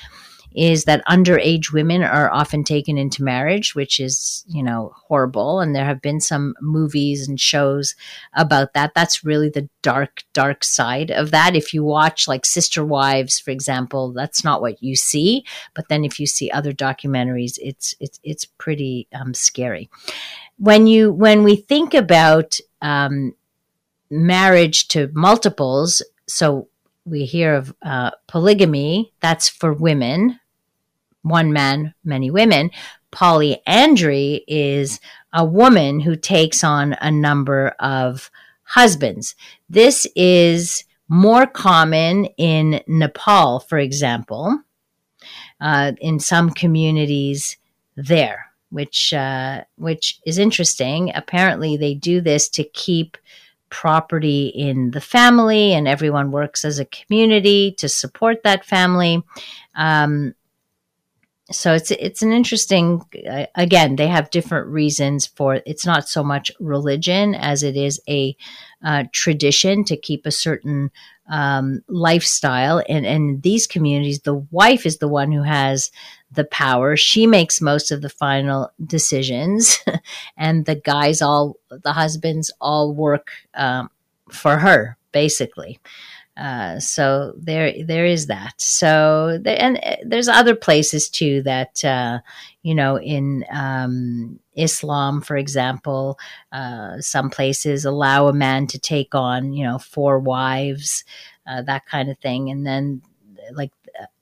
is 0.54 0.86
that 0.86 1.06
underage 1.08 1.72
women 1.72 2.04
are 2.04 2.32
often 2.32 2.64
taken 2.64 2.98
into 2.98 3.24
marriage, 3.24 3.76
which 3.76 4.00
is, 4.00 4.44
you 4.48 4.64
know, 4.64 4.94
horrible. 5.08 5.60
And 5.60 5.76
there 5.76 5.86
have 5.86 6.02
been 6.02 6.20
some 6.20 6.56
movies 6.62 7.28
and 7.28 7.40
shows 7.40 7.96
about 8.34 8.74
that. 8.74 8.94
That's 8.94 9.24
really 9.24 9.50
the 9.50 9.70
dark, 9.82 10.24
dark 10.34 10.64
side 10.64 11.12
of 11.12 11.32
that. 11.32 11.56
If 11.56 11.74
you 11.74 11.84
watch 11.84 12.28
like 12.28 12.46
Sister 12.46 12.84
Wives, 12.84 13.40
for 13.40 13.52
example, 13.52 14.14
that's 14.14 14.44
not 14.44 14.62
what 14.62 14.82
you 14.84 14.96
see. 14.96 15.46
But 15.74 15.90
then 15.90 16.04
if 16.04 16.20
you 16.20 16.28
see 16.28 16.52
other 16.52 16.74
documentaries, 16.74 17.58
it's 17.62 17.96
it's 18.00 18.20
it's 18.24 18.46
pretty 18.46 19.08
um, 19.14 19.34
scary 19.34 19.90
when 20.62 20.86
you 20.86 21.12
when 21.12 21.44
we 21.44 21.56
think 21.56 21.96
about 21.96 22.60
um, 22.84 23.34
marriage 24.12 24.88
to 24.90 25.10
multiples, 25.14 26.04
so 26.28 26.68
we 27.04 27.26
hear 27.26 27.56
of 27.56 27.74
uh, 27.82 28.12
polygamy. 28.28 29.12
That's 29.22 29.50
for 29.50 29.74
women. 29.74 30.40
One 31.22 31.54
man, 31.54 31.94
many 32.04 32.32
women. 32.32 32.72
Polyandry 33.12 34.44
is 34.48 35.00
a 35.34 35.46
woman 35.46 36.00
who 36.00 36.16
takes 36.16 36.64
on 36.64 36.94
a 37.02 37.12
number 37.12 37.70
of 37.80 38.32
husbands. 38.64 39.36
This 39.70 40.08
is 40.16 40.86
more 41.08 41.46
common 41.46 42.26
in 42.38 42.82
Nepal, 42.88 43.60
for 43.60 43.78
example, 43.78 44.62
uh, 45.60 45.92
in 46.00 46.20
some 46.20 46.50
communities 46.50 47.58
there, 47.98 48.52
which 48.70 49.14
uh, 49.14 49.64
which 49.76 50.20
is 50.26 50.38
interesting. 50.38 51.12
Apparently, 51.14 51.76
they 51.76 51.94
do 51.94 52.22
this 52.22 52.48
to 52.50 52.64
keep 52.64 53.18
property 53.70 54.48
in 54.48 54.92
the 54.92 55.02
family, 55.02 55.74
and 55.74 55.88
everyone 55.88 56.32
works 56.32 56.64
as 56.64 56.80
a 56.80 56.86
community 56.86 57.74
to 57.78 57.90
support 57.90 58.44
that 58.44 58.66
family. 58.66 59.22
Um, 59.76 60.34
so 61.52 61.74
it's 61.74 61.92
it's 61.92 62.22
an 62.22 62.32
interesting 62.32 63.02
uh, 63.30 63.46
again 63.56 63.96
they 63.96 64.08
have 64.08 64.30
different 64.30 64.68
reasons 64.68 65.28
for 65.28 65.62
it's 65.66 65.86
not 65.86 66.08
so 66.08 66.24
much 66.24 66.52
religion 66.60 67.36
as 67.36 67.64
it 67.64 67.76
is 67.76 68.02
a 68.08 68.36
uh, 68.84 69.04
tradition 69.12 69.84
to 69.84 69.96
keep 69.98 70.26
a 70.26 70.32
certain 70.32 70.92
um, 71.30 71.82
lifestyle. 71.88 72.84
And 72.90 73.06
in 73.06 73.42
these 73.42 73.68
communities 73.68 74.22
the 74.22 74.36
wife 74.36 74.86
is 74.86 74.98
the 74.98 75.08
one 75.08 75.32
who 75.32 75.44
has 75.44 75.92
the 76.32 76.46
power. 76.46 76.96
She 76.96 77.28
makes 77.28 77.62
most 77.62 77.92
of 77.92 78.02
the 78.02 78.10
final 78.10 78.72
decisions. 78.84 79.78
And 80.38 80.66
the 80.66 80.76
guys 80.76 81.22
all 81.22 81.58
the 81.70 81.94
husbands 81.94 82.52
all 82.60 82.94
work 82.94 83.32
um, 83.54 83.90
for 84.30 84.58
her 84.58 84.98
basically 85.12 85.80
uh, 86.38 86.80
so 86.80 87.34
there, 87.38 87.74
there 87.84 88.06
is 88.06 88.28
that. 88.28 88.54
So, 88.60 89.38
there, 89.42 89.62
and 89.62 89.78
uh, 89.84 89.98
there's 90.06 90.28
other 90.28 90.56
places 90.56 91.10
too 91.10 91.42
that, 91.44 91.84
uh, 91.84 92.20
you 92.64 92.74
know, 92.74 92.98
in 93.00 93.46
um, 93.52 94.40
Islam, 94.56 95.22
for 95.22 95.36
example, 95.36 96.18
uh, 96.52 97.00
some 97.00 97.30
places 97.30 97.86
allow 97.86 98.28
a 98.28 98.34
man 98.34 98.68
to 98.68 98.80
take 98.80 99.14
on, 99.14 99.54
you 99.54 99.66
know, 99.66 99.78
four 99.78 100.20
wives, 100.20 101.04
uh, 101.46 101.62
that 101.64 101.86
kind 101.86 102.10
of 102.10 102.18
thing. 102.20 102.50
And 102.50 102.66
then, 102.66 103.02
like, 103.54 103.72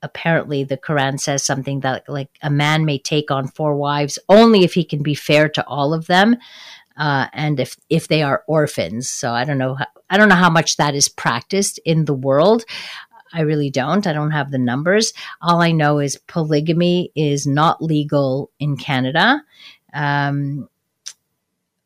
apparently 0.02 0.64
the 0.64 0.76
Quran 0.76 1.18
says 1.20 1.44
something 1.44 1.80
that, 1.80 2.08
like, 2.08 2.30
a 2.42 2.50
man 2.50 2.84
may 2.84 2.98
take 2.98 3.30
on 3.30 3.46
four 3.46 3.76
wives 3.76 4.18
only 4.28 4.64
if 4.64 4.74
he 4.74 4.84
can 4.84 5.02
be 5.02 5.14
fair 5.14 5.48
to 5.50 5.66
all 5.66 5.94
of 5.94 6.06
them. 6.06 6.36
Uh, 6.96 7.26
and 7.32 7.60
if 7.60 7.76
if 7.88 8.08
they 8.08 8.22
are 8.22 8.44
orphans. 8.46 9.08
So 9.08 9.32
I 9.32 9.44
don't 9.44 9.58
know 9.58 9.74
how, 9.74 9.86
I 10.10 10.16
don't 10.16 10.28
know 10.28 10.34
how 10.34 10.50
much 10.50 10.76
that 10.76 10.94
is 10.94 11.08
practiced 11.08 11.78
in 11.84 12.04
the 12.04 12.14
world. 12.14 12.64
I 13.32 13.42
really 13.42 13.70
don't. 13.70 14.06
I 14.06 14.12
don't 14.12 14.32
have 14.32 14.50
the 14.50 14.58
numbers. 14.58 15.12
All 15.40 15.62
I 15.62 15.70
know 15.70 16.00
is 16.00 16.18
polygamy 16.26 17.12
is 17.14 17.46
not 17.46 17.82
legal 17.82 18.50
in 18.58 18.76
Canada. 18.76 19.42
Um, 19.94 20.68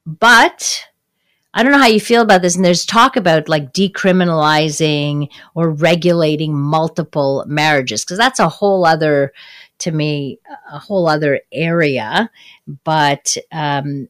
but 0.06 0.86
I 1.52 1.62
don't 1.62 1.72
know 1.72 1.78
how 1.78 1.86
you 1.86 2.00
feel 2.00 2.22
about 2.22 2.42
this. 2.42 2.56
And 2.56 2.64
there's 2.64 2.84
talk 2.84 3.16
about 3.16 3.48
like 3.48 3.72
decriminalizing 3.72 5.28
or 5.54 5.70
regulating 5.70 6.54
multiple 6.54 7.44
marriages 7.46 8.04
because 8.04 8.18
that's 8.18 8.40
a 8.40 8.48
whole 8.48 8.84
other, 8.84 9.32
to 9.78 9.92
me, 9.92 10.40
a 10.70 10.78
whole 10.78 11.08
other 11.08 11.40
area. 11.52 12.30
But 12.84 13.36
um, 13.52 14.08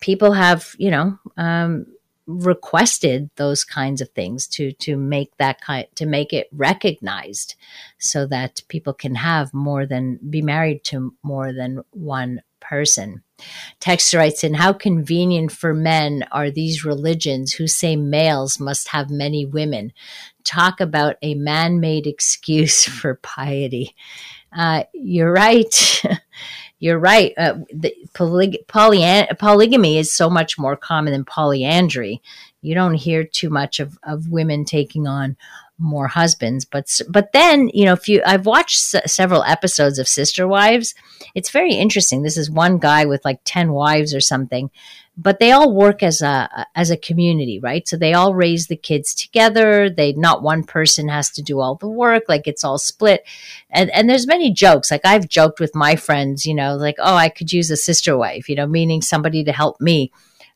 people 0.00 0.32
have, 0.32 0.74
you 0.78 0.90
know, 0.90 1.18
um, 1.36 1.86
requested 2.26 3.30
those 3.36 3.62
kinds 3.62 4.00
of 4.00 4.08
things 4.10 4.48
to 4.48 4.72
to 4.72 4.96
make 4.96 5.36
that 5.36 5.60
kind 5.60 5.86
to 5.94 6.04
make 6.04 6.32
it 6.32 6.48
recognized 6.52 7.54
so 7.98 8.26
that 8.26 8.60
people 8.68 8.92
can 8.92 9.14
have 9.14 9.54
more 9.54 9.86
than 9.86 10.18
be 10.28 10.42
married 10.42 10.82
to 10.82 11.14
more 11.22 11.52
than 11.52 11.82
one 11.90 12.42
person. 12.58 13.22
Text 13.78 14.12
writes 14.12 14.42
in 14.42 14.54
how 14.54 14.72
convenient 14.72 15.52
for 15.52 15.72
men 15.72 16.24
are 16.32 16.50
these 16.50 16.84
religions 16.84 17.52
who 17.52 17.68
say 17.68 17.94
males 17.94 18.58
must 18.58 18.88
have 18.88 19.10
many 19.10 19.44
women. 19.44 19.92
Talk 20.42 20.80
about 20.80 21.16
a 21.22 21.34
man-made 21.34 22.06
excuse 22.06 22.84
for 23.00 23.14
piety. 23.16 23.94
Uh, 24.56 24.84
you're 24.94 25.32
right. 25.32 26.02
you're 26.78 26.98
right. 26.98 27.32
Uh, 27.38 27.54
the 27.72 27.94
polyg- 28.12 28.66
polyan- 28.66 29.38
polygamy 29.38 29.98
is 29.98 30.12
so 30.12 30.28
much 30.28 30.58
more 30.58 30.76
common 30.76 31.12
than 31.12 31.24
polyandry. 31.24 32.20
You 32.60 32.74
don't 32.74 32.94
hear 32.94 33.24
too 33.24 33.48
much 33.50 33.80
of, 33.80 33.98
of 34.02 34.28
women 34.28 34.64
taking 34.64 35.06
on 35.06 35.36
more 35.78 36.08
husbands, 36.08 36.64
but 36.64 37.00
but 37.08 37.32
then 37.32 37.70
you 37.74 37.84
know 37.84 37.92
if 37.92 38.08
you 38.08 38.22
I've 38.24 38.46
watched 38.46 38.94
s- 38.94 39.12
several 39.12 39.42
episodes 39.44 39.98
of 39.98 40.08
Sister 40.08 40.48
Wives. 40.48 40.94
It's 41.34 41.50
very 41.50 41.74
interesting. 41.74 42.22
This 42.22 42.38
is 42.38 42.50
one 42.50 42.78
guy 42.78 43.04
with 43.04 43.24
like 43.26 43.40
ten 43.44 43.72
wives 43.72 44.14
or 44.14 44.20
something, 44.20 44.70
but 45.16 45.38
they 45.38 45.50
all 45.50 45.72
work 45.72 46.02
as 46.02 46.20
a 46.20 46.66
as 46.74 46.90
a 46.90 46.96
community 46.96 47.58
right? 47.58 47.88
So 47.88 47.96
they 47.96 48.12
all 48.12 48.34
raise 48.34 48.66
the 48.66 48.76
kids 48.76 49.14
together. 49.14 49.88
They 49.88 50.12
not 50.12 50.42
one 50.42 50.64
person 50.64 51.08
has 51.08 51.30
to 51.30 51.42
do 51.42 51.60
all 51.60 51.74
the 51.74 51.88
work 51.88 52.24
like 52.28 52.46
it's 52.46 52.64
all 52.64 52.78
split. 52.78 53.26
And 53.70 53.90
and 53.90 54.08
there's 54.08 54.26
many 54.26 54.52
jokes. 54.52 54.90
Like 54.90 55.04
i've 55.04 55.28
joked 55.28 55.60
with 55.60 55.74
my 55.74 55.96
friends 55.96 56.46
you 56.46 56.54
know 56.54 56.76
like 56.76 56.96
oh 56.98 57.14
i 57.14 57.28
could 57.28 57.52
use 57.52 57.70
a 57.70 57.76
sister 57.76 58.16
wife 58.16 58.48
you 58.48 58.56
know 58.56 58.66
meaning 58.66 59.02
somebody 59.02 59.44
to 59.44 59.52
help 59.52 59.80
me 59.80 60.12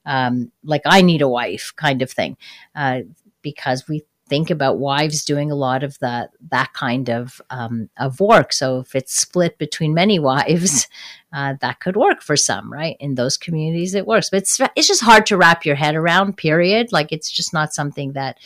um, 0.07 0.51
like 0.65 0.83
i 0.87 1.03
need 1.03 1.23
a 1.23 1.29
wife 1.29 1.73
kind 1.77 2.03
of 2.03 2.11
thing 2.11 2.37
uh, 2.75 3.01
because 3.43 3.89
we 3.89 4.03
think 4.31 4.49
about 4.49 4.79
wives 4.79 5.25
doing 5.25 5.51
a 5.51 5.57
lot 5.57 5.83
of 5.83 5.99
that 5.99 6.31
that 6.51 6.73
kind 6.73 7.11
of 7.11 7.43
um, 7.51 7.91
of 7.99 8.21
work. 8.21 8.53
So 8.53 8.79
if 8.79 8.95
it's 8.95 9.13
split 9.13 9.59
between 9.59 9.93
many 9.93 10.19
wives, 10.31 10.89
uh, 11.33 11.55
that 11.61 11.81
could 11.81 11.97
work 11.97 12.23
for 12.23 12.37
some, 12.37 12.73
right? 12.73 12.97
In 13.01 13.17
those 13.17 13.37
communities, 13.37 13.95
it 13.95 14.07
works, 14.07 14.31
but 14.31 14.39
it's 14.39 14.59
it's 14.77 14.89
just 14.89 15.03
hard 15.03 15.27
to 15.27 15.37
wrap 15.37 15.67
your 15.67 15.75
head 15.75 15.97
around. 15.97 16.37
Period. 16.37 16.93
Like 16.93 17.13
it's 17.13 17.31
just 17.31 17.53
not 17.53 17.75
something 17.75 18.13
that 18.13 18.39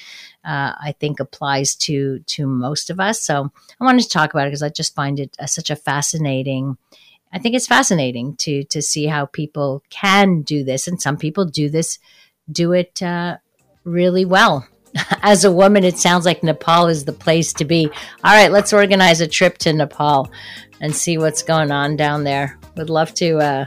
uh, 0.45 0.72
I 0.80 0.95
think 0.99 1.20
applies 1.20 1.76
to 1.87 2.18
to 2.18 2.47
most 2.47 2.91
of 2.91 2.99
us. 2.99 3.22
So 3.22 3.53
I 3.80 3.85
wanted 3.85 4.03
to 4.03 4.09
talk 4.09 4.32
about 4.32 4.47
it 4.47 4.51
because 4.51 4.62
I 4.62 4.70
just 4.70 4.95
find 4.95 5.20
it 5.20 5.37
uh, 5.39 5.47
such 5.47 5.70
a 5.70 5.76
fascinating. 5.76 6.78
I 7.30 7.39
think 7.39 7.55
it's 7.55 7.66
fascinating 7.66 8.37
to 8.37 8.64
to 8.64 8.80
see 8.80 9.07
how 9.07 9.26
people 9.26 9.82
can 9.91 10.43
do 10.43 10.64
this, 10.64 10.89
and 10.89 11.01
some 11.01 11.18
people 11.18 11.45
do 11.45 11.68
this, 11.68 11.99
do 12.51 12.72
it 12.72 13.03
uh, 13.03 13.37
really 13.85 14.24
well 14.24 14.66
as 15.22 15.45
a 15.45 15.53
woman, 15.53 15.84
it 15.84 15.99
sounds 15.99 16.24
like 16.24 16.42
Nepal 16.42 16.88
is 16.88 17.05
the 17.05 17.12
place 17.12 17.53
to 17.55 17.64
be. 17.64 17.86
All 18.22 18.34
right, 18.34 18.51
let's 18.51 18.72
organize 18.72 19.20
a 19.20 19.26
trip 19.26 19.59
to 19.59 19.72
Nepal 19.72 20.30
and 20.80 20.95
see 20.95 21.18
what's 21.18 21.42
going 21.42 21.70
on 21.70 21.97
down 21.97 22.24
there. 22.24 22.59
Would 22.76 22.90
love 22.90 23.14
to 23.14 23.38
uh, 23.38 23.66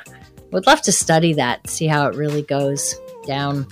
would 0.51 0.67
love 0.67 0.81
to 0.83 0.91
study 0.91 1.33
that, 1.33 1.69
see 1.69 1.87
how 1.87 2.07
it 2.07 2.15
really 2.15 2.41
goes 2.41 2.95
down. 3.25 3.67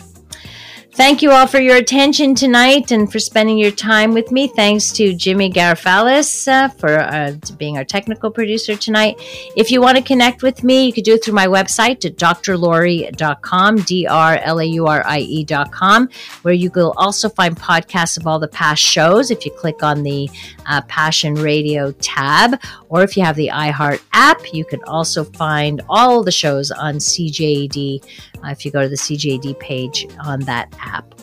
Thank 0.95 1.21
you 1.21 1.31
all 1.31 1.45
for 1.45 1.59
your 1.59 1.75
attention 1.75 2.35
tonight 2.35 2.89
and 2.89 3.11
for 3.11 3.19
spending 3.19 3.57
your 3.57 3.69
time 3.69 4.13
with 4.13 4.31
me. 4.31 4.47
Thanks 4.47 4.93
to 4.93 5.13
Jimmy 5.13 5.51
Garafalis 5.51 6.47
uh, 6.47 6.69
for 6.69 6.97
uh, 6.97 7.33
being 7.57 7.75
our 7.75 7.83
technical 7.83 8.31
producer 8.31 8.77
tonight. 8.77 9.17
If 9.57 9.71
you 9.71 9.81
want 9.81 9.97
to 9.97 10.03
connect 10.03 10.41
with 10.41 10.63
me, 10.63 10.85
you 10.85 10.93
could 10.93 11.03
do 11.03 11.15
it 11.15 11.25
through 11.25 11.33
my 11.33 11.47
website 11.47 12.05
at 12.05 12.15
drlaurie.com, 12.15 13.75
D 13.81 14.07
R 14.07 14.37
L 14.37 14.59
A 14.61 14.63
U 14.63 14.87
R 14.87 15.03
I 15.05 15.19
E.com, 15.19 16.07
where 16.43 16.53
you 16.53 16.71
will 16.73 16.93
also 16.95 17.27
find 17.27 17.57
podcasts 17.57 18.17
of 18.17 18.25
all 18.25 18.39
the 18.39 18.47
past 18.47 18.81
shows 18.81 19.31
if 19.31 19.45
you 19.45 19.51
click 19.51 19.83
on 19.83 20.03
the 20.03 20.29
uh, 20.67 20.81
Passion 20.83 21.35
Radio 21.35 21.91
tab. 21.93 22.59
Or 22.89 23.03
if 23.03 23.15
you 23.17 23.23
have 23.23 23.35
the 23.35 23.49
iHeart 23.53 24.01
app, 24.13 24.53
you 24.53 24.65
can 24.65 24.83
also 24.83 25.23
find 25.23 25.81
all 25.89 26.23
the 26.23 26.31
shows 26.31 26.71
on 26.71 26.95
CJAD 26.95 28.03
uh, 28.43 28.49
if 28.49 28.65
you 28.65 28.71
go 28.71 28.81
to 28.81 28.89
the 28.89 28.95
CJAD 28.95 29.59
page 29.59 30.07
on 30.19 30.39
that 30.41 30.73
app. 30.79 31.13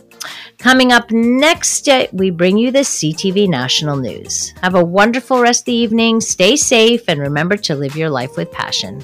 Coming 0.59 0.93
up 0.93 1.11
next, 1.11 1.89
uh, 1.89 2.07
we 2.13 2.31
bring 2.31 2.57
you 2.57 2.71
the 2.71 2.81
CTV 2.81 3.49
National 3.49 3.97
News. 3.97 4.51
Have 4.63 4.77
a 4.77 4.85
wonderful 4.85 5.41
rest 5.41 5.63
of 5.63 5.67
the 5.67 5.73
evening, 5.73 6.21
stay 6.21 6.55
safe, 6.55 7.03
and 7.09 7.21
remember 7.21 7.57
to 7.57 7.75
live 7.75 7.97
your 7.97 8.11
life 8.11 8.37
with 8.37 8.53
passion. 8.53 9.03